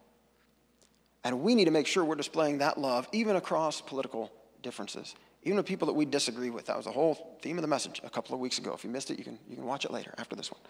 And 1.24 1.42
we 1.42 1.56
need 1.56 1.66
to 1.66 1.72
make 1.72 1.88
sure 1.88 2.04
we're 2.04 2.16
displaying 2.16 2.60
that 2.60 2.78
love 2.78 3.08
even 3.12 3.38
across 3.38 3.82
political 3.82 4.32
differences, 4.62 5.16
even 5.44 5.58
with 5.58 5.66
people 5.66 5.88
that 5.88 5.94
we 5.94 6.06
disagree 6.06 6.50
with. 6.50 6.66
That 6.66 6.76
was 6.76 6.86
the 6.86 6.92
whole 6.92 7.38
theme 7.42 7.58
of 7.58 7.62
the 7.62 7.68
message 7.68 8.02
a 8.04 8.10
couple 8.10 8.36
of 8.36 8.42
weeks 8.42 8.60
ago. 8.60 8.74
If 8.74 8.84
you 8.84 8.89
missed 8.89 9.10
it, 9.10 9.18
you 9.18 9.24
can, 9.24 9.39
you 9.50 9.56
can 9.56 9.66
watch 9.66 9.86
it 9.86 9.92
later 9.92 10.13
after 10.18 10.36
this 10.36 10.52
one. 10.52 10.62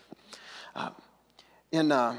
Um, 0.76 0.96
in, 1.72 1.92
uh, 1.92 2.16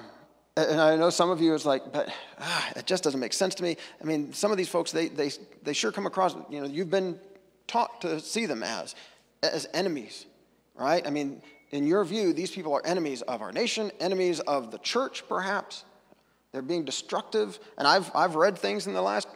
and 0.56 0.80
I 0.80 0.96
know 0.96 1.10
some 1.10 1.30
of 1.30 1.40
you 1.40 1.54
is 1.54 1.66
like, 1.66 1.92
but 1.92 2.08
ah, 2.38 2.72
it 2.76 2.86
just 2.86 3.02
doesn't 3.02 3.18
make 3.20 3.32
sense 3.32 3.54
to 3.56 3.62
me. 3.62 3.76
I 4.00 4.04
mean, 4.04 4.32
some 4.32 4.50
of 4.50 4.56
these 4.56 4.68
folks, 4.68 4.92
they, 4.92 5.08
they, 5.08 5.30
they 5.62 5.72
sure 5.72 5.90
come 5.90 6.06
across, 6.06 6.36
you 6.48 6.60
know, 6.60 6.66
you've 6.66 6.90
been 6.90 7.18
taught 7.66 8.00
to 8.02 8.20
see 8.20 8.46
them 8.46 8.62
as, 8.62 8.94
as 9.42 9.66
enemies, 9.74 10.26
right? 10.76 11.04
I 11.06 11.10
mean, 11.10 11.42
in 11.70 11.86
your 11.86 12.04
view, 12.04 12.32
these 12.32 12.52
people 12.52 12.72
are 12.72 12.86
enemies 12.86 13.22
of 13.22 13.42
our 13.42 13.50
nation, 13.50 13.90
enemies 13.98 14.38
of 14.40 14.70
the 14.70 14.78
church, 14.78 15.24
perhaps. 15.28 15.84
They're 16.52 16.62
being 16.62 16.84
destructive. 16.84 17.58
And 17.76 17.88
I've, 17.88 18.14
I've 18.14 18.36
read 18.36 18.56
things 18.56 18.86
in 18.86 18.94
the 18.94 19.02
last 19.02 19.26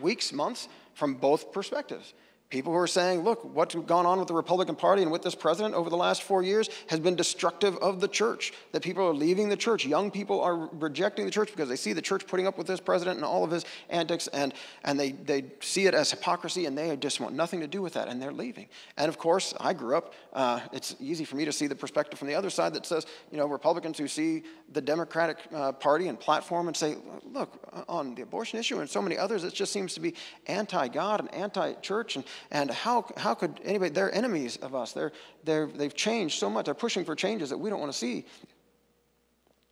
weeks, 0.00 0.32
months, 0.32 0.68
from 0.94 1.14
both 1.14 1.52
perspectives. 1.52 2.14
People 2.52 2.74
who 2.74 2.78
are 2.78 2.86
saying, 2.86 3.22
look, 3.22 3.42
what's 3.54 3.74
gone 3.74 4.04
on 4.04 4.18
with 4.18 4.28
the 4.28 4.34
Republican 4.34 4.76
Party 4.76 5.00
and 5.00 5.10
with 5.10 5.22
this 5.22 5.34
president 5.34 5.74
over 5.74 5.88
the 5.88 5.96
last 5.96 6.22
four 6.22 6.42
years 6.42 6.68
has 6.88 7.00
been 7.00 7.16
destructive 7.16 7.78
of 7.78 7.98
the 7.98 8.08
church. 8.08 8.52
That 8.72 8.82
people 8.82 9.08
are 9.08 9.14
leaving 9.14 9.48
the 9.48 9.56
church. 9.56 9.86
Young 9.86 10.10
people 10.10 10.38
are 10.42 10.68
rejecting 10.74 11.24
the 11.24 11.30
church 11.30 11.48
because 11.48 11.70
they 11.70 11.76
see 11.76 11.94
the 11.94 12.02
church 12.02 12.26
putting 12.26 12.46
up 12.46 12.58
with 12.58 12.66
this 12.66 12.78
president 12.78 13.16
and 13.16 13.24
all 13.24 13.42
of 13.42 13.50
his 13.50 13.64
antics, 13.88 14.26
and, 14.28 14.52
and 14.84 15.00
they, 15.00 15.12
they 15.12 15.46
see 15.60 15.86
it 15.86 15.94
as 15.94 16.10
hypocrisy, 16.10 16.66
and 16.66 16.76
they 16.76 16.94
just 16.98 17.20
want 17.20 17.34
nothing 17.34 17.60
to 17.60 17.66
do 17.66 17.80
with 17.80 17.94
that, 17.94 18.08
and 18.08 18.20
they're 18.20 18.30
leaving. 18.30 18.66
And 18.98 19.08
of 19.08 19.16
course, 19.16 19.54
I 19.58 19.72
grew 19.72 19.96
up, 19.96 20.12
uh, 20.34 20.60
it's 20.74 20.94
easy 21.00 21.24
for 21.24 21.36
me 21.36 21.46
to 21.46 21.52
see 21.52 21.68
the 21.68 21.74
perspective 21.74 22.18
from 22.18 22.28
the 22.28 22.34
other 22.34 22.50
side 22.50 22.74
that 22.74 22.84
says, 22.84 23.06
you 23.30 23.38
know, 23.38 23.46
Republicans 23.46 23.96
who 23.96 24.06
see 24.08 24.42
the 24.70 24.82
Democratic 24.82 25.38
uh, 25.54 25.72
Party 25.72 26.08
and 26.08 26.20
platform 26.20 26.68
and 26.68 26.76
say, 26.76 26.96
look, 27.32 27.66
on 27.88 28.14
the 28.14 28.20
abortion 28.20 28.58
issue 28.58 28.80
and 28.80 28.90
so 28.90 29.00
many 29.00 29.16
others, 29.16 29.42
it 29.42 29.54
just 29.54 29.72
seems 29.72 29.94
to 29.94 30.00
be 30.00 30.14
anti 30.48 30.86
God 30.88 31.20
and 31.20 31.32
anti 31.32 31.72
church. 31.80 32.16
And 32.16 32.26
and 32.50 32.70
how, 32.70 33.06
how 33.16 33.34
could 33.34 33.60
anybody, 33.64 33.90
they're 33.90 34.14
enemies 34.14 34.56
of 34.56 34.74
us. 34.74 34.92
They're, 34.92 35.12
they're, 35.44 35.66
they've 35.66 35.94
changed 35.94 36.38
so 36.38 36.50
much. 36.50 36.66
They're 36.66 36.74
pushing 36.74 37.04
for 37.04 37.14
changes 37.14 37.50
that 37.50 37.58
we 37.58 37.70
don't 37.70 37.80
want 37.80 37.92
to 37.92 37.98
see. 37.98 38.26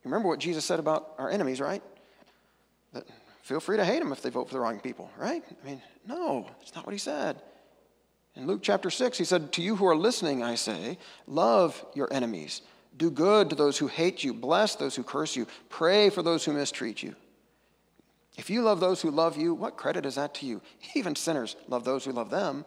Remember 0.03 0.27
what 0.27 0.39
Jesus 0.39 0.65
said 0.65 0.79
about 0.79 1.13
our 1.17 1.29
enemies, 1.29 1.61
right? 1.61 1.83
That 2.93 3.05
feel 3.43 3.59
free 3.59 3.77
to 3.77 3.85
hate 3.85 3.99
them 3.99 4.11
if 4.11 4.21
they 4.21 4.29
vote 4.29 4.47
for 4.47 4.53
the 4.53 4.59
wrong 4.59 4.79
people, 4.79 5.09
right? 5.17 5.43
I 5.63 5.67
mean, 5.67 5.81
no, 6.07 6.47
that's 6.59 6.75
not 6.75 6.85
what 6.85 6.93
he 6.93 6.99
said. 6.99 7.41
In 8.35 8.47
Luke 8.47 8.61
chapter 8.63 8.89
6, 8.89 9.17
he 9.17 9.25
said, 9.25 9.51
To 9.53 9.61
you 9.61 9.75
who 9.75 9.85
are 9.85 9.95
listening, 9.95 10.41
I 10.41 10.55
say, 10.55 10.97
love 11.27 11.85
your 11.93 12.11
enemies. 12.13 12.61
Do 12.97 13.11
good 13.11 13.49
to 13.49 13.55
those 13.55 13.77
who 13.77 13.87
hate 13.87 14.23
you. 14.23 14.33
Bless 14.33 14.75
those 14.75 14.95
who 14.95 15.03
curse 15.03 15.35
you. 15.35 15.47
Pray 15.69 16.09
for 16.09 16.21
those 16.21 16.45
who 16.45 16.53
mistreat 16.53 17.03
you. 17.03 17.15
If 18.37 18.49
you 18.49 18.61
love 18.61 18.79
those 18.79 19.01
who 19.01 19.11
love 19.11 19.37
you, 19.37 19.53
what 19.53 19.77
credit 19.77 20.05
is 20.05 20.15
that 20.15 20.33
to 20.35 20.45
you? 20.45 20.61
Even 20.95 21.15
sinners 21.15 21.55
love 21.67 21.83
those 21.83 22.05
who 22.05 22.11
love 22.11 22.29
them. 22.29 22.65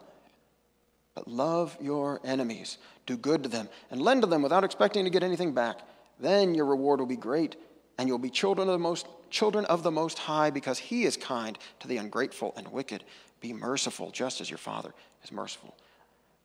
But 1.15 1.27
love 1.29 1.77
your 1.79 2.19
enemies, 2.25 2.77
do 3.05 3.15
good 3.15 3.43
to 3.43 3.49
them, 3.49 3.69
and 3.89 4.01
lend 4.01 4.21
to 4.23 4.27
them 4.27 4.41
without 4.41 4.65
expecting 4.65 5.05
to 5.05 5.09
get 5.09 5.23
anything 5.23 5.53
back. 5.53 5.79
Then 6.19 6.53
your 6.53 6.65
reward 6.65 6.99
will 6.99 7.07
be 7.07 7.15
great, 7.15 7.55
and 7.97 8.07
you'll 8.07 8.17
be 8.17 8.29
children 8.29 8.67
of 8.67 8.73
the 8.73 8.79
most 8.79 9.07
children 9.29 9.65
of 9.65 9.81
the 9.81 9.91
most 9.91 10.19
high 10.19 10.49
because 10.49 10.77
he 10.77 11.03
is 11.03 11.17
kind 11.17 11.57
to 11.79 11.87
the 11.87 11.97
ungrateful 11.97 12.53
and 12.57 12.67
wicked. 12.67 13.03
Be 13.41 13.53
merciful 13.53 14.11
just 14.11 14.41
as 14.41 14.49
your 14.49 14.57
father 14.57 14.93
is 15.23 15.31
merciful. 15.31 15.75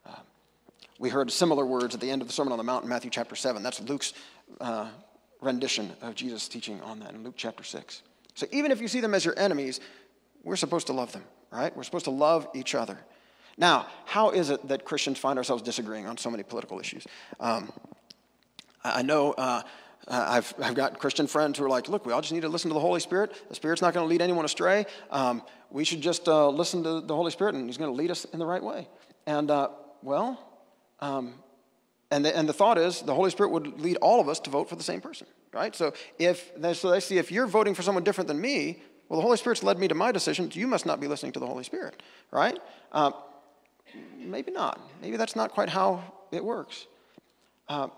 Uh, 0.06 0.14
we 0.98 1.08
heard 1.08 1.30
similar 1.30 1.66
words 1.66 1.94
at 1.94 2.00
the 2.00 2.10
end 2.10 2.22
of 2.22 2.28
the 2.28 2.34
Sermon 2.34 2.52
on 2.52 2.58
the 2.58 2.64
Mount 2.64 2.84
in 2.84 2.88
Matthew 2.88 3.10
chapter 3.10 3.34
7. 3.34 3.62
That's 3.62 3.80
Luke's 3.80 4.12
uh, 4.60 4.88
rendition 5.40 5.92
of 6.00 6.14
Jesus' 6.14 6.48
teaching 6.48 6.80
on 6.82 7.00
that 7.00 7.14
in 7.14 7.22
Luke 7.22 7.34
chapter 7.36 7.64
6. 7.64 8.02
So 8.34 8.46
even 8.52 8.72
if 8.72 8.80
you 8.80 8.88
see 8.88 9.00
them 9.00 9.14
as 9.14 9.24
your 9.24 9.38
enemies, 9.38 9.80
we're 10.42 10.56
supposed 10.56 10.86
to 10.86 10.92
love 10.92 11.12
them, 11.12 11.24
right? 11.50 11.74
We're 11.76 11.82
supposed 11.82 12.06
to 12.06 12.10
love 12.10 12.48
each 12.54 12.74
other. 12.74 12.98
Now, 13.58 13.86
how 14.06 14.30
is 14.30 14.50
it 14.50 14.68
that 14.68 14.84
Christians 14.84 15.18
find 15.18 15.38
ourselves 15.38 15.62
disagreeing 15.62 16.06
on 16.06 16.16
so 16.16 16.30
many 16.30 16.42
political 16.42 16.80
issues? 16.80 17.06
Um, 17.38 17.70
I 18.82 19.02
know 19.02 19.32
uh, 19.32 19.62
I've, 20.08 20.54
I've 20.62 20.74
got 20.74 20.98
Christian 20.98 21.26
friends 21.26 21.58
who 21.58 21.64
are 21.64 21.68
like, 21.68 21.88
look, 21.88 22.06
we 22.06 22.12
all 22.12 22.20
just 22.20 22.32
need 22.32 22.40
to 22.40 22.48
listen 22.48 22.70
to 22.70 22.74
the 22.74 22.80
Holy 22.80 23.00
Spirit. 23.00 23.32
The 23.48 23.54
Spirit's 23.54 23.82
not 23.82 23.92
going 23.92 24.04
to 24.04 24.08
lead 24.08 24.22
anyone 24.22 24.44
astray. 24.44 24.86
Um, 25.10 25.42
we 25.70 25.84
should 25.84 26.00
just 26.00 26.26
uh, 26.26 26.48
listen 26.48 26.82
to 26.84 27.00
the 27.00 27.14
Holy 27.14 27.30
Spirit, 27.30 27.54
and 27.54 27.66
He's 27.66 27.76
going 27.76 27.90
to 27.90 27.96
lead 27.96 28.10
us 28.10 28.24
in 28.26 28.38
the 28.38 28.46
right 28.46 28.62
way. 28.62 28.88
And, 29.26 29.50
uh, 29.50 29.68
well, 30.02 30.38
um, 31.00 31.34
and, 32.10 32.24
the, 32.24 32.36
and 32.36 32.48
the 32.48 32.52
thought 32.52 32.78
is 32.78 33.02
the 33.02 33.14
Holy 33.14 33.30
Spirit 33.30 33.50
would 33.52 33.80
lead 33.80 33.96
all 33.98 34.20
of 34.20 34.28
us 34.28 34.40
to 34.40 34.50
vote 34.50 34.68
for 34.68 34.76
the 34.76 34.82
same 34.82 35.00
person, 35.00 35.26
right? 35.52 35.74
So 35.74 35.92
if 36.18 36.52
so 36.74 36.90
they 36.90 37.00
see 37.00 37.18
if 37.18 37.30
you're 37.32 37.46
voting 37.46 37.74
for 37.74 37.82
someone 37.82 38.04
different 38.04 38.28
than 38.28 38.40
me, 38.40 38.82
well, 39.08 39.18
the 39.18 39.22
Holy 39.22 39.36
Spirit's 39.36 39.62
led 39.62 39.78
me 39.78 39.88
to 39.88 39.94
my 39.94 40.12
decision. 40.12 40.50
You 40.52 40.66
must 40.66 40.86
not 40.86 41.00
be 41.00 41.08
listening 41.08 41.32
to 41.32 41.40
the 41.40 41.46
Holy 41.46 41.64
Spirit, 41.64 42.00
right? 42.30 42.58
Uh, 42.92 43.10
maybe 44.16 44.52
not. 44.52 44.80
Maybe 45.02 45.16
that's 45.16 45.34
not 45.34 45.50
quite 45.50 45.68
how 45.68 46.04
it 46.30 46.44
works. 46.44 46.86
Uh, 47.68 47.88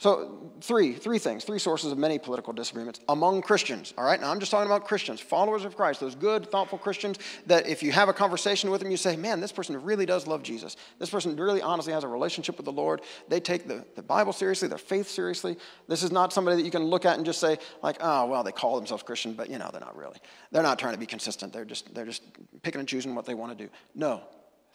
so, 0.00 0.52
three, 0.60 0.92
three 0.92 1.18
things, 1.18 1.42
three 1.42 1.58
sources 1.58 1.90
of 1.90 1.98
many 1.98 2.20
political 2.20 2.52
disagreements 2.52 3.00
among 3.08 3.42
Christians. 3.42 3.92
All 3.98 4.04
right, 4.04 4.20
now 4.20 4.30
I'm 4.30 4.38
just 4.38 4.52
talking 4.52 4.70
about 4.70 4.86
Christians, 4.86 5.20
followers 5.20 5.64
of 5.64 5.74
Christ, 5.74 5.98
those 5.98 6.14
good, 6.14 6.48
thoughtful 6.52 6.78
Christians 6.78 7.18
that 7.46 7.66
if 7.66 7.82
you 7.82 7.90
have 7.90 8.08
a 8.08 8.12
conversation 8.12 8.70
with 8.70 8.80
them, 8.80 8.92
you 8.92 8.96
say, 8.96 9.16
man, 9.16 9.40
this 9.40 9.50
person 9.50 9.82
really 9.82 10.06
does 10.06 10.28
love 10.28 10.44
Jesus. 10.44 10.76
This 11.00 11.10
person 11.10 11.34
really 11.34 11.60
honestly 11.60 11.92
has 11.92 12.04
a 12.04 12.08
relationship 12.08 12.56
with 12.56 12.64
the 12.64 12.70
Lord. 12.70 13.02
They 13.26 13.40
take 13.40 13.66
the, 13.66 13.84
the 13.96 14.02
Bible 14.02 14.32
seriously, 14.32 14.68
their 14.68 14.78
faith 14.78 15.08
seriously. 15.08 15.56
This 15.88 16.04
is 16.04 16.12
not 16.12 16.32
somebody 16.32 16.58
that 16.58 16.64
you 16.64 16.70
can 16.70 16.84
look 16.84 17.04
at 17.04 17.16
and 17.16 17.26
just 17.26 17.40
say, 17.40 17.58
like, 17.82 17.96
oh, 18.00 18.26
well, 18.26 18.44
they 18.44 18.52
call 18.52 18.76
themselves 18.76 19.02
Christian, 19.02 19.32
but 19.32 19.50
you 19.50 19.58
know, 19.58 19.68
they're 19.72 19.80
not 19.80 19.96
really. 19.96 20.18
They're 20.52 20.62
not 20.62 20.78
trying 20.78 20.94
to 20.94 21.00
be 21.00 21.06
consistent. 21.06 21.52
They're 21.52 21.64
just, 21.64 21.92
they're 21.92 22.06
just 22.06 22.22
picking 22.62 22.78
and 22.78 22.88
choosing 22.88 23.16
what 23.16 23.26
they 23.26 23.34
want 23.34 23.58
to 23.58 23.64
do. 23.64 23.68
No, 23.96 24.22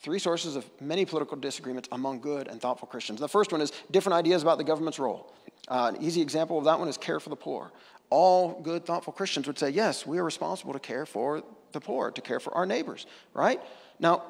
three 0.04 0.20
sources 0.20 0.56
of 0.58 0.70
many 0.82 1.06
political 1.06 1.38
disagreements 1.38 1.88
among 1.92 2.20
good 2.20 2.50
and 2.50 2.62
thoughtful 2.62 2.88
Christians. 2.88 3.20
The 3.20 3.30
first 3.30 3.52
one 3.52 3.62
is 3.62 3.72
different 3.90 4.16
ideas 4.16 4.44
about 4.44 4.58
the 4.58 4.64
government's 4.64 5.00
role. 5.00 5.34
Uh, 5.70 5.94
an 5.96 6.04
easy 6.04 6.22
example 6.22 6.58
of 6.58 6.66
that 6.66 6.78
one 6.78 6.90
is 6.90 6.98
care 6.98 7.22
for 7.22 7.30
the 7.30 7.38
poor. 7.38 7.72
All 8.10 8.62
good, 8.62 8.86
thoughtful 8.86 9.14
Christians 9.14 9.48
would 9.48 9.58
say, 9.58 9.70
yes, 9.70 10.06
we 10.06 10.20
are 10.20 10.24
responsible 10.24 10.74
to 10.74 10.80
care 10.80 11.06
for 11.06 11.42
the 11.72 11.80
poor, 11.80 12.12
to 12.12 12.22
care 12.22 12.42
for 12.42 12.54
our 12.54 12.66
neighbors, 12.66 13.08
right? 13.34 13.62
Now, 13.98 14.24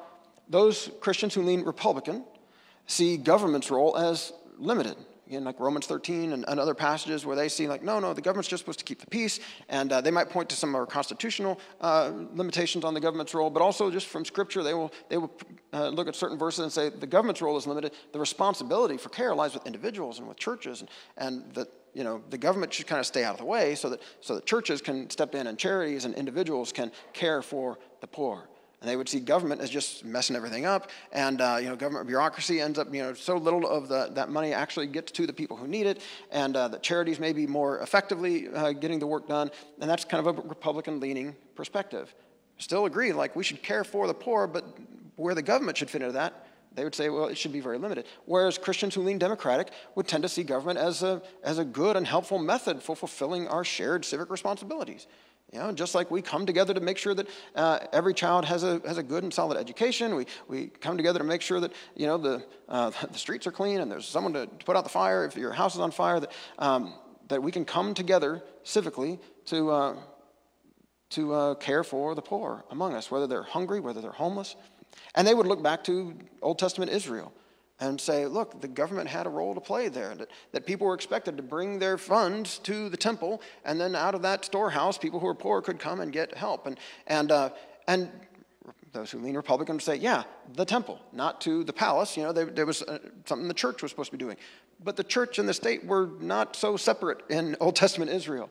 those 0.48 0.90
Christians 1.00 1.34
who 1.34 1.42
lean 1.42 1.64
Republican 1.64 2.24
see 2.86 3.16
government's 3.16 3.70
role 3.70 3.96
as 3.96 4.32
limited. 4.58 4.96
Again, 5.26 5.44
like 5.44 5.58
Romans 5.58 5.86
13 5.86 6.32
and, 6.32 6.44
and, 6.46 6.60
other 6.60 6.74
passages 6.74 7.24
where 7.24 7.34
they 7.34 7.48
see, 7.48 7.66
like, 7.66 7.82
no, 7.82 7.98
no, 7.98 8.12
the 8.12 8.20
government's 8.20 8.48
just 8.48 8.62
supposed 8.62 8.78
to 8.80 8.84
keep 8.84 9.00
the 9.00 9.06
peace. 9.06 9.40
And 9.70 9.90
uh, 9.90 10.02
they 10.02 10.10
might 10.10 10.28
point 10.28 10.50
to 10.50 10.56
some 10.56 10.70
of 10.70 10.74
our 10.74 10.86
constitutional 10.86 11.58
uh, 11.80 12.12
limitations 12.34 12.84
on 12.84 12.92
the 12.92 13.00
government's 13.00 13.32
role, 13.32 13.48
but 13.48 13.62
also 13.62 13.90
just 13.90 14.06
from 14.06 14.26
Scripture, 14.26 14.62
they 14.62 14.74
will, 14.74 14.92
they 15.08 15.16
will 15.16 15.32
uh, 15.72 15.88
look 15.88 16.08
at 16.08 16.14
certain 16.14 16.36
verses 16.36 16.60
and 16.60 16.72
say 16.72 16.90
the 16.90 17.06
government's 17.06 17.40
role 17.40 17.56
is 17.56 17.66
limited. 17.66 17.92
The 18.12 18.20
responsibility 18.20 18.98
for 18.98 19.08
care 19.08 19.34
lies 19.34 19.54
with 19.54 19.66
individuals 19.66 20.18
and 20.18 20.28
with 20.28 20.36
churches, 20.36 20.80
and, 20.80 20.90
and 21.16 21.54
that 21.54 21.68
you 21.94 22.04
know, 22.04 22.22
the 22.30 22.38
government 22.38 22.72
should 22.72 22.86
kind 22.86 23.00
of 23.00 23.06
stay 23.06 23.24
out 23.24 23.34
of 23.34 23.38
the 23.38 23.44
way 23.44 23.74
so 23.76 23.88
that, 23.88 24.02
so 24.20 24.34
that 24.34 24.44
churches 24.44 24.82
can 24.82 25.08
step 25.10 25.34
in 25.34 25.46
and 25.46 25.56
charities 25.56 26.04
and 26.04 26.14
individuals 26.16 26.72
can 26.72 26.90
care 27.12 27.40
for 27.40 27.78
the 28.00 28.06
poor. 28.06 28.48
And 28.84 28.90
they 28.90 28.96
would 28.96 29.08
see 29.08 29.18
government 29.18 29.62
as 29.62 29.70
just 29.70 30.04
messing 30.04 30.36
everything 30.36 30.66
up. 30.66 30.90
And, 31.10 31.40
uh, 31.40 31.56
you 31.58 31.70
know, 31.70 31.74
government 31.74 32.06
bureaucracy 32.06 32.60
ends 32.60 32.78
up, 32.78 32.92
you 32.92 33.00
know, 33.02 33.14
so 33.14 33.38
little 33.38 33.66
of 33.66 33.88
the, 33.88 34.10
that 34.12 34.28
money 34.28 34.52
actually 34.52 34.88
gets 34.88 35.10
to 35.12 35.26
the 35.26 35.32
people 35.32 35.56
who 35.56 35.66
need 35.66 35.86
it. 35.86 36.02
And 36.30 36.54
uh, 36.54 36.68
that 36.68 36.82
charities 36.82 37.18
may 37.18 37.32
be 37.32 37.46
more 37.46 37.78
effectively 37.78 38.48
uh, 38.48 38.72
getting 38.72 38.98
the 38.98 39.06
work 39.06 39.26
done. 39.26 39.50
And 39.80 39.88
that's 39.88 40.04
kind 40.04 40.26
of 40.26 40.38
a 40.38 40.42
Republican 40.42 41.00
leaning 41.00 41.34
perspective. 41.54 42.14
Still 42.58 42.84
agree, 42.84 43.14
like, 43.14 43.34
we 43.34 43.42
should 43.42 43.62
care 43.62 43.84
for 43.84 44.06
the 44.06 44.12
poor, 44.12 44.46
but 44.46 44.66
where 45.16 45.34
the 45.34 45.40
government 45.40 45.78
should 45.78 45.88
fit 45.88 46.02
into 46.02 46.12
that, 46.12 46.46
they 46.74 46.84
would 46.84 46.94
say, 46.94 47.08
well, 47.08 47.28
it 47.28 47.38
should 47.38 47.54
be 47.54 47.60
very 47.60 47.78
limited. 47.78 48.04
Whereas 48.26 48.58
Christians 48.58 48.94
who 48.94 49.00
lean 49.00 49.16
Democratic 49.16 49.70
would 49.94 50.06
tend 50.06 50.24
to 50.24 50.28
see 50.28 50.42
government 50.42 50.78
as 50.78 51.02
a, 51.02 51.22
as 51.42 51.56
a 51.56 51.64
good 51.64 51.96
and 51.96 52.06
helpful 52.06 52.38
method 52.38 52.82
for 52.82 52.94
fulfilling 52.94 53.48
our 53.48 53.64
shared 53.64 54.04
civic 54.04 54.28
responsibilities. 54.28 55.06
You 55.54 55.60
know, 55.60 55.70
just 55.70 55.94
like 55.94 56.10
we 56.10 56.20
come 56.20 56.46
together 56.46 56.74
to 56.74 56.80
make 56.80 56.98
sure 56.98 57.14
that 57.14 57.28
uh, 57.54 57.78
every 57.92 58.12
child 58.12 58.44
has 58.44 58.64
a, 58.64 58.82
has 58.84 58.98
a 58.98 59.04
good 59.04 59.22
and 59.22 59.32
solid 59.32 59.56
education, 59.56 60.16
we, 60.16 60.26
we 60.48 60.66
come 60.66 60.96
together 60.96 61.20
to 61.20 61.24
make 61.24 61.42
sure 61.42 61.60
that 61.60 61.72
you 61.94 62.08
know, 62.08 62.18
the, 62.18 62.44
uh, 62.68 62.90
the 63.12 63.16
streets 63.16 63.46
are 63.46 63.52
clean 63.52 63.80
and 63.80 63.88
there's 63.88 64.04
someone 64.04 64.32
to, 64.32 64.48
put 64.64 64.74
out 64.74 64.82
the 64.82 64.90
fire. 64.90 65.24
If 65.24 65.36
your 65.36 65.52
house 65.52 65.76
is 65.76 65.80
on 65.80 65.92
fire, 65.92 66.18
that, 66.18 66.32
um, 66.58 66.92
that 67.28 67.40
we 67.40 67.52
can 67.52 67.64
come 67.64 67.94
together 67.94 68.42
civically 68.64 69.20
to, 69.44 69.70
uh, 69.70 69.96
to 71.10 71.32
uh, 71.32 71.54
care 71.54 71.84
for 71.84 72.16
the 72.16 72.22
poor 72.22 72.64
among 72.72 72.92
us, 72.94 73.08
whether 73.08 73.28
they're 73.28 73.44
hungry, 73.44 73.78
whether 73.78 74.00
they're 74.00 74.10
homeless. 74.10 74.56
And 75.14 75.24
they 75.24 75.34
would 75.34 75.46
look 75.46 75.62
back 75.62 75.84
to 75.84 76.18
Old 76.42 76.58
Testament 76.58 76.90
Israel 76.90 77.32
and 77.80 78.00
say, 78.00 78.26
look, 78.26 78.60
the 78.60 78.68
government 78.68 79.08
had 79.08 79.26
a 79.26 79.30
role 79.30 79.54
to 79.54 79.60
play 79.60 79.88
there, 79.88 80.14
that, 80.14 80.30
that 80.52 80.66
people 80.66 80.86
were 80.86 80.94
expected 80.94 81.36
to 81.36 81.42
bring 81.42 81.78
their 81.78 81.98
funds 81.98 82.58
to 82.60 82.88
the 82.88 82.96
temple, 82.96 83.42
and 83.64 83.80
then 83.80 83.96
out 83.96 84.14
of 84.14 84.22
that 84.22 84.44
storehouse, 84.44 84.96
people 84.96 85.18
who 85.18 85.26
were 85.26 85.34
poor 85.34 85.60
could 85.60 85.78
come 85.78 86.00
and 86.00 86.12
get 86.12 86.34
help. 86.36 86.66
And, 86.66 86.78
and, 87.06 87.32
uh, 87.32 87.50
and 87.88 88.10
those 88.92 89.10
who 89.10 89.18
lean 89.18 89.34
Republican 89.36 89.80
say, 89.80 89.96
yeah, 89.96 90.22
the 90.54 90.64
temple, 90.64 91.00
not 91.12 91.40
to 91.42 91.64
the 91.64 91.72
palace. 91.72 92.16
You 92.16 92.22
know, 92.22 92.32
there, 92.32 92.46
there 92.46 92.64
was 92.64 92.82
uh, 92.82 92.98
something 93.26 93.48
the 93.48 93.54
church 93.54 93.82
was 93.82 93.90
supposed 93.90 94.10
to 94.12 94.16
be 94.16 94.24
doing. 94.24 94.36
But 94.82 94.96
the 94.96 95.04
church 95.04 95.38
and 95.38 95.48
the 95.48 95.54
state 95.54 95.84
were 95.84 96.10
not 96.20 96.56
so 96.56 96.76
separate 96.76 97.22
in 97.28 97.56
Old 97.60 97.76
Testament 97.76 98.10
Israel. 98.10 98.50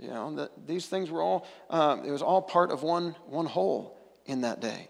You 0.00 0.08
know, 0.08 0.34
that 0.34 0.66
these 0.66 0.86
things 0.86 1.10
were 1.10 1.22
all, 1.22 1.46
uh, 1.70 1.98
it 2.04 2.10
was 2.10 2.22
all 2.22 2.42
part 2.42 2.72
of 2.72 2.82
one, 2.82 3.14
one 3.26 3.46
whole 3.46 3.96
in 4.26 4.40
that 4.40 4.60
day. 4.60 4.88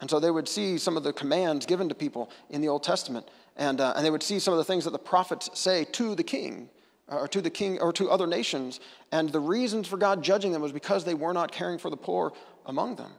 And 0.00 0.08
so 0.08 0.18
they 0.18 0.30
would 0.30 0.48
see 0.48 0.78
some 0.78 0.96
of 0.96 1.02
the 1.02 1.12
commands 1.12 1.66
given 1.66 1.88
to 1.88 1.94
people 1.94 2.30
in 2.48 2.60
the 2.60 2.68
Old 2.68 2.82
Testament, 2.82 3.28
and, 3.56 3.80
uh, 3.80 3.92
and 3.96 4.04
they 4.04 4.10
would 4.10 4.22
see 4.22 4.38
some 4.38 4.52
of 4.54 4.58
the 4.58 4.64
things 4.64 4.84
that 4.84 4.92
the 4.92 4.98
prophets 4.98 5.50
say 5.58 5.84
to 5.84 6.14
the 6.14 6.22
king, 6.22 6.70
or 7.06 7.28
to 7.28 7.42
the 7.42 7.50
king, 7.50 7.78
or 7.80 7.92
to 7.92 8.10
other 8.10 8.26
nations. 8.26 8.80
And 9.12 9.28
the 9.28 9.40
reasons 9.40 9.88
for 9.88 9.98
God 9.98 10.22
judging 10.22 10.52
them 10.52 10.62
was 10.62 10.72
because 10.72 11.04
they 11.04 11.14
were 11.14 11.34
not 11.34 11.52
caring 11.52 11.78
for 11.78 11.90
the 11.90 11.96
poor 11.96 12.32
among 12.66 12.96
them. 12.96 13.12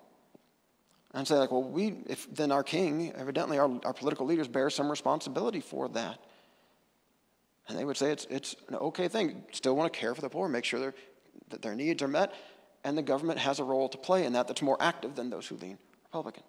And 1.14 1.28
say, 1.28 1.36
like, 1.36 1.52
well, 1.52 1.64
we, 1.64 1.98
if 2.08 2.34
then 2.34 2.52
our 2.52 2.64
king, 2.64 3.12
evidently 3.14 3.60
our, 3.60 3.70
our 3.84 3.94
political 3.94 4.26
leaders 4.26 4.48
bear 4.48 4.70
some 4.70 4.90
responsibility 4.90 5.60
for 5.60 5.90
that. 5.90 6.20
And 7.68 7.78
they 7.78 7.86
would 7.86 7.98
say 7.98 8.12
it's, 8.12 8.26
it's 8.30 8.56
an 8.70 8.76
okay 8.76 9.08
thing. 9.08 9.44
Still 9.52 9.76
want 9.76 9.92
to 9.92 10.00
care 10.00 10.16
for 10.16 10.22
the 10.22 10.30
poor, 10.30 10.48
make 10.48 10.66
sure 10.66 10.94
that 11.50 11.62
their 11.62 11.76
needs 11.76 12.02
are 12.02 12.08
met. 12.08 12.34
And 12.84 12.98
the 12.98 13.04
government 13.04 13.40
has 13.40 13.60
a 13.60 13.64
role 13.64 13.90
to 13.90 13.98
play 13.98 14.26
in 14.26 14.34
that 14.34 14.48
that's 14.48 14.62
more 14.62 14.78
active 14.80 15.16
than 15.16 15.30
those 15.30 15.48
who 15.48 15.58
lean 15.58 15.78
Republican. 16.06 16.44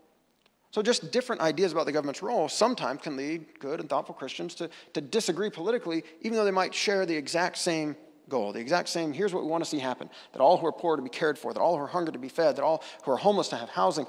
So, 0.72 0.82
just 0.82 1.12
different 1.12 1.42
ideas 1.42 1.72
about 1.72 1.84
the 1.84 1.92
government's 1.92 2.22
role 2.22 2.48
sometimes 2.48 3.02
can 3.02 3.14
lead 3.14 3.58
good 3.60 3.78
and 3.78 3.88
thoughtful 3.88 4.14
Christians 4.14 4.54
to, 4.56 4.70
to 4.94 5.02
disagree 5.02 5.50
politically, 5.50 6.02
even 6.22 6.36
though 6.36 6.46
they 6.46 6.50
might 6.50 6.74
share 6.74 7.04
the 7.04 7.14
exact 7.14 7.58
same 7.58 7.94
goal, 8.30 8.52
the 8.54 8.60
exact 8.60 8.88
same 8.88 9.12
here's 9.12 9.34
what 9.34 9.44
we 9.44 9.50
want 9.50 9.62
to 9.62 9.68
see 9.68 9.78
happen 9.78 10.08
that 10.32 10.40
all 10.40 10.56
who 10.56 10.66
are 10.66 10.72
poor 10.72 10.96
to 10.96 11.02
be 11.02 11.10
cared 11.10 11.38
for, 11.38 11.52
that 11.52 11.60
all 11.60 11.76
who 11.76 11.82
are 11.82 11.88
hungry 11.88 12.12
to 12.12 12.18
be 12.18 12.30
fed, 12.30 12.56
that 12.56 12.62
all 12.62 12.82
who 13.04 13.12
are 13.12 13.18
homeless 13.18 13.48
to 13.48 13.56
have 13.56 13.68
housing. 13.68 14.06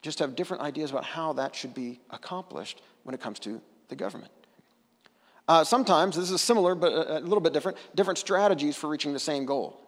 Just 0.00 0.18
have 0.18 0.34
different 0.34 0.62
ideas 0.62 0.90
about 0.90 1.04
how 1.04 1.34
that 1.34 1.54
should 1.54 1.74
be 1.74 2.00
accomplished 2.10 2.80
when 3.02 3.14
it 3.14 3.20
comes 3.20 3.38
to 3.40 3.60
the 3.88 3.96
government. 3.96 4.32
Uh, 5.46 5.64
sometimes, 5.64 6.16
this 6.16 6.30
is 6.30 6.40
similar 6.40 6.74
but 6.74 6.92
a, 6.92 7.20
little 7.20 7.40
bit 7.40 7.52
different, 7.52 7.76
different 7.94 8.18
strategies 8.18 8.76
for 8.76 8.88
reaching 8.88 9.12
the 9.12 9.18
same 9.18 9.44
goal. 9.44 9.78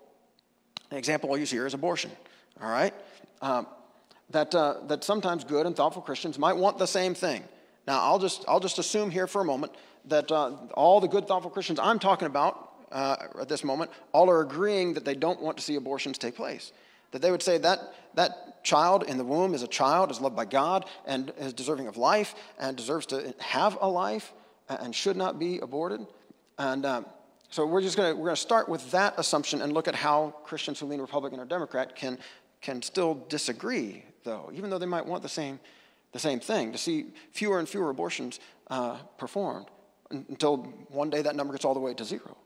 An 0.91 0.99
example 0.99 1.31
I'll 1.31 1.39
use 1.39 1.51
here 1.51 1.67
is 1.67 1.73
abortion, 1.73 2.11
all 2.61 2.71
right? 2.71 2.93
Um, 3.41 3.67
that, 4.31 4.55
uh, 4.55 4.75
that 4.89 5.05
sometimes 5.05 5.45
good 5.45 5.67
and 5.67 5.77
thoughtful 5.77 6.03
Christians 6.03 6.39
might 6.39 6.57
want 6.57 6.79
the 6.79 6.87
same 6.87 7.15
thing. 7.15 7.43
Now, 7.87 8.01
I'll 8.01 8.19
just, 8.19 8.45
I'll 8.49 8.61
just 8.61 8.79
assume 8.79 9.11
here 9.11 9.27
for 9.27 9.41
a 9.41 9.45
moment 9.45 9.73
that 10.07 10.31
uh, 10.33 10.53
all 10.75 11.01
the 11.01 11.09
good, 11.09 11.27
thoughtful 11.29 11.51
Christians 11.51 11.79
I'm 11.79 11.99
talking 11.99 12.27
about 12.27 12.73
uh, 12.91 13.17
at 13.41 13.49
this 13.49 13.65
moment 13.65 13.91
all 14.13 14.31
are 14.31 14.41
agreeing 14.41 14.95
that 14.95 15.05
they 15.05 15.15
don't 15.15 15.41
want 15.41 15.57
to 15.59 15.63
see 15.63 15.77
abortions 15.77 16.19
take 16.19 16.35
place. 16.35 16.73
That 17.13 17.23
they 17.23 17.31
would 17.31 17.43
say 17.43 17.59
that 17.59 17.95
that 18.15 18.65
child 18.65 19.05
in 19.05 19.17
the 19.17 19.25
womb 19.25 19.55
is 19.55 19.63
a 19.63 19.69
child, 19.69 20.11
is 20.11 20.21
loved 20.21 20.35
by 20.35 20.45
God, 20.45 20.87
and 21.07 21.33
is 21.39 21.53
deserving 21.53 21.87
of 21.87 21.97
life, 21.97 22.35
and 22.59 22.77
deserves 22.77 23.07
to 23.07 23.35
have 23.39 23.79
a 23.81 23.89
life, 23.89 24.33
and 24.69 24.95
should 24.95 25.17
not 25.17 25.39
be 25.39 25.59
aborted. 25.59 26.05
And 26.59 26.85
um, 26.85 27.07
so 27.51 27.65
we're 27.65 27.81
just 27.81 27.97
going 27.97 28.13
to 28.13 28.17
we're 28.17 28.27
going 28.27 28.37
to 28.37 28.43
start 28.43 28.69
with 28.69 28.91
that 28.91 29.15
assumption 29.19 29.63
and 29.63 29.73
look 29.73 29.87
at 29.87 29.95
how 29.95 30.35
Christians 30.45 30.81
who 30.81 30.87
lean 30.87 31.01
Republican 31.01 31.39
or 31.39 31.45
Democrat 31.45 31.95
can 31.95 32.19
can 32.61 32.83
still 32.83 33.25
disagree, 33.29 34.05
though, 34.27 34.51
even 34.53 34.69
though 34.69 34.79
they 34.79 34.85
might 34.97 35.07
want 35.07 35.23
the 35.23 35.29
same 35.31 35.59
the 36.13 36.19
same 36.19 36.41
thing 36.41 36.73
to 36.73 36.79
see 36.79 37.07
fewer 37.33 37.59
and 37.59 37.69
fewer 37.69 37.91
abortions 37.91 38.41
uh, 38.71 38.97
performed 39.19 39.67
until 40.11 40.57
one 40.89 41.11
day 41.11 41.23
that 41.23 41.37
number 41.37 41.53
gets 41.53 41.65
all 41.65 41.75
the 41.75 41.81
way 41.81 41.95
to 41.95 42.05
zero. 42.05 42.37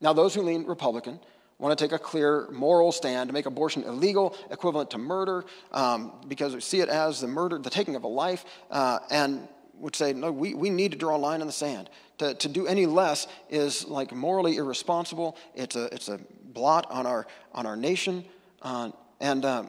Now, 0.00 0.12
those 0.12 0.34
who 0.34 0.42
lean 0.42 0.66
Republican 0.66 1.18
want 1.58 1.76
to 1.76 1.84
take 1.84 1.92
a 1.92 1.98
clear 1.98 2.48
moral 2.50 2.92
stand 2.92 3.28
to 3.28 3.32
make 3.32 3.46
abortion 3.46 3.84
illegal, 3.84 4.36
equivalent 4.50 4.90
to 4.90 4.98
murder, 4.98 5.44
um, 5.72 6.12
because 6.28 6.54
we 6.54 6.60
see 6.60 6.80
it 6.80 6.88
as 6.88 7.20
the 7.20 7.28
murder, 7.28 7.58
the 7.58 7.70
taking 7.70 7.96
of 7.96 8.04
a 8.04 8.08
life, 8.08 8.44
uh, 8.70 8.98
and 9.10 9.48
would 9.74 9.96
say, 9.96 10.12
no, 10.12 10.30
we, 10.30 10.54
we 10.54 10.70
need 10.70 10.92
to 10.92 10.98
draw 10.98 11.16
a 11.16 11.18
line 11.18 11.40
in 11.40 11.46
the 11.46 11.52
sand. 11.52 11.88
To, 12.18 12.34
to 12.34 12.48
do 12.48 12.66
any 12.66 12.86
less 12.86 13.26
is 13.48 13.86
like 13.86 14.12
morally 14.12 14.56
irresponsible. 14.56 15.36
It's 15.54 15.76
a, 15.76 15.84
it's 15.94 16.08
a 16.08 16.20
blot 16.52 16.86
on 16.90 17.06
our, 17.06 17.26
on 17.52 17.66
our 17.66 17.76
nation. 17.76 18.24
Uh, 18.60 18.90
and, 19.20 19.44
uh, 19.44 19.64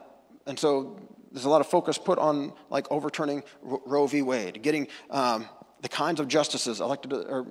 and 0.46 0.58
so 0.58 0.98
there's 1.34 1.44
a 1.44 1.50
lot 1.50 1.60
of 1.60 1.66
focus 1.66 1.98
put 1.98 2.18
on 2.18 2.52
like 2.70 2.90
overturning 2.92 3.42
Roe 3.60 4.06
v. 4.06 4.22
Wade, 4.22 4.62
getting 4.62 4.86
um, 5.10 5.48
the 5.82 5.88
kinds 5.88 6.20
of 6.20 6.28
justices 6.28 6.80
elected 6.80 7.12
or 7.12 7.46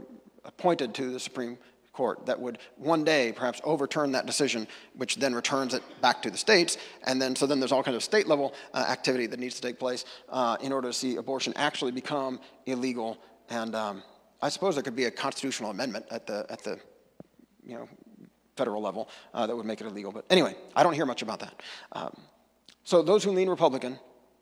appointed 0.45 0.93
to 0.95 1.11
the 1.11 1.19
Supreme 1.19 1.57
Court 1.91 2.25
that 2.25 2.39
would 2.39 2.57
one 2.77 3.03
day 3.03 3.33
perhaps 3.35 3.61
overturn 3.65 4.13
that 4.13 4.25
decision, 4.25 4.67
which 4.95 5.17
then 5.17 5.35
returns 5.35 5.73
it 5.73 5.83
back 6.01 6.21
to 6.23 6.31
the 6.31 6.37
states. 6.37 6.77
And 7.03 7.21
then, 7.21 7.35
so 7.35 7.45
then 7.45 7.59
there's 7.59 7.73
all 7.73 7.83
kinds 7.83 7.97
of 7.97 8.03
state 8.03 8.25
level 8.25 8.55
uh, 8.73 8.85
activity 8.87 9.27
that 9.27 9.39
needs 9.39 9.55
to 9.55 9.61
take 9.61 9.77
place 9.77 10.05
uh, 10.29 10.57
in 10.61 10.71
order 10.71 10.87
to 10.87 10.93
see 10.93 11.17
abortion 11.17 11.53
actually 11.55 11.91
become 11.91 12.39
illegal. 12.65 13.17
And 13.49 13.75
um, 13.75 14.01
I 14.41 14.49
suppose 14.49 14.75
there 14.75 14.83
could 14.83 14.95
be 14.95 15.05
a 15.05 15.11
constitutional 15.11 15.71
amendment 15.71 16.05
at 16.09 16.25
the, 16.25 16.45
at 16.49 16.63
the 16.63 16.79
you 17.63 17.75
know, 17.75 17.87
federal 18.55 18.81
level 18.81 19.09
uh, 19.33 19.45
that 19.45 19.55
would 19.55 19.65
make 19.65 19.81
it 19.81 19.87
illegal. 19.87 20.11
But 20.11 20.25
anyway, 20.29 20.55
I 20.75 20.83
don't 20.83 20.93
hear 20.93 21.05
much 21.05 21.21
about 21.21 21.41
that. 21.41 21.61
Um, 21.91 22.17
so 22.83 23.01
those 23.01 23.23
who 23.23 23.31
lean 23.31 23.49
Republican, 23.49 23.99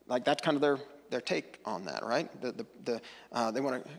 like 0.08 0.26
that's 0.26 0.42
kind 0.42 0.56
of 0.56 0.62
their, 0.62 0.80
their 1.10 1.22
take 1.22 1.60
on 1.66 1.86
that, 1.86 2.04
right? 2.04 2.30
The, 2.42 2.52
the, 2.52 2.66
the, 2.84 3.02
uh, 3.32 3.52
they 3.52 3.62
want 3.62 3.84
to 3.84 3.90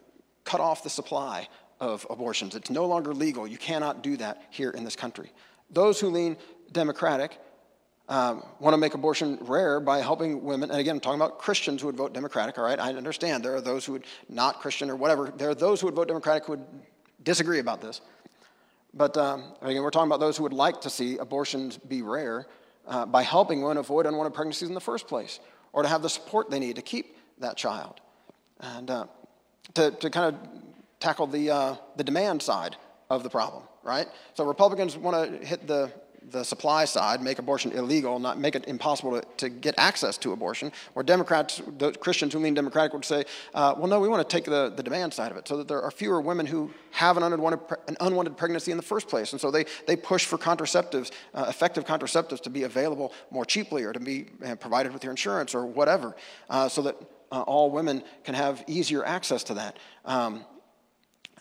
cut 0.44 0.61
off 0.61 0.83
the 0.83 0.90
supply 0.90 1.48
of 1.81 2.07
abortions. 2.11 2.55
It's 2.55 2.70
no 2.70 2.87
longer 2.87 3.14
legal. 3.14 3.46
You 3.46 3.59
cannot 3.59 4.02
do 4.02 4.16
that 4.18 4.42
here 4.50 4.70
in 4.70 4.85
this 4.85 4.96
country. 4.96 5.31
Those 5.70 6.00
who 6.00 6.09
lean 6.09 6.37
Democratic 6.72 7.38
um, 8.09 8.44
want 8.59 8.74
to 8.74 8.78
make 8.78 8.94
abortion 8.94 9.38
rare 9.42 9.81
by 9.81 9.98
helping 9.98 10.42
women. 10.42 10.70
And 10.70 10.81
again, 10.81 10.96
I'm 10.96 11.00
talking 11.00 11.20
about 11.20 11.38
Christians 11.38 11.81
who 11.81 11.87
would 11.87 11.96
vote 11.96 12.12
Democratic, 12.12 12.59
all 12.59 12.64
right? 12.64 12.78
I 12.78 12.92
understand 12.92 13.44
there 13.44 13.55
are 13.55 13.61
those 13.61 13.85
who 13.85 13.92
would 13.92 14.05
not 14.28 14.61
Christian 14.61 14.90
or 14.90 14.96
whatever. 14.96 15.33
There 15.35 15.50
are 15.50 15.55
those 15.55 15.81
who 15.81 15.87
would 15.87 15.94
vote 15.94 16.09
Democratic 16.09 16.44
who 16.44 16.52
would 16.52 16.66
disagree 17.22 17.61
about 17.61 17.81
this. 17.81 18.00
But 18.92 19.16
um, 19.16 19.55
again, 19.62 19.83
we're 19.83 19.90
talking 19.90 20.09
about 20.09 20.20
those 20.20 20.37
who 20.37 20.42
would 20.42 20.52
like 20.52 20.81
to 20.83 20.90
see 20.90 21.18
abortions 21.18 21.78
be 21.78 22.02
rare 22.02 22.46
uh, 22.87 23.07
by 23.07 23.23
helping 23.23 23.62
women 23.62 23.77
avoid 23.77 24.07
unwanted 24.07 24.35
pregnancies 24.35 24.68
in 24.68 24.75
the 24.75 24.81
first 24.81 25.07
place 25.07 25.40
or 25.73 25.83
to 25.83 25.88
have 25.88 26.03
the 26.03 26.11
support 26.11 26.51
they 26.51 26.59
need 26.59 26.77
to 26.77 26.83
keep 26.83 27.16
that 27.38 27.57
child. 27.57 28.01
And 28.61 28.90
uh, 28.90 29.07
to, 29.75 29.90
to 29.90 30.11
kind 30.11 30.35
of 30.35 30.40
tackle 31.01 31.27
the, 31.27 31.51
uh, 31.51 31.77
the 31.97 32.05
demand 32.05 32.42
side 32.42 32.77
of 33.11 33.23
the 33.23 33.31
problem, 33.31 33.64
right? 33.83 34.07
So 34.35 34.45
Republicans 34.45 34.97
want 34.97 35.40
to 35.40 35.47
hit 35.47 35.66
the, 35.66 35.90
the 36.31 36.45
supply 36.45 36.85
side, 36.85 37.21
make 37.21 37.39
abortion 37.39 37.73
illegal, 37.73 38.19
not 38.19 38.39
make 38.39 38.55
it 38.55 38.67
impossible 38.67 39.21
to, 39.21 39.27
to 39.37 39.49
get 39.49 39.75
access 39.79 40.17
to 40.19 40.33
abortion. 40.33 40.73
Or 40.95 41.03
Democrats, 41.03 41.61
Christians 42.01 42.33
who 42.33 42.39
lean 42.39 42.55
Democratic 42.55 42.93
would 42.93 43.05
say, 43.05 43.25
uh, 43.55 43.75
well, 43.77 43.89
no, 43.89 44.01
we 44.01 44.09
want 44.09 44.27
to 44.27 44.37
take 44.37 44.45
the, 44.45 44.73
the 44.75 44.83
demand 44.83 45.13
side 45.13 45.31
of 45.31 45.37
it 45.37 45.47
so 45.47 45.57
that 45.57 45.69
there 45.69 45.83
are 45.83 45.91
fewer 45.91 46.21
women 46.21 46.47
who 46.47 46.71
have 46.93 47.17
an 47.17 47.23
unwanted, 47.23 47.61
an 47.89 47.97
unwanted 48.01 48.37
pregnancy 48.37 48.71
in 48.71 48.77
the 48.77 48.83
first 48.83 49.09
place. 49.09 49.33
And 49.33 49.41
so 49.41 49.51
they, 49.51 49.67
they 49.87 49.97
push 49.97 50.25
for 50.25 50.39
contraceptives, 50.39 51.11
uh, 51.35 51.47
effective 51.49 51.85
contraceptives 51.85 52.41
to 52.43 52.51
be 52.51 52.63
available 52.63 53.13
more 53.31 53.45
cheaply 53.45 53.85
or 53.85 53.93
to 53.93 54.01
be 54.01 54.27
uh, 54.45 54.55
provided 54.57 54.93
with 54.93 55.03
your 55.05 55.11
insurance 55.11 55.55
or 55.55 55.67
whatever, 55.67 56.17
uh, 56.49 56.69
so 56.69 56.83
that 56.83 56.97
uh, 57.31 57.43
all 57.43 57.71
women 57.71 58.03
can 58.25 58.35
have 58.35 58.63
easier 58.67 59.05
access 59.05 59.43
to 59.45 59.55
that. 59.55 59.79
Um, 60.05 60.45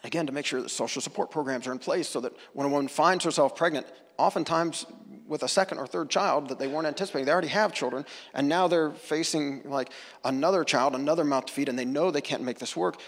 Again, 0.04 0.26
to 0.26 0.32
make 0.32 0.46
sure 0.46 0.62
that 0.62 0.70
social 0.70 1.02
support 1.02 1.30
programs 1.30 1.68
are 1.68 1.72
in 1.72 1.78
place 1.78 2.10
so 2.10 2.20
that 2.22 2.34
when 2.54 2.66
a 2.66 2.70
woman 2.70 2.88
finds 2.88 3.24
herself 3.24 3.56
pregnant, 3.56 3.86
oftentimes 4.22 4.86
with 5.28 5.44
a 5.44 5.48
second 5.48 5.80
or 5.80 5.88
third 5.88 6.10
child 6.10 6.50
that 6.50 6.60
they 6.60 6.68
weren't 6.68 6.86
anticipating, 6.86 7.26
they 7.26 7.32
already 7.32 7.48
have 7.48 7.74
children, 7.74 8.06
and 8.34 8.48
now 8.48 8.68
they're 8.68 8.92
facing 8.92 9.64
like 9.70 9.90
another 10.24 10.64
child, 10.64 10.94
another 10.94 11.24
mouth 11.24 11.46
to 11.46 11.54
feed, 11.54 11.70
and 11.70 11.80
they 11.80 11.86
know 11.86 12.12
they 12.12 12.22
can't 12.22 12.44
make 12.44 12.60
this 12.60 12.76
work. 12.76 13.00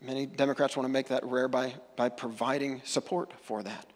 Many 0.00 0.26
Democrats 0.26 0.76
want 0.76 0.84
to 0.84 0.92
make 0.92 1.08
that 1.08 1.24
rare 1.24 1.48
by, 1.48 1.74
by 1.96 2.08
providing 2.08 2.82
support 2.84 3.32
for 3.42 3.62
that. 3.62 3.86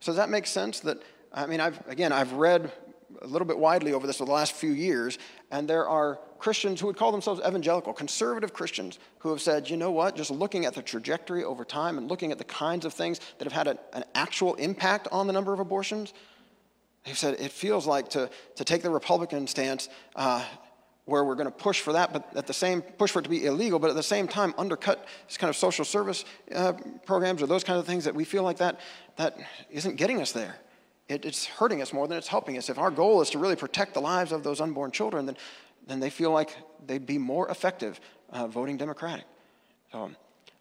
So 0.00 0.12
does 0.12 0.16
that 0.16 0.28
make 0.28 0.46
sense? 0.46 0.80
That 0.80 1.02
I 1.32 1.46
mean, 1.46 1.60
I've 1.60 1.80
again, 1.88 2.12
I've 2.12 2.32
read 2.32 2.72
a 3.22 3.26
little 3.26 3.46
bit 3.46 3.58
widely 3.58 3.92
over 3.92 4.06
this 4.06 4.20
over 4.20 4.26
the 4.26 4.34
last 4.34 4.52
few 4.52 4.72
years, 4.72 5.18
and 5.50 5.68
there 5.68 5.88
are 5.88 6.18
Christians 6.38 6.80
who 6.80 6.86
would 6.88 6.96
call 6.96 7.10
themselves 7.10 7.40
evangelical, 7.46 7.92
conservative 7.92 8.52
Christians, 8.52 8.98
who 9.20 9.30
have 9.30 9.40
said, 9.40 9.70
you 9.70 9.76
know 9.76 9.90
what, 9.90 10.16
just 10.16 10.30
looking 10.30 10.66
at 10.66 10.74
the 10.74 10.82
trajectory 10.82 11.42
over 11.42 11.64
time 11.64 11.96
and 11.96 12.08
looking 12.08 12.32
at 12.32 12.38
the 12.38 12.44
kinds 12.44 12.84
of 12.84 12.92
things 12.92 13.20
that 13.38 13.44
have 13.44 13.52
had 13.52 13.66
a, 13.66 13.78
an 13.96 14.04
actual 14.14 14.54
impact 14.56 15.08
on 15.10 15.26
the 15.26 15.32
number 15.32 15.52
of 15.52 15.60
abortions, 15.60 16.12
they've 17.04 17.16
said 17.16 17.40
it 17.40 17.50
feels 17.50 17.86
like 17.86 18.10
to, 18.10 18.28
to 18.56 18.64
take 18.64 18.82
the 18.82 18.90
Republican 18.90 19.46
stance 19.46 19.88
uh, 20.16 20.44
where 21.06 21.24
we're 21.24 21.34
going 21.34 21.46
to 21.46 21.50
push 21.50 21.80
for 21.80 21.92
that, 21.92 22.12
but 22.12 22.30
at 22.34 22.46
the 22.46 22.52
same 22.52 22.82
push 22.82 23.10
for 23.10 23.18
it 23.20 23.22
to 23.22 23.28
be 23.28 23.46
illegal, 23.46 23.78
but 23.78 23.90
at 23.90 23.96
the 23.96 24.02
same 24.02 24.26
time 24.26 24.54
undercut 24.56 25.06
this 25.26 25.36
kind 25.36 25.48
of 25.50 25.56
social 25.56 25.84
service 25.84 26.24
uh, 26.54 26.72
programs 27.04 27.42
or 27.42 27.46
those 27.46 27.64
kind 27.64 27.78
of 27.78 27.86
things 27.86 28.04
that 28.04 28.14
we 28.14 28.24
feel 28.24 28.42
like 28.42 28.58
that 28.58 28.80
that 29.16 29.38
isn't 29.70 29.96
getting 29.96 30.20
us 30.20 30.32
there 30.32 30.56
it, 31.08 31.24
it's 31.24 31.46
hurting 31.46 31.82
us 31.82 31.92
more 31.92 32.08
than 32.08 32.18
it's 32.18 32.28
helping 32.28 32.56
us. 32.56 32.68
If 32.68 32.78
our 32.78 32.90
goal 32.90 33.20
is 33.20 33.30
to 33.30 33.38
really 33.38 33.56
protect 33.56 33.94
the 33.94 34.00
lives 34.00 34.32
of 34.32 34.42
those 34.42 34.60
unborn 34.60 34.90
children, 34.90 35.26
then, 35.26 35.36
then 35.86 36.00
they 36.00 36.10
feel 36.10 36.30
like 36.30 36.56
they'd 36.86 37.06
be 37.06 37.18
more 37.18 37.48
effective 37.48 38.00
uh, 38.30 38.46
voting 38.46 38.76
Democratic. 38.76 39.24
So, 39.92 40.10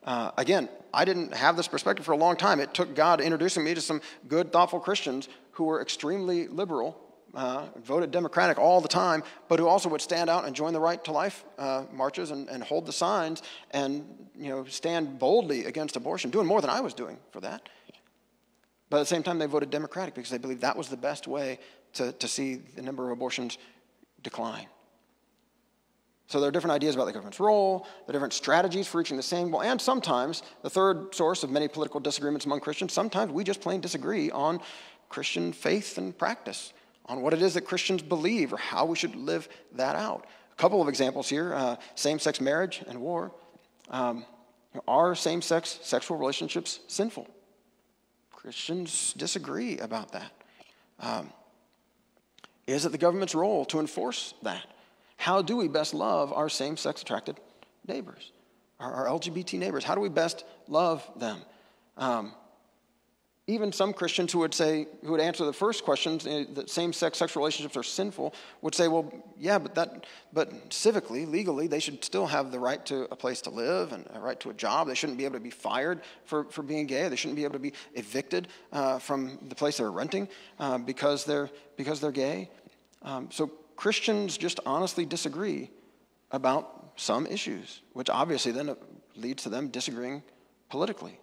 uh, 0.03 0.31
again, 0.37 0.69
I 0.93 1.05
didn't 1.05 1.33
have 1.33 1.55
this 1.55 1.67
perspective 1.67 2.05
for 2.05 2.11
a 2.11 2.17
long 2.17 2.35
time. 2.35 2.59
It 2.59 2.73
took 2.73 2.93
God 2.93 3.21
introducing 3.21 3.63
me 3.63 3.73
to 3.73 3.81
some 3.81 4.01
good, 4.27 4.51
thoughtful 4.51 4.79
Christians 4.79 5.29
who 5.51 5.63
were 5.63 5.81
extremely 5.81 6.47
liberal, 6.47 6.99
uh, 7.33 7.65
voted 7.83 8.11
Democratic 8.11 8.59
all 8.59 8.81
the 8.81 8.87
time, 8.87 9.23
but 9.47 9.59
who 9.59 9.67
also 9.67 9.89
would 9.89 10.01
stand 10.01 10.29
out 10.29 10.45
and 10.45 10.55
join 10.55 10.73
the 10.73 10.79
right 10.79 11.03
to 11.05 11.11
life 11.11 11.45
uh, 11.57 11.85
marches 11.91 12.31
and, 12.31 12.49
and 12.49 12.63
hold 12.63 12.85
the 12.85 12.91
signs 12.91 13.41
and 13.71 14.05
you 14.35 14.49
know 14.49 14.65
stand 14.65 15.17
boldly 15.19 15.65
against 15.65 15.95
abortion, 15.95 16.29
doing 16.29 16.45
more 16.47 16.61
than 16.61 16.69
I 16.69 16.81
was 16.81 16.93
doing 16.93 17.17
for 17.31 17.39
that. 17.41 17.69
But 18.93 18.97
at 18.97 19.01
the 19.01 19.15
same 19.15 19.23
time, 19.23 19.39
they 19.39 19.47
voted 19.47 19.71
Democratic 19.71 20.13
because 20.13 20.29
they 20.29 20.37
believed 20.37 20.61
that 20.61 20.77
was 20.77 20.87
the 20.87 20.95
best 20.95 21.27
way 21.27 21.57
to, 21.93 22.11
to 22.11 22.27
see 22.27 22.57
the 22.57 22.83
number 22.83 23.03
of 23.03 23.11
abortions 23.11 23.57
decline. 24.21 24.67
So 26.27 26.39
there 26.39 26.47
are 26.47 26.51
different 26.51 26.75
ideas 26.75 26.93
about 26.93 27.05
the 27.05 27.11
government's 27.11 27.39
role, 27.39 27.87
there 28.05 28.11
are 28.11 28.13
different 28.13 28.33
strategies 28.33 28.87
for 28.87 28.99
reaching 28.99 29.17
the 29.17 29.23
same 29.23 29.49
goal, 29.49 29.63
and 29.63 29.81
sometimes 29.81 30.43
the 30.61 30.69
third 30.69 31.15
source 31.15 31.41
of 31.41 31.49
many 31.49 31.67
political 31.67 31.99
disagreements 31.99 32.45
among 32.45 32.59
Christians, 32.59 32.93
sometimes 32.93 33.31
we 33.31 33.43
just 33.43 33.61
plain 33.61 33.81
disagree 33.81 34.29
on 34.29 34.61
Christian 35.09 35.53
faith 35.53 35.97
and 35.97 36.15
practice, 36.15 36.71
on 37.07 37.23
what 37.23 37.33
it 37.33 37.41
is 37.41 37.55
that 37.55 37.61
Christians 37.61 38.03
believe 38.03 38.53
or 38.53 38.57
how 38.57 38.85
we 38.85 38.95
should 38.95 39.15
live 39.15 39.49
that 39.71 39.95
out. 39.95 40.27
A 40.51 40.55
couple 40.55 40.83
of 40.83 40.87
examples 40.87 41.27
here 41.27 41.55
uh, 41.55 41.77
same 41.95 42.19
sex 42.19 42.39
marriage 42.39 42.83
and 42.87 43.01
war. 43.01 43.31
Um, 43.89 44.23
are 44.87 45.15
same 45.15 45.41
sex 45.41 45.79
sexual 45.81 46.17
relationships 46.17 46.79
sinful? 46.87 47.27
Christians 48.43 49.13
disagree 49.13 49.77
about 49.77 50.11
that. 50.11 50.31
Um, 50.99 51.31
is 52.67 52.85
it 52.85 52.91
the 52.91 52.97
government's 52.97 53.33
role 53.33 53.63
to 53.65 53.79
enforce 53.79 54.33
that? 54.43 54.65
How 55.15 55.41
do 55.41 55.55
we 55.55 55.69
best 55.69 55.93
love 55.93 56.33
our 56.33 56.49
same 56.49 56.75
sex 56.75 57.01
attracted 57.01 57.39
neighbors, 57.87 58.33
our, 58.81 58.91
our, 58.91 59.05
LGBT 59.05 59.57
neighbors? 59.59 59.85
How 59.85 59.95
do 59.95 60.01
we 60.01 60.09
best 60.09 60.43
love 60.67 61.09
them? 61.15 61.39
Um, 61.95 62.33
even 63.45 63.73
some 63.73 63.91
Christians 63.91 64.31
who 64.31 64.39
would 64.39 64.53
say, 64.53 64.87
who 65.03 65.11
would 65.11 65.19
answer 65.19 65.43
the 65.43 65.51
first 65.51 65.83
questions 65.83 66.25
eh, 66.25 66.45
that 66.53 66.69
same-sex 66.69 67.17
sexual 67.17 67.41
relationships 67.41 67.75
are 67.75 67.83
sinful, 67.83 68.33
would 68.61 68.73
say, 68.73 68.87
well, 68.87 69.11
yeah, 69.37 69.59
but 69.59 69.75
that, 69.75 70.05
but 70.31 70.69
civically, 70.69 71.29
legally, 71.29 71.67
they 71.67 71.79
should 71.79 72.01
still 72.05 72.25
have 72.25 72.53
the 72.53 72.59
right 72.59 72.85
to 72.85 73.03
a 73.11 73.17
place 73.17 73.41
to 73.41 73.49
live 73.49 73.91
and 73.91 74.07
a 74.13 74.19
right 74.19 74.39
to 74.39 74.49
a 74.49 74.53
job. 74.53 74.87
They 74.87 74.95
shouldn't 74.95 75.17
be 75.17 75.25
able 75.25 75.35
to 75.35 75.41
be 75.41 75.49
fired 75.49 76.01
for, 76.23 76.45
for 76.45 76.63
being 76.63 76.87
gay. 76.87 77.09
They 77.09 77.17
shouldn't 77.17 77.35
be 77.35 77.43
able 77.43 77.53
to 77.53 77.59
be 77.59 77.73
evicted 77.95 78.47
uh, 78.71 78.99
from 78.99 79.39
the 79.49 79.55
place 79.55 79.77
they're 79.77 79.91
renting 79.91 80.29
uh, 80.57 80.77
because 80.77 81.25
they're 81.25 81.49
because 81.75 81.99
they're 81.99 82.11
gay. 82.11 82.49
Um, 83.01 83.29
so 83.29 83.47
Christians 83.75 84.37
just 84.37 84.61
honestly 84.65 85.05
disagree 85.05 85.69
about 86.31 86.93
some 86.95 87.25
issues, 87.25 87.81
which 87.91 88.09
obviously 88.09 88.53
then 88.53 88.73
leads 89.15 89.43
to 89.43 89.49
them 89.49 89.67
disagreeing 89.67 90.23
politically, 90.69 91.19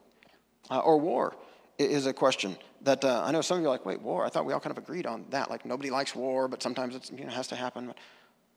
uh, 0.71 0.81
or 0.81 0.99
war 0.99 1.35
is 1.81 2.07
a 2.07 2.13
question 2.13 2.57
that 2.83 3.05
uh, 3.05 3.23
I 3.25 3.31
know 3.31 3.41
some 3.41 3.59
of 3.59 3.63
you 3.63 3.69
are 3.69 3.73
like, 3.73 3.87
wait, 3.87 4.01
war? 4.01 4.25
I 4.25 4.29
thought 4.29 4.45
we 4.45 4.53
all 4.53 4.61
kind 4.61 4.77
of 4.77 4.83
agreed 4.83 5.07
on 5.07 5.25
that. 5.31 5.51
Like, 5.51 5.65
nobody 5.65 5.91
likes 5.91 6.15
war, 6.15 6.49
but 6.49 6.63
sometimes 6.63 6.95
it 6.95 7.11
you 7.17 7.25
know, 7.25 7.31
has 7.31 7.47
to 7.49 7.57
happen. 7.57 7.95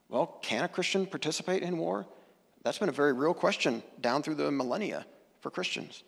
Well, 0.08 0.38
can 0.42 0.64
a 0.64 0.68
Christian 0.68 1.06
participate 1.06 1.62
in 1.62 1.78
war? 1.78 2.06
That's 2.62 2.78
been 2.78 2.88
a 2.88 2.92
very 2.92 3.12
real 3.12 3.34
question 3.34 3.82
down 4.00 4.22
through 4.22 4.36
the 4.36 4.50
millennia 4.50 5.06
for 5.40 5.50
Christians. 5.50 6.02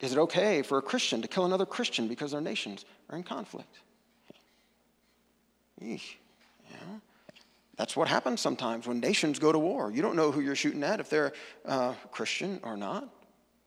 Is 0.00 0.12
it 0.12 0.18
okay 0.18 0.62
for 0.62 0.78
a 0.78 0.82
Christian 0.82 1.22
to 1.22 1.28
kill 1.28 1.44
another 1.44 1.66
Christian 1.66 2.08
because 2.08 2.32
their 2.32 2.40
nations 2.40 2.84
are 3.10 3.16
in 3.16 3.22
conflict? 3.22 3.78
Eesh, 5.80 6.14
yeah. 6.70 6.76
That's 7.76 7.96
what 7.96 8.08
happens 8.08 8.40
sometimes 8.40 8.86
when 8.86 9.00
nations 9.00 9.38
go 9.38 9.50
to 9.50 9.58
war. 9.58 9.90
You 9.90 10.02
don't 10.02 10.14
know 10.14 10.30
who 10.30 10.40
you're 10.40 10.54
shooting 10.54 10.82
at 10.84 11.00
if 11.00 11.08
they're 11.08 11.32
uh, 11.64 11.94
Christian 12.10 12.60
or 12.62 12.76
not. 12.76 13.08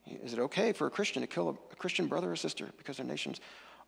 Is 0.08 0.34
it 0.34 0.39
okay 0.39 0.72
for 0.72 0.88
a 0.88 0.91
Christian 0.91 1.22
to 1.22 1.28
kill 1.28 1.49
a, 1.49 1.53
a 1.72 1.76
Christian 1.76 2.08
brother 2.08 2.32
or 2.32 2.36
sister 2.36 2.70
because 2.78 2.97
their 2.97 3.06
nations 3.06 3.39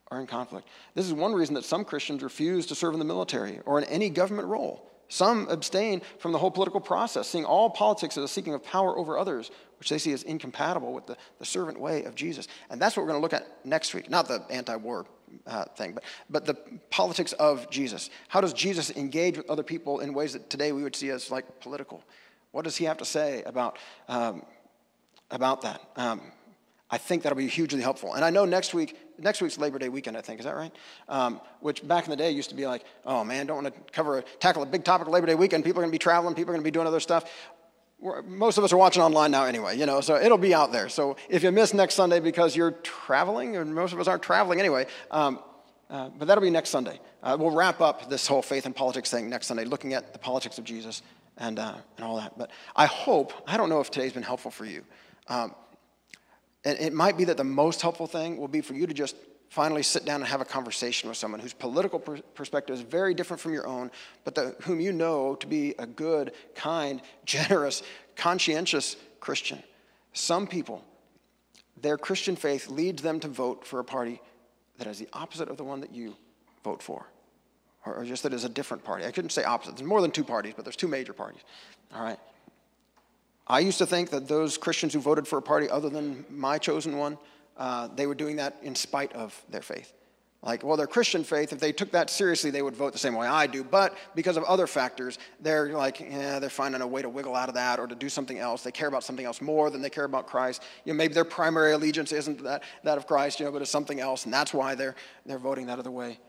are 0.09 0.19
in 0.19 0.27
conflict? 0.27 0.67
This 0.95 1.05
is 1.05 1.13
one 1.13 1.33
reason 1.33 1.55
that 1.55 1.65
some 1.65 1.85
Christians 1.85 2.23
refuse 2.23 2.65
to 2.67 2.75
serve 2.75 2.93
in 2.93 2.99
the 2.99 3.05
military 3.05 3.59
or 3.65 3.77
in 3.77 3.83
any 3.85 4.09
government 4.09 4.47
role. 4.47 4.91
Some 5.09 5.47
abstain 5.49 6.01
from 6.19 6.33
the 6.33 6.37
whole 6.37 6.51
political 6.51 6.81
process, 6.81 7.29
seeing 7.29 7.45
all 7.45 7.69
politics 7.69 8.17
as 8.17 8.23
a 8.23 8.27
seeking 8.27 8.53
of 8.53 8.63
power 8.63 8.97
over 8.97 9.17
others, 9.17 9.51
which 9.79 9.89
they 9.89 9.97
see 9.97 10.11
as 10.11 10.23
incompatible 10.23 10.91
with 10.91 11.05
the, 11.05 11.15
the 11.39 11.45
servant 11.45 11.79
way 11.79 12.03
of 12.03 12.13
Jesus. 12.13 12.47
And 12.69 12.81
that's 12.81 12.97
what 12.97 13.03
we're 13.03 13.11
going 13.11 13.19
to 13.19 13.23
look 13.23 13.33
at 13.33 13.65
next 13.65 13.93
week. 13.93 14.09
Not 14.09 14.27
the 14.27 14.43
anti 14.49 14.75
war 14.75 15.05
uh, 15.45 15.65
thing, 15.77 15.93
but, 15.93 16.03
but 16.29 16.45
the 16.45 16.55
politics 16.89 17.31
of 17.33 17.69
Jesus. 17.69 18.09
How 18.27 18.41
does 18.41 18.53
Jesus 18.53 18.91
engage 18.91 19.37
with 19.37 19.49
other 19.49 19.63
people 19.63 19.99
in 19.99 20.13
ways 20.13 20.33
that 20.33 20.49
today 20.49 20.73
we 20.73 20.83
would 20.83 20.95
see 20.95 21.09
as 21.09 21.31
like 21.31 21.61
political? 21.61 22.03
What 22.51 22.63
does 22.63 22.75
he 22.75 22.85
have 22.85 22.97
to 22.97 23.05
say 23.05 23.43
about 23.43 23.77
um, 24.09 24.43
about 25.31 25.61
that. 25.61 25.81
Um, 25.95 26.21
I 26.89 26.97
think 26.97 27.23
that'll 27.23 27.37
be 27.37 27.47
hugely 27.47 27.81
helpful. 27.81 28.13
And 28.13 28.23
I 28.23 28.29
know 28.29 28.45
next 28.45 28.73
week, 28.73 28.97
next 29.19 29.41
week's 29.41 29.57
Labor 29.57 29.77
Day 29.77 29.89
weekend, 29.89 30.15
I 30.15 30.21
think, 30.21 30.39
is 30.39 30.45
that 30.45 30.55
right? 30.55 30.71
Um, 31.09 31.41
which 31.59 31.85
back 31.85 32.05
in 32.05 32.11
the 32.11 32.15
day 32.15 32.31
used 32.31 32.49
to 32.49 32.55
be 32.55 32.65
like, 32.65 32.85
oh 33.05 33.23
man, 33.23 33.45
don't 33.45 33.63
want 33.63 33.75
to 33.75 33.91
cover, 33.91 34.23
tackle 34.39 34.63
a 34.63 34.65
big 34.65 34.85
topic 34.85 35.07
of 35.07 35.13
Labor 35.13 35.27
Day 35.27 35.35
weekend. 35.35 35.65
People 35.65 35.81
are 35.81 35.83
going 35.83 35.91
to 35.91 35.95
be 35.95 35.99
traveling, 35.99 36.33
people 36.33 36.51
are 36.51 36.53
going 36.53 36.63
to 36.63 36.67
be 36.67 36.71
doing 36.71 36.87
other 36.87 37.01
stuff. 37.01 37.29
We're, 37.99 38.21
most 38.21 38.57
of 38.57 38.63
us 38.63 38.71
are 38.71 38.77
watching 38.77 39.01
online 39.01 39.31
now 39.31 39.45
anyway, 39.45 39.77
you 39.77 39.85
know, 39.85 40.01
so 40.01 40.15
it'll 40.15 40.37
be 40.37 40.53
out 40.53 40.71
there. 40.71 40.87
So 40.87 41.17
if 41.29 41.43
you 41.43 41.51
miss 41.51 41.73
next 41.73 41.95
Sunday 41.95 42.19
because 42.19 42.55
you're 42.55 42.71
traveling, 42.71 43.57
and 43.57 43.73
most 43.73 43.91
of 43.91 43.99
us 43.99 44.07
aren't 44.07 44.23
traveling 44.23 44.59
anyway, 44.59 44.85
um, 45.09 45.39
uh, 45.89 46.09
but 46.09 46.27
that'll 46.27 46.43
be 46.43 46.49
next 46.49 46.69
Sunday. 46.69 46.99
Uh, 47.23 47.35
we'll 47.39 47.51
wrap 47.51 47.81
up 47.81 48.09
this 48.09 48.27
whole 48.27 48.41
faith 48.41 48.65
and 48.65 48.75
politics 48.75 49.09
thing 49.09 49.29
next 49.29 49.47
Sunday, 49.47 49.65
looking 49.65 49.93
at 49.93 50.13
the 50.13 50.19
politics 50.19 50.57
of 50.57 50.63
Jesus 50.63 51.01
and, 51.37 51.59
uh, 51.59 51.75
and 51.97 52.05
all 52.05 52.17
that. 52.17 52.37
But 52.37 52.51
I 52.75 52.85
hope, 52.85 53.33
I 53.47 53.57
don't 53.57 53.69
know 53.69 53.79
if 53.79 53.89
today's 53.89 54.13
been 54.13 54.23
helpful 54.23 54.51
for 54.51 54.65
you. 54.65 54.83
Um, 55.29 55.55
and 56.63 56.77
it 56.79 56.93
might 56.93 57.17
be 57.17 57.23
that 57.25 57.37
the 57.37 57.43
most 57.43 57.81
helpful 57.81 58.07
thing 58.07 58.37
will 58.37 58.47
be 58.47 58.61
for 58.61 58.73
you 58.73 58.87
to 58.87 58.93
just 58.93 59.15
finally 59.49 59.83
sit 59.83 60.05
down 60.05 60.21
and 60.21 60.29
have 60.29 60.41
a 60.41 60.45
conversation 60.45 61.09
with 61.09 61.17
someone 61.17 61.39
whose 61.39 61.53
political 61.53 61.99
per- 61.99 62.21
perspective 62.35 62.75
is 62.75 62.81
very 62.81 63.13
different 63.13 63.39
from 63.39 63.53
your 63.53 63.65
own, 63.65 63.89
but 64.23 64.35
the, 64.35 64.55
whom 64.63 64.79
you 64.79 64.91
know 64.91 65.35
to 65.35 65.47
be 65.47 65.73
a 65.79 65.85
good, 65.85 66.33
kind, 66.55 67.01
generous, 67.25 67.83
conscientious 68.15 68.97
Christian. 69.19 69.63
Some 70.13 70.47
people, 70.47 70.83
their 71.81 71.97
Christian 71.97 72.35
faith 72.35 72.69
leads 72.69 73.01
them 73.01 73.19
to 73.21 73.27
vote 73.27 73.65
for 73.65 73.79
a 73.79 73.83
party 73.83 74.21
that 74.77 74.87
is 74.87 74.99
the 74.99 75.07
opposite 75.13 75.49
of 75.49 75.57
the 75.57 75.63
one 75.63 75.81
that 75.81 75.93
you 75.93 76.15
vote 76.63 76.81
for, 76.81 77.07
or, 77.85 77.95
or 77.95 78.05
just 78.05 78.23
that 78.23 78.33
is 78.33 78.43
a 78.43 78.49
different 78.49 78.83
party. 78.83 79.05
I 79.05 79.11
couldn't 79.11 79.31
say 79.31 79.43
opposite. 79.43 79.77
There's 79.77 79.87
more 79.87 80.01
than 80.01 80.11
two 80.11 80.23
parties, 80.23 80.53
but 80.55 80.65
there's 80.65 80.75
two 80.75 80.87
major 80.87 81.13
parties. 81.13 81.41
All 81.95 82.03
right. 82.03 82.19
I 83.49 83.59
used 83.59 83.77
to 83.77 83.85
think 83.85 84.09
that 84.09 84.27
those 84.27 84.57
Christians 84.57 84.93
who 84.93 84.99
voted 84.99 85.27
for 85.27 85.37
a 85.37 85.41
party 85.41 85.69
other 85.69 85.89
than 85.89 86.25
my 86.29 86.57
chosen 86.57 86.97
one, 86.97 87.17
uh, 87.55 87.87
they 87.95 88.05
were 88.05 88.15
doing 88.15 88.35
that 88.37 88.57
in 88.61 88.75
spite 88.75 89.13
of 89.13 89.41
their 89.49 89.61
faith. 89.61 89.93
Like, 90.43 90.63
well, 90.63 90.77
their 90.77 90.87
Christian 90.87 91.23
faith, 91.23 91.51
if 91.51 91.59
they 91.59 91.71
took 91.71 91.91
that 91.91 92.09
seriously, 92.09 92.51
they 92.51 92.61
would 92.61 92.75
vote 92.75 92.93
the 92.93 92.99
same 92.99 93.15
way 93.15 93.25
I 93.25 93.47
do. 93.47 93.63
But 93.63 93.97
because 94.15 94.37
of 94.37 94.43
other 94.43 94.67
factors, 94.67 95.17
they're 95.41 95.69
like, 95.69 95.99
yeah, 95.99 96.39
they're 96.39 96.49
finding 96.49 96.81
a 96.81 96.87
way 96.87 97.01
to 97.01 97.09
wiggle 97.09 97.35
out 97.35 97.49
of 97.49 97.55
that 97.55 97.79
or 97.79 97.87
to 97.87 97.95
do 97.95 98.07
something 98.07 98.37
else. 98.37 98.63
They 98.63 98.71
care 98.71 98.87
about 98.87 99.03
something 99.03 99.25
else 99.25 99.41
more 99.41 99.71
than 99.71 99.81
they 99.81 99.89
care 99.89 100.03
about 100.03 100.27
Christ. 100.27 100.61
You 100.85 100.93
know, 100.93 100.97
maybe 100.97 101.15
their 101.15 101.25
primary 101.25 101.71
allegiance 101.71 102.11
isn't 102.11 102.43
that, 102.43 102.63
that 102.83 102.97
of 102.97 103.07
Christ, 103.07 103.39
you 103.39 103.45
know, 103.45 103.51
but 103.51 103.61
it's 103.63 103.71
something 103.71 103.99
else, 103.99 104.25
and 104.25 104.33
that's 104.33 104.53
why 104.53 104.75
they're, 104.75 104.95
they're 105.25 105.39
voting 105.39 105.65
that 105.67 105.79
other 105.79 105.91
way. 105.91 106.19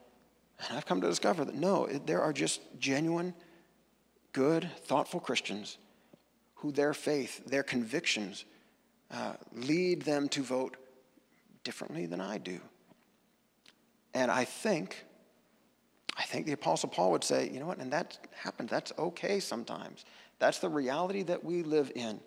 And 0.69 0.77
I've 0.77 0.87
come 0.87 1.01
to 1.03 1.07
discover 1.07 1.45
that 1.45 1.55
no, 1.55 1.87
there 2.07 2.23
are 2.23 2.33
just 2.33 2.61
genuine, 2.79 3.35
good, 4.33 4.69
thoughtful 4.85 5.21
Christians 5.21 5.77
who 6.59 6.73
their 6.73 6.95
faith, 6.95 7.45
their 7.47 7.63
convictions 7.63 8.45
uh, 9.11 9.35
lead 9.53 10.03
them 10.03 10.29
to 10.29 10.43
vote 10.43 10.77
differently 11.65 12.07
than 12.07 12.21
I 12.21 12.39
do. 12.39 12.61
And 14.15 14.31
I 14.31 14.45
think, 14.45 15.05
I 16.17 16.25
think 16.25 16.47
the 16.47 16.53
Apostle 16.53 16.89
Paul 16.89 17.13
would 17.13 17.25
say, 17.25 17.49
you 17.53 17.61
know 17.61 17.67
what, 17.67 17.79
and 17.79 17.93
that 17.93 18.19
happens. 18.33 18.71
That's 18.71 18.93
okay 18.99 19.41
sometimes. 19.41 20.05
That's 20.39 20.59
the 20.59 20.69
reality 20.69 21.23
that 21.25 21.45
we 21.45 21.63
live 21.63 21.93
in. 21.95 22.21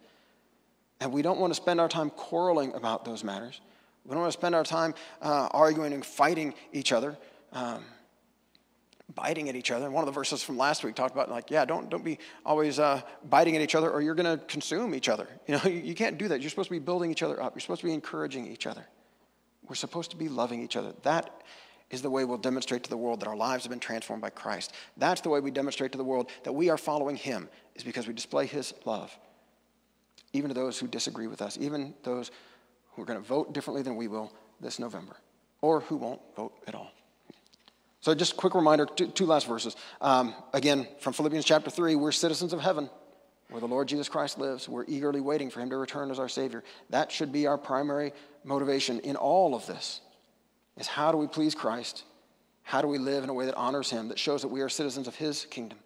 And 0.99 1.11
we 1.11 1.21
don't 1.21 1.39
want 1.39 1.51
to 1.51 1.55
spend 1.55 1.81
our 1.81 1.89
time 1.89 2.09
quarreling 2.11 2.73
about 2.73 3.03
those 3.03 3.23
matters. 3.23 3.59
We 4.05 4.11
don't 4.11 4.21
want 4.21 4.33
to 4.33 4.39
spend 4.39 4.55
our 4.55 4.63
time 4.63 4.93
uh, 5.21 5.49
arguing 5.51 5.93
and 5.93 6.05
fighting 6.05 6.53
each 6.71 6.91
other. 6.91 7.17
Um, 7.51 7.83
biting 9.15 9.49
at 9.49 9.55
each 9.55 9.71
other. 9.71 9.85
And 9.85 9.93
one 9.93 10.03
of 10.03 10.05
the 10.05 10.11
verses 10.11 10.43
from 10.43 10.57
last 10.57 10.83
week 10.83 10.95
talked 10.95 11.13
about 11.13 11.29
like, 11.29 11.51
yeah, 11.51 11.65
don't 11.65 11.89
don't 11.89 12.03
be 12.03 12.19
always 12.45 12.79
uh, 12.79 13.01
biting 13.29 13.55
at 13.55 13.61
each 13.61 13.75
other, 13.75 13.89
or 13.89 14.01
you're 14.01 14.15
going 14.15 14.37
to 14.37 14.43
consume 14.45 14.95
each 14.95 15.09
other. 15.09 15.27
You 15.47 15.55
know, 15.55 15.61
you, 15.65 15.79
you 15.79 15.95
can't 15.95 16.17
do 16.17 16.27
that. 16.29 16.41
You're 16.41 16.49
supposed 16.49 16.69
to 16.69 16.73
be 16.73 16.79
building 16.79 17.11
each 17.11 17.23
other 17.23 17.41
up. 17.41 17.55
You're 17.55 17.61
supposed 17.61 17.81
to 17.81 17.87
be 17.87 17.93
encouraging 17.93 18.47
each 18.47 18.67
other. 18.67 18.85
We're 19.67 19.75
supposed 19.75 20.11
to 20.11 20.17
be 20.17 20.27
loving 20.27 20.61
each 20.61 20.75
other. 20.75 20.93
That 21.03 21.43
is 21.89 22.01
the 22.01 22.09
way 22.09 22.25
we'll 22.25 22.37
demonstrate 22.37 22.83
to 22.83 22.89
the 22.89 22.97
world 22.97 23.19
that 23.19 23.27
our 23.27 23.35
lives 23.35 23.63
have 23.63 23.69
been 23.69 23.79
transformed 23.79 24.21
by 24.21 24.29
Christ. 24.29 24.73
That's 24.97 25.21
the 25.21 25.29
way 25.29 25.39
we 25.39 25.51
demonstrate 25.51 25.91
to 25.91 25.97
the 25.97 26.03
world 26.03 26.29
that 26.43 26.53
we 26.53 26.69
are 26.69 26.77
following 26.77 27.15
Him, 27.15 27.49
is 27.75 27.83
because 27.83 28.07
we 28.07 28.13
display 28.13 28.45
His 28.45 28.73
love, 28.85 29.15
even 30.33 30.47
to 30.47 30.53
those 30.53 30.79
who 30.79 30.87
disagree 30.87 31.27
with 31.27 31.41
us, 31.41 31.57
even 31.59 31.93
those 32.03 32.31
who 32.93 33.01
are 33.01 33.05
going 33.05 33.21
to 33.21 33.25
vote 33.25 33.53
differently 33.53 33.81
than 33.81 33.95
we 33.95 34.07
will 34.07 34.31
this 34.61 34.79
November, 34.79 35.17
or 35.61 35.81
who 35.81 35.97
won't 35.97 36.21
vote 36.35 36.53
at 36.67 36.75
all. 36.75 36.91
So, 38.01 38.13
just 38.15 38.33
a 38.33 38.35
quick 38.35 38.55
reminder 38.55 38.85
two, 38.85 39.07
two 39.07 39.25
last 39.25 39.47
verses. 39.47 39.75
Um, 40.01 40.33
again, 40.53 40.87
from 40.99 41.13
Philippians 41.13 41.45
chapter 41.45 41.69
3, 41.69 41.95
we're 41.95 42.11
citizens 42.11 42.51
of 42.51 42.59
heaven 42.59 42.89
where 43.49 43.61
the 43.61 43.67
Lord 43.67 43.87
Jesus 43.87 44.09
Christ 44.09 44.39
lives. 44.39 44.67
We're 44.67 44.85
eagerly 44.87 45.21
waiting 45.21 45.49
for 45.49 45.59
him 45.59 45.69
to 45.69 45.77
return 45.77 46.09
as 46.09 46.19
our 46.19 46.29
Savior. 46.29 46.63
That 46.89 47.11
should 47.11 47.31
be 47.31 47.47
our 47.47 47.57
primary 47.57 48.13
motivation 48.43 48.99
in 48.99 49.15
all 49.15 49.53
of 49.53 49.67
this 49.67 50.01
is 50.77 50.87
how 50.87 51.11
do 51.11 51.17
we 51.17 51.27
please 51.27 51.53
Christ? 51.53 52.03
How 52.63 52.81
do 52.81 52.87
we 52.87 52.97
live 52.97 53.23
in 53.23 53.29
a 53.29 53.33
way 53.33 53.45
that 53.45 53.55
honors 53.55 53.89
him, 53.89 54.07
that 54.07 54.19
shows 54.19 54.41
that 54.41 54.47
we 54.47 54.61
are 54.61 54.69
citizens 54.69 55.07
of 55.07 55.15
his 55.15 55.45
kingdom? 55.45 55.77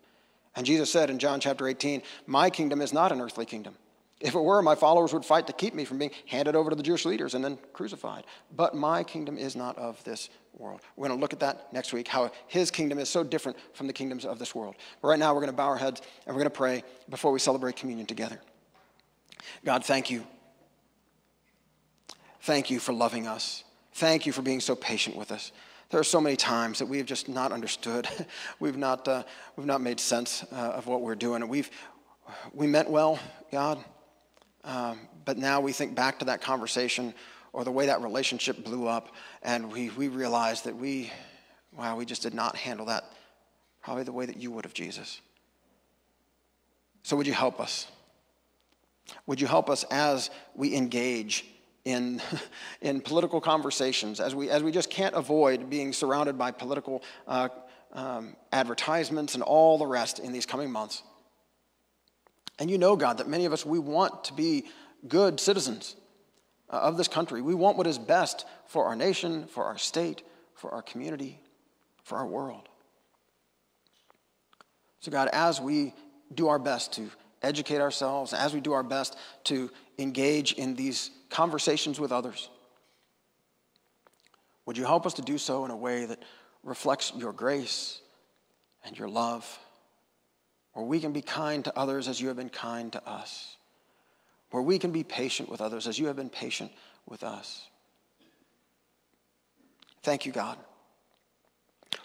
And 0.56 0.66
Jesus 0.66 0.92
said 0.92 1.10
in 1.10 1.20
John 1.20 1.40
chapter 1.40 1.68
18, 1.68 2.02
My 2.28 2.50
kingdom 2.50 2.82
is 2.82 2.94
not 2.94 3.12
an 3.12 3.20
earthly 3.20 3.46
kingdom. 3.46 3.76
If 4.22 4.34
it 4.34 4.40
were, 4.40 4.62
my 4.62 4.76
followers 4.76 5.14
would 5.14 5.26
fight 5.26 5.48
to 5.48 5.54
keep 5.54 5.74
me 5.74 5.84
from 5.84 5.98
being 5.98 6.12
handed 6.26 6.56
over 6.56 6.70
to 6.70 6.76
the 6.76 6.84
Jewish 6.84 7.06
leaders 7.06 7.34
and 7.34 7.44
then 7.44 7.58
crucified. 7.74 8.24
But 8.56 8.74
my 8.74 9.04
kingdom 9.04 9.38
is 9.38 9.56
not 9.56 9.78
of 9.78 10.02
this 10.06 10.30
world. 10.58 10.82
We're 10.96 11.08
going 11.08 11.20
to 11.20 11.22
look 11.22 11.34
at 11.34 11.42
that 11.42 11.74
next 11.74 11.92
week, 11.92 12.08
how 12.08 12.32
his 12.48 12.72
kingdom 12.72 12.98
is 12.98 13.10
so 13.10 13.24
different 13.24 13.58
from 13.74 13.88
the 13.88 13.94
kingdoms 13.94 14.24
of 14.24 14.40
this 14.40 14.56
world. 14.56 14.76
But 15.02 15.10
right 15.10 15.20
now, 15.20 15.34
we're 15.34 15.42
going 15.42 15.52
to 15.52 15.58
bow 15.58 15.68
our 15.68 15.78
heads 15.78 16.02
and 16.26 16.34
we're 16.34 16.42
going 16.42 16.52
to 16.52 16.58
pray 16.58 16.84
before 17.10 17.34
we 17.34 17.40
celebrate 17.40 17.76
communion 17.76 18.08
together. 18.08 18.40
God, 19.66 19.84
thank 19.84 20.10
you. 20.10 20.26
Thank 22.42 22.70
you 22.70 22.80
for 22.80 22.94
loving 22.94 23.28
us. 23.28 23.64
Thank 23.94 24.26
you 24.26 24.32
for 24.32 24.42
being 24.42 24.62
so 24.62 24.76
patient 24.76 25.18
with 25.18 25.32
us. 25.32 25.52
There 25.90 26.00
are 26.00 26.06
so 26.06 26.22
many 26.22 26.36
times 26.36 26.80
that 26.80 26.86
we 26.86 26.98
have 26.98 27.06
just 27.06 27.28
not 27.28 27.52
understood. 27.52 28.08
we've, 28.60 28.78
not, 28.78 29.08
uh, 29.08 29.24
we've 29.56 29.68
not 29.68 29.82
made 29.82 30.00
sense 30.00 30.44
uh, 30.52 30.56
of 30.56 30.88
what 30.88 31.02
we're 31.02 31.16
doing. 31.16 31.46
We've, 31.48 31.70
we 32.54 32.68
meant 32.68 32.90
well, 32.90 33.20
God, 33.52 33.84
um, 34.66 35.00
but 35.24 35.38
now 35.38 35.62
we 35.62 35.72
think 35.72 35.96
back 35.96 36.20
to 36.20 36.26
that 36.26 36.42
conversation 36.42 37.14
or 37.54 37.64
the 37.64 37.72
way 37.72 37.86
that 37.86 38.02
relationship 38.02 38.64
blew 38.66 38.88
up, 38.88 39.16
and 39.42 39.72
we, 39.72 39.90
we 39.92 40.10
realize 40.10 40.64
that 40.64 40.76
we, 40.76 41.10
wow, 41.78 41.96
we 41.96 42.06
just 42.06 42.22
did 42.22 42.34
not 42.34 42.58
handle 42.58 42.88
that 42.88 43.06
probably 43.82 44.04
the 44.04 44.12
way 44.12 44.26
that 44.26 44.38
you 44.38 44.52
would 44.52 44.66
have, 44.66 44.74
Jesus. 44.74 45.22
So 47.04 47.16
would 47.16 47.28
you 47.28 47.34
help 47.34 47.60
us? 47.60 47.88
Would 49.28 49.40
you 49.40 49.48
help 49.48 49.70
us 49.70 49.86
as 49.92 50.32
we 50.56 50.76
engage 50.76 51.46
in, 51.86 52.20
in 52.82 53.00
political 53.00 53.40
conversations, 53.40 54.20
as 54.20 54.34
we, 54.34 54.50
as 54.50 54.64
we 54.64 54.72
just 54.72 54.90
can't 54.90 55.14
avoid 55.14 55.70
being 55.70 55.94
surrounded 55.94 56.38
by 56.38 56.50
political 56.52 57.04
uh, 57.28 57.50
um, 57.94 58.36
advertisements 58.52 59.36
and 59.36 59.44
all 59.44 59.78
the 59.78 59.86
rest 59.86 60.20
in 60.20 60.34
these 60.34 60.48
coming 60.48 60.72
months? 60.72 61.04
And 62.60 62.70
you 62.72 62.78
know, 62.78 62.96
God, 62.96 63.18
that 63.18 63.28
many 63.28 63.46
of 63.46 63.54
us, 63.54 63.66
we 63.66 63.80
want 63.80 64.26
to 64.26 64.34
be 64.34 64.66
good 65.08 65.40
citizens 65.40 65.96
uh, 66.70 66.78
of 66.78 66.98
this 66.98 67.08
country. 67.08 67.42
We 67.42 67.54
want 67.54 67.78
what 67.78 67.88
is 67.88 67.98
best 67.98 68.46
for 68.68 68.86
our 68.86 68.96
nation, 68.96 69.48
for 69.48 69.66
our 69.66 69.78
state, 69.78 70.24
for 70.54 70.74
our 70.74 70.82
community, 70.82 71.40
for 72.04 72.18
our 72.18 72.26
world. 72.26 72.70
So, 75.02 75.12
God, 75.12 75.30
as 75.34 75.62
we 75.62 75.94
do 76.34 76.48
our 76.48 76.60
best 76.60 76.94
to 76.94 77.10
educate 77.44 77.80
ourselves, 77.80 78.34
as 78.34 78.54
we 78.54 78.62
do 78.62 78.74
our 78.74 78.84
best 78.84 79.18
to 79.46 79.70
engage 80.00 80.54
in 80.54 80.76
these 80.76 81.12
conversations 81.30 82.00
with 82.00 82.12
others, 82.12 82.50
would 84.66 84.78
you 84.78 84.86
help 84.86 85.06
us 85.06 85.14
to 85.16 85.22
do 85.22 85.38
so 85.38 85.66
in 85.66 85.72
a 85.72 85.78
way 85.78 86.06
that 86.06 86.24
reflects 86.64 87.14
your 87.16 87.34
grace 87.34 88.02
and 88.84 88.98
your 88.98 89.08
love? 89.08 89.60
Where 90.76 90.86
we 90.86 91.00
can 91.00 91.14
be 91.14 91.22
kind 91.22 91.64
to 91.64 91.80
others 91.80 92.10
as 92.10 92.20
you 92.20 92.28
have 92.28 92.36
been 92.36 92.50
kind 92.50 92.92
to 92.92 93.10
us, 93.10 93.56
where 94.52 94.62
we 94.62 94.78
can 94.78 94.92
be 94.92 95.04
patient 95.04 95.48
with 95.50 95.62
others 95.62 95.88
as 95.88 95.98
you 95.98 96.08
have 96.08 96.18
been 96.18 96.30
patient 96.30 96.70
with 97.08 97.24
us. 97.24 97.70
Thank 100.04 100.26
you, 100.26 100.34
God, 100.34 100.58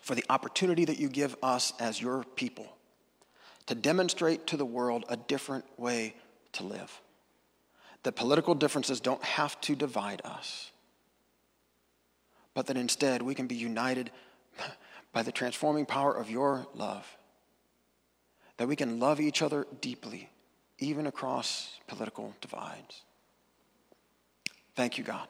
for 0.00 0.14
the 0.14 0.24
opportunity 0.30 0.84
that 0.84 1.00
you 1.00 1.08
give 1.08 1.36
us 1.42 1.72
as 1.80 2.00
your 2.00 2.22
people 2.36 2.66
to 3.66 3.74
demonstrate 3.74 4.46
to 4.46 4.56
the 4.56 4.64
world 4.64 5.04
a 5.08 5.16
different 5.16 5.64
way 5.76 6.14
to 6.52 6.62
live. 6.62 7.00
That 8.04 8.14
political 8.14 8.54
differences 8.54 9.00
don't 9.00 9.22
have 9.24 9.60
to 9.62 9.74
divide 9.74 10.22
us, 10.24 10.70
but 12.54 12.68
that 12.68 12.76
instead 12.76 13.20
we 13.20 13.34
can 13.34 13.48
be 13.48 13.56
united 13.56 14.12
by 15.12 15.22
the 15.22 15.32
transforming 15.32 15.86
power 15.86 16.16
of 16.16 16.30
your 16.30 16.68
love 16.72 17.16
that 18.60 18.68
we 18.68 18.76
can 18.76 19.00
love 19.00 19.20
each 19.20 19.40
other 19.40 19.66
deeply, 19.80 20.28
even 20.78 21.06
across 21.06 21.80
political 21.86 22.34
divides. 22.42 23.04
Thank 24.76 24.98
you, 24.98 25.02
God. 25.02 25.26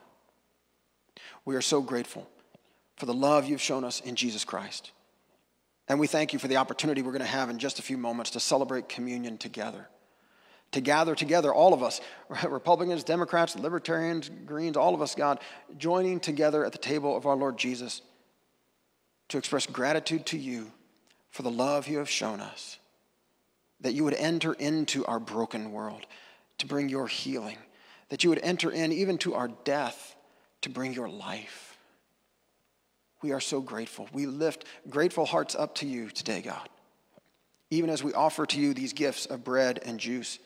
We 1.45 1.55
are 1.55 1.61
so 1.61 1.79
grateful 1.79 2.27
for 2.97 3.05
the 3.05 3.13
love 3.13 3.45
you've 3.45 3.61
shown 3.61 3.85
us 3.85 4.01
in 4.01 4.17
Jesus 4.17 4.43
Christ. 4.43 4.91
And 5.87 5.97
we 5.97 6.07
thank 6.07 6.33
you 6.33 6.39
for 6.39 6.49
the 6.49 6.57
opportunity 6.57 7.01
we're 7.01 7.13
going 7.13 7.21
to 7.21 7.25
have 7.25 7.49
in 7.49 7.57
just 7.57 7.79
a 7.79 7.81
few 7.81 7.97
moments 7.97 8.31
to 8.31 8.41
celebrate 8.41 8.89
communion 8.89 9.37
together. 9.37 9.87
To 10.73 10.81
gather 10.81 11.15
together, 11.15 11.53
all 11.53 11.73
of 11.73 11.81
us, 11.81 12.01
Republicans, 12.49 13.05
Democrats, 13.05 13.55
Libertarians, 13.55 14.29
Greens, 14.45 14.75
all 14.75 14.93
of 14.93 15.01
us, 15.01 15.15
God, 15.15 15.39
joining 15.77 16.19
together 16.19 16.65
at 16.65 16.73
the 16.73 16.77
table 16.77 17.15
of 17.15 17.25
our 17.25 17.37
Lord 17.37 17.57
Jesus 17.57 18.01
to 19.29 19.37
express 19.37 19.67
gratitude 19.67 20.25
to 20.25 20.37
you 20.37 20.73
for 21.29 21.43
the 21.43 21.49
love 21.49 21.87
you 21.87 21.99
have 21.99 22.09
shown 22.09 22.41
us 22.41 22.77
that 23.81 23.93
you 23.93 24.03
would 24.03 24.13
enter 24.13 24.53
into 24.53 25.05
our 25.05 25.19
broken 25.19 25.71
world 25.71 26.05
to 26.59 26.67
bring 26.67 26.89
your 26.89 27.07
healing, 27.07 27.57
that 28.09 28.23
you 28.23 28.29
would 28.29 28.39
enter 28.43 28.71
in 28.71 28.91
even 28.91 29.17
to 29.19 29.33
our 29.33 29.49
death 29.63 30.15
to 30.61 30.69
bring 30.69 30.93
your 30.93 31.09
life. 31.09 31.77
We 33.21 33.31
are 33.31 33.39
so 33.39 33.61
grateful. 33.61 34.07
We 34.13 34.25
lift 34.25 34.65
grateful 34.89 35.25
hearts 35.25 35.55
up 35.55 35.75
to 35.75 35.87
you 35.87 36.09
today, 36.09 36.41
God, 36.41 36.69
even 37.69 37.89
as 37.89 38.03
we 38.03 38.13
offer 38.13 38.45
to 38.45 38.59
you 38.59 38.73
these 38.73 38.93
gifts 38.93 39.25
of 39.25 39.43
bread 39.43 39.79
and 39.85 39.99
juice, 39.99 40.39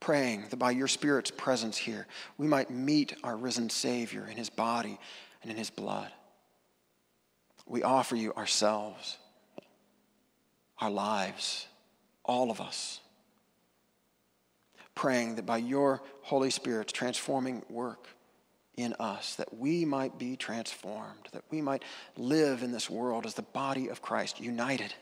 praying 0.00 0.46
that 0.50 0.58
by 0.58 0.72
your 0.72 0.88
Spirit's 0.88 1.30
presence 1.30 1.76
here, 1.76 2.06
we 2.36 2.46
might 2.46 2.70
meet 2.70 3.14
our 3.22 3.36
risen 3.36 3.70
Savior 3.70 4.26
in 4.30 4.36
his 4.36 4.50
body 4.50 4.98
and 5.42 5.50
in 5.50 5.56
his 5.56 5.70
blood. 5.70 6.10
We 7.66 7.82
offer 7.82 8.16
you 8.16 8.32
ourselves, 8.34 9.18
our 10.78 10.90
lives 10.90 11.66
all 12.24 12.50
of 12.50 12.60
us. 12.60 13.00
Praying 14.94 15.36
that 15.36 15.46
by 15.46 15.58
your 15.58 16.02
Holy 16.22 16.50
Spirit's 16.50 16.92
transforming 16.92 17.62
work 17.68 18.08
in 18.76 18.94
us, 18.98 19.36
that 19.36 19.56
we 19.56 19.84
might 19.84 20.18
be 20.18 20.36
transformed, 20.36 21.28
that 21.32 21.44
we 21.50 21.60
might 21.60 21.82
live 22.16 22.62
in 22.62 22.72
this 22.72 22.88
world 22.88 23.26
as 23.26 23.34
the 23.34 23.42
body 23.42 23.88
of 23.88 24.02
Christ, 24.02 24.40
united, 24.40 24.94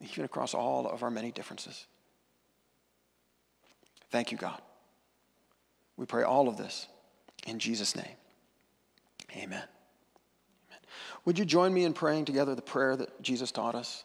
even 0.00 0.24
across 0.24 0.54
all 0.54 0.88
of 0.88 1.02
our 1.02 1.10
many 1.10 1.30
differences. 1.30 1.86
Thank 4.10 4.32
you, 4.32 4.38
God. 4.38 4.60
We 5.96 6.06
pray 6.06 6.22
all 6.22 6.48
of 6.48 6.56
this 6.56 6.86
in 7.46 7.58
Jesus' 7.58 7.94
name. 7.94 8.16
Amen. 9.32 9.44
Amen. 9.46 9.62
Would 11.24 11.38
you 11.38 11.44
join 11.44 11.72
me 11.72 11.84
in 11.84 11.92
praying 11.92 12.24
together 12.24 12.54
the 12.54 12.62
prayer 12.62 12.96
that 12.96 13.22
Jesus 13.22 13.52
taught 13.52 13.74
us? 13.74 14.04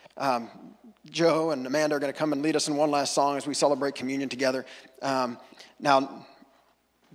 Um, 0.17 0.49
Joe 1.09 1.51
and 1.51 1.65
Amanda 1.65 1.95
are 1.95 1.99
going 1.99 2.13
to 2.13 2.17
come 2.17 2.31
and 2.31 2.41
lead 2.41 2.55
us 2.55 2.67
in 2.67 2.75
one 2.75 2.91
last 2.91 3.13
song 3.13 3.37
as 3.37 3.47
we 3.47 3.53
celebrate 3.53 3.95
communion 3.95 4.29
together. 4.29 4.65
Um, 5.01 5.37
now, 5.79 6.25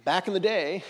back 0.05 0.29
in 0.29 0.35
the 0.35 0.41
day, 0.41 0.83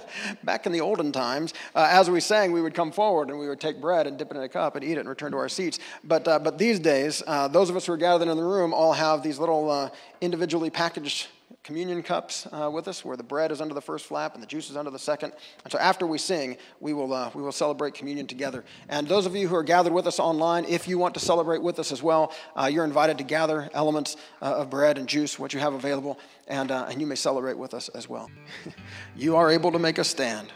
back 0.44 0.66
in 0.66 0.72
the 0.72 0.80
olden 0.80 1.12
times, 1.12 1.54
uh, 1.74 1.88
as 1.90 2.10
we 2.10 2.20
sang, 2.20 2.52
we 2.52 2.60
would 2.60 2.74
come 2.74 2.92
forward 2.92 3.30
and 3.30 3.38
we 3.38 3.48
would 3.48 3.60
take 3.60 3.80
bread 3.80 4.06
and 4.06 4.18
dip 4.18 4.30
it 4.30 4.36
in 4.36 4.42
a 4.42 4.48
cup 4.48 4.76
and 4.76 4.84
eat 4.84 4.92
it 4.92 4.98
and 4.98 5.08
return 5.08 5.32
to 5.32 5.38
our 5.38 5.48
seats. 5.48 5.78
But, 6.02 6.26
uh, 6.28 6.38
but 6.38 6.58
these 6.58 6.78
days, 6.80 7.22
uh, 7.26 7.48
those 7.48 7.70
of 7.70 7.76
us 7.76 7.86
who 7.86 7.92
are 7.92 7.96
gathered 7.96 8.28
in 8.28 8.36
the 8.36 8.42
room 8.42 8.74
all 8.74 8.92
have 8.92 9.22
these 9.22 9.38
little 9.38 9.70
uh, 9.70 9.90
individually 10.20 10.70
packaged 10.70 11.28
communion 11.64 12.02
cups 12.02 12.46
uh, 12.52 12.70
with 12.70 12.86
us 12.86 13.04
where 13.06 13.16
the 13.16 13.22
bread 13.22 13.50
is 13.50 13.62
under 13.62 13.72
the 13.72 13.80
first 13.80 14.04
flap 14.04 14.34
and 14.34 14.42
the 14.42 14.46
juice 14.46 14.68
is 14.68 14.76
under 14.76 14.90
the 14.90 14.98
second. 14.98 15.32
And 15.64 15.72
so 15.72 15.78
after 15.78 16.06
we 16.06 16.18
sing, 16.18 16.58
we 16.78 16.92
will, 16.92 17.12
uh, 17.12 17.30
we 17.34 17.42
will 17.42 17.52
celebrate 17.52 17.94
communion 17.94 18.26
together. 18.26 18.64
And 18.90 19.08
those 19.08 19.24
of 19.24 19.34
you 19.34 19.48
who 19.48 19.56
are 19.56 19.62
gathered 19.62 19.94
with 19.94 20.06
us 20.06 20.20
online, 20.20 20.66
if 20.66 20.86
you 20.86 20.98
want 20.98 21.14
to 21.14 21.20
celebrate 21.20 21.62
with 21.62 21.78
us 21.78 21.90
as 21.90 22.02
well, 22.02 22.34
uh, 22.54 22.68
you're 22.70 22.84
invited 22.84 23.16
to 23.16 23.24
gather 23.24 23.70
elements 23.72 24.18
uh, 24.42 24.56
of 24.56 24.68
bread 24.68 24.98
and 24.98 25.08
juice, 25.08 25.38
what 25.38 25.54
you 25.54 25.60
have 25.60 25.72
available, 25.72 26.18
and, 26.48 26.70
uh, 26.70 26.86
and 26.90 27.00
you 27.00 27.06
may 27.06 27.16
celebrate 27.16 27.56
with 27.56 27.72
us 27.72 27.88
as 27.88 28.10
well. 28.10 28.30
you 29.16 29.34
are 29.34 29.50
able 29.50 29.72
to 29.72 29.78
make 29.78 29.96
a 29.96 30.04
stand. 30.04 30.52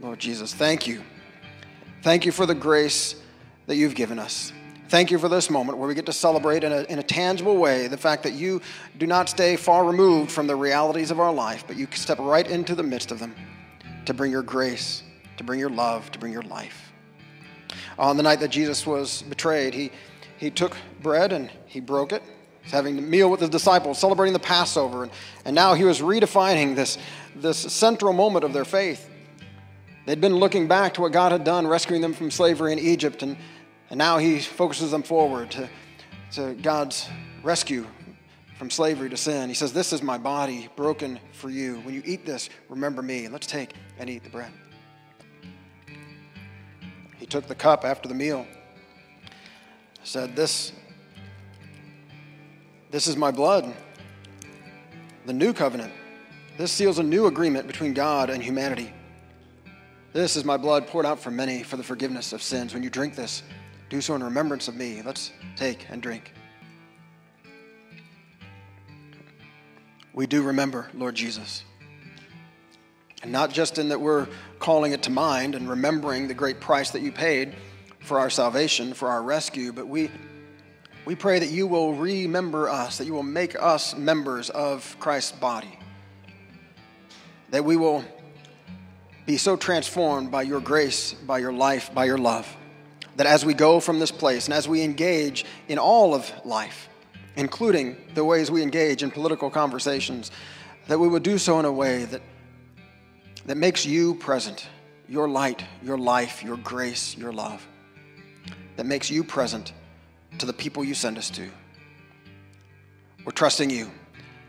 Lord 0.00 0.18
Jesus, 0.18 0.52
thank 0.52 0.86
you. 0.88 1.04
Thank 2.02 2.26
you 2.26 2.32
for 2.32 2.44
the 2.44 2.56
grace 2.56 3.14
that 3.66 3.76
you've 3.76 3.94
given 3.94 4.18
us. 4.18 4.52
Thank 4.90 5.12
you 5.12 5.20
for 5.20 5.28
this 5.28 5.50
moment 5.50 5.78
where 5.78 5.86
we 5.86 5.94
get 5.94 6.06
to 6.06 6.12
celebrate 6.12 6.64
in 6.64 6.72
a, 6.72 6.80
in 6.82 6.98
a 6.98 7.02
tangible 7.04 7.56
way 7.56 7.86
the 7.86 7.96
fact 7.96 8.24
that 8.24 8.32
you 8.32 8.60
do 8.98 9.06
not 9.06 9.28
stay 9.28 9.54
far 9.54 9.84
removed 9.84 10.32
from 10.32 10.48
the 10.48 10.56
realities 10.56 11.12
of 11.12 11.20
our 11.20 11.32
life, 11.32 11.62
but 11.68 11.76
you 11.76 11.86
step 11.92 12.18
right 12.18 12.44
into 12.50 12.74
the 12.74 12.82
midst 12.82 13.12
of 13.12 13.20
them 13.20 13.36
to 14.06 14.12
bring 14.12 14.32
your 14.32 14.42
grace, 14.42 15.04
to 15.36 15.44
bring 15.44 15.60
your 15.60 15.70
love, 15.70 16.10
to 16.10 16.18
bring 16.18 16.32
your 16.32 16.42
life. 16.42 16.92
On 18.00 18.16
the 18.16 18.24
night 18.24 18.40
that 18.40 18.48
Jesus 18.48 18.84
was 18.84 19.22
betrayed, 19.22 19.74
he, 19.74 19.92
he 20.38 20.50
took 20.50 20.76
bread 21.00 21.32
and 21.32 21.52
he 21.66 21.78
broke 21.78 22.10
it. 22.10 22.24
He's 22.62 22.72
having 22.72 22.98
a 22.98 23.00
meal 23.00 23.30
with 23.30 23.38
his 23.38 23.48
disciples, 23.48 23.96
celebrating 23.96 24.32
the 24.32 24.40
Passover. 24.40 25.04
And, 25.04 25.12
and 25.44 25.54
now 25.54 25.74
he 25.74 25.84
was 25.84 26.00
redefining 26.00 26.74
this, 26.74 26.98
this 27.36 27.58
central 27.58 28.12
moment 28.12 28.44
of 28.44 28.52
their 28.52 28.64
faith 28.64 29.08
They'd 30.06 30.20
been 30.20 30.36
looking 30.36 30.66
back 30.66 30.94
to 30.94 31.02
what 31.02 31.12
God 31.12 31.30
had 31.30 31.44
done, 31.44 31.66
rescuing 31.66 32.00
them 32.00 32.14
from 32.14 32.30
slavery 32.30 32.72
in 32.72 32.78
Egypt, 32.78 33.22
and, 33.22 33.36
and 33.90 33.98
now 33.98 34.18
he 34.18 34.38
focuses 34.38 34.92
them 34.92 35.02
forward 35.02 35.50
to, 35.50 35.68
to 36.32 36.54
God's 36.54 37.08
rescue 37.42 37.86
from 38.56 38.70
slavery 38.70 39.10
to 39.10 39.16
sin. 39.16 39.48
He 39.48 39.54
says, 39.54 39.72
This 39.72 39.92
is 39.92 40.00
my 40.00 40.16
body 40.16 40.68
broken 40.76 41.18
for 41.32 41.50
you. 41.50 41.80
When 41.80 41.94
you 41.94 42.02
eat 42.04 42.24
this, 42.24 42.50
remember 42.68 43.02
me. 43.02 43.24
And 43.24 43.32
Let's 43.32 43.48
take 43.48 43.74
and 43.98 44.08
eat 44.08 44.22
the 44.22 44.30
bread. 44.30 44.52
He 47.18 47.26
took 47.26 47.48
the 47.48 47.54
cup 47.54 47.84
after 47.84 48.08
the 48.08 48.14
meal, 48.14 48.46
said, 50.04 50.36
This, 50.36 50.72
this 52.90 53.08
is 53.08 53.16
my 53.16 53.30
blood, 53.30 53.74
the 55.26 55.32
new 55.32 55.52
covenant. 55.52 55.92
This 56.58 56.70
seals 56.70 56.98
a 56.98 57.02
new 57.02 57.26
agreement 57.26 57.66
between 57.66 57.94
God 57.94 58.30
and 58.30 58.42
humanity. 58.42 58.92
This 60.12 60.36
is 60.36 60.44
my 60.44 60.56
blood 60.56 60.86
poured 60.86 61.06
out 61.06 61.18
for 61.18 61.30
many 61.30 61.62
for 61.62 61.76
the 61.76 61.82
forgiveness 61.82 62.32
of 62.32 62.42
sins. 62.42 62.74
When 62.74 62.82
you 62.82 62.90
drink 62.90 63.16
this, 63.16 63.42
do 63.90 64.00
so 64.00 64.14
in 64.14 64.22
remembrance 64.22 64.68
of 64.68 64.76
me. 64.76 65.02
Let's 65.02 65.32
take 65.56 65.86
and 65.90 66.00
drink. 66.00 66.32
We 70.14 70.26
do 70.26 70.42
remember, 70.42 70.88
Lord 70.94 71.16
Jesus. 71.16 71.64
And 73.22 73.32
not 73.32 73.50
just 73.50 73.78
in 73.78 73.88
that 73.88 74.00
we're 74.00 74.28
calling 74.60 74.92
it 74.92 75.02
to 75.02 75.10
mind 75.10 75.56
and 75.56 75.68
remembering 75.68 76.28
the 76.28 76.34
great 76.34 76.60
price 76.60 76.90
that 76.92 77.02
you 77.02 77.10
paid 77.10 77.54
for 77.98 78.20
our 78.20 78.30
salvation, 78.30 78.94
for 78.94 79.08
our 79.08 79.22
rescue, 79.22 79.72
but 79.72 79.88
we, 79.88 80.08
we 81.04 81.16
pray 81.16 81.40
that 81.40 81.50
you 81.50 81.66
will 81.66 81.94
remember 81.94 82.68
us, 82.68 82.96
that 82.98 83.06
you 83.06 83.12
will 83.12 83.24
make 83.24 83.60
us 83.60 83.96
members 83.96 84.50
of 84.50 84.96
Christ's 85.00 85.32
body, 85.32 85.78
that 87.50 87.64
we 87.64 87.76
will 87.76 88.04
be 89.26 89.36
so 89.36 89.56
transformed 89.56 90.30
by 90.30 90.42
your 90.42 90.60
grace, 90.60 91.12
by 91.12 91.38
your 91.38 91.52
life, 91.52 91.92
by 91.92 92.04
your 92.04 92.18
love, 92.18 92.46
that 93.16 93.26
as 93.26 93.44
we 93.44 93.54
go 93.54 93.80
from 93.80 93.98
this 93.98 94.10
place 94.10 94.46
and 94.46 94.54
as 94.54 94.68
we 94.68 94.82
engage 94.82 95.44
in 95.68 95.78
all 95.78 96.14
of 96.14 96.30
life, 96.44 96.88
including 97.36 97.96
the 98.14 98.24
ways 98.24 98.50
we 98.50 98.62
engage 98.62 99.02
in 99.02 99.10
political 99.10 99.50
conversations, 99.50 100.30
that 100.88 100.98
we 100.98 101.08
would 101.08 101.22
do 101.22 101.38
so 101.38 101.58
in 101.58 101.64
a 101.64 101.72
way 101.72 102.04
that, 102.04 102.22
that 103.46 103.56
makes 103.56 103.86
you 103.86 104.14
present, 104.14 104.66
your 105.08 105.28
light, 105.28 105.64
your 105.82 105.98
life, 105.98 106.42
your 106.42 106.56
grace, 106.56 107.16
your 107.16 107.32
love, 107.32 107.66
that 108.76 108.86
makes 108.86 109.10
you 109.10 109.24
present 109.24 109.72
to 110.38 110.46
the 110.46 110.52
people 110.52 110.84
you 110.84 110.94
send 110.94 111.18
us 111.18 111.30
to. 111.30 111.48
We're 113.24 113.32
trusting 113.32 113.70
you 113.70 113.90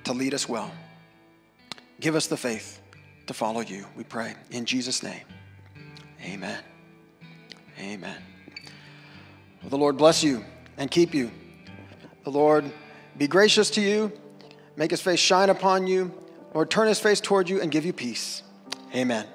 to 0.05 0.13
lead 0.13 0.33
us 0.33 0.47
well. 0.47 0.71
Give 1.99 2.15
us 2.15 2.27
the 2.27 2.37
faith 2.37 2.79
to 3.27 3.33
follow 3.33 3.61
you, 3.61 3.85
we 3.95 4.03
pray. 4.03 4.33
In 4.49 4.65
Jesus' 4.65 5.03
name, 5.03 5.25
amen. 6.23 6.59
Amen. 7.79 8.30
The 9.63 9.77
Lord 9.77 9.97
bless 9.97 10.23
you 10.23 10.43
and 10.77 10.89
keep 10.89 11.13
you. 11.13 11.31
The 12.23 12.31
Lord 12.31 12.71
be 13.17 13.27
gracious 13.27 13.69
to 13.71 13.81
you, 13.81 14.11
make 14.75 14.91
his 14.91 15.01
face 15.01 15.19
shine 15.19 15.49
upon 15.49 15.87
you, 15.87 16.13
Lord 16.53 16.69
turn 16.69 16.87
his 16.87 16.99
face 16.99 17.21
toward 17.21 17.49
you 17.49 17.61
and 17.61 17.71
give 17.71 17.85
you 17.85 17.93
peace. 17.93 18.43
Amen. 18.93 19.25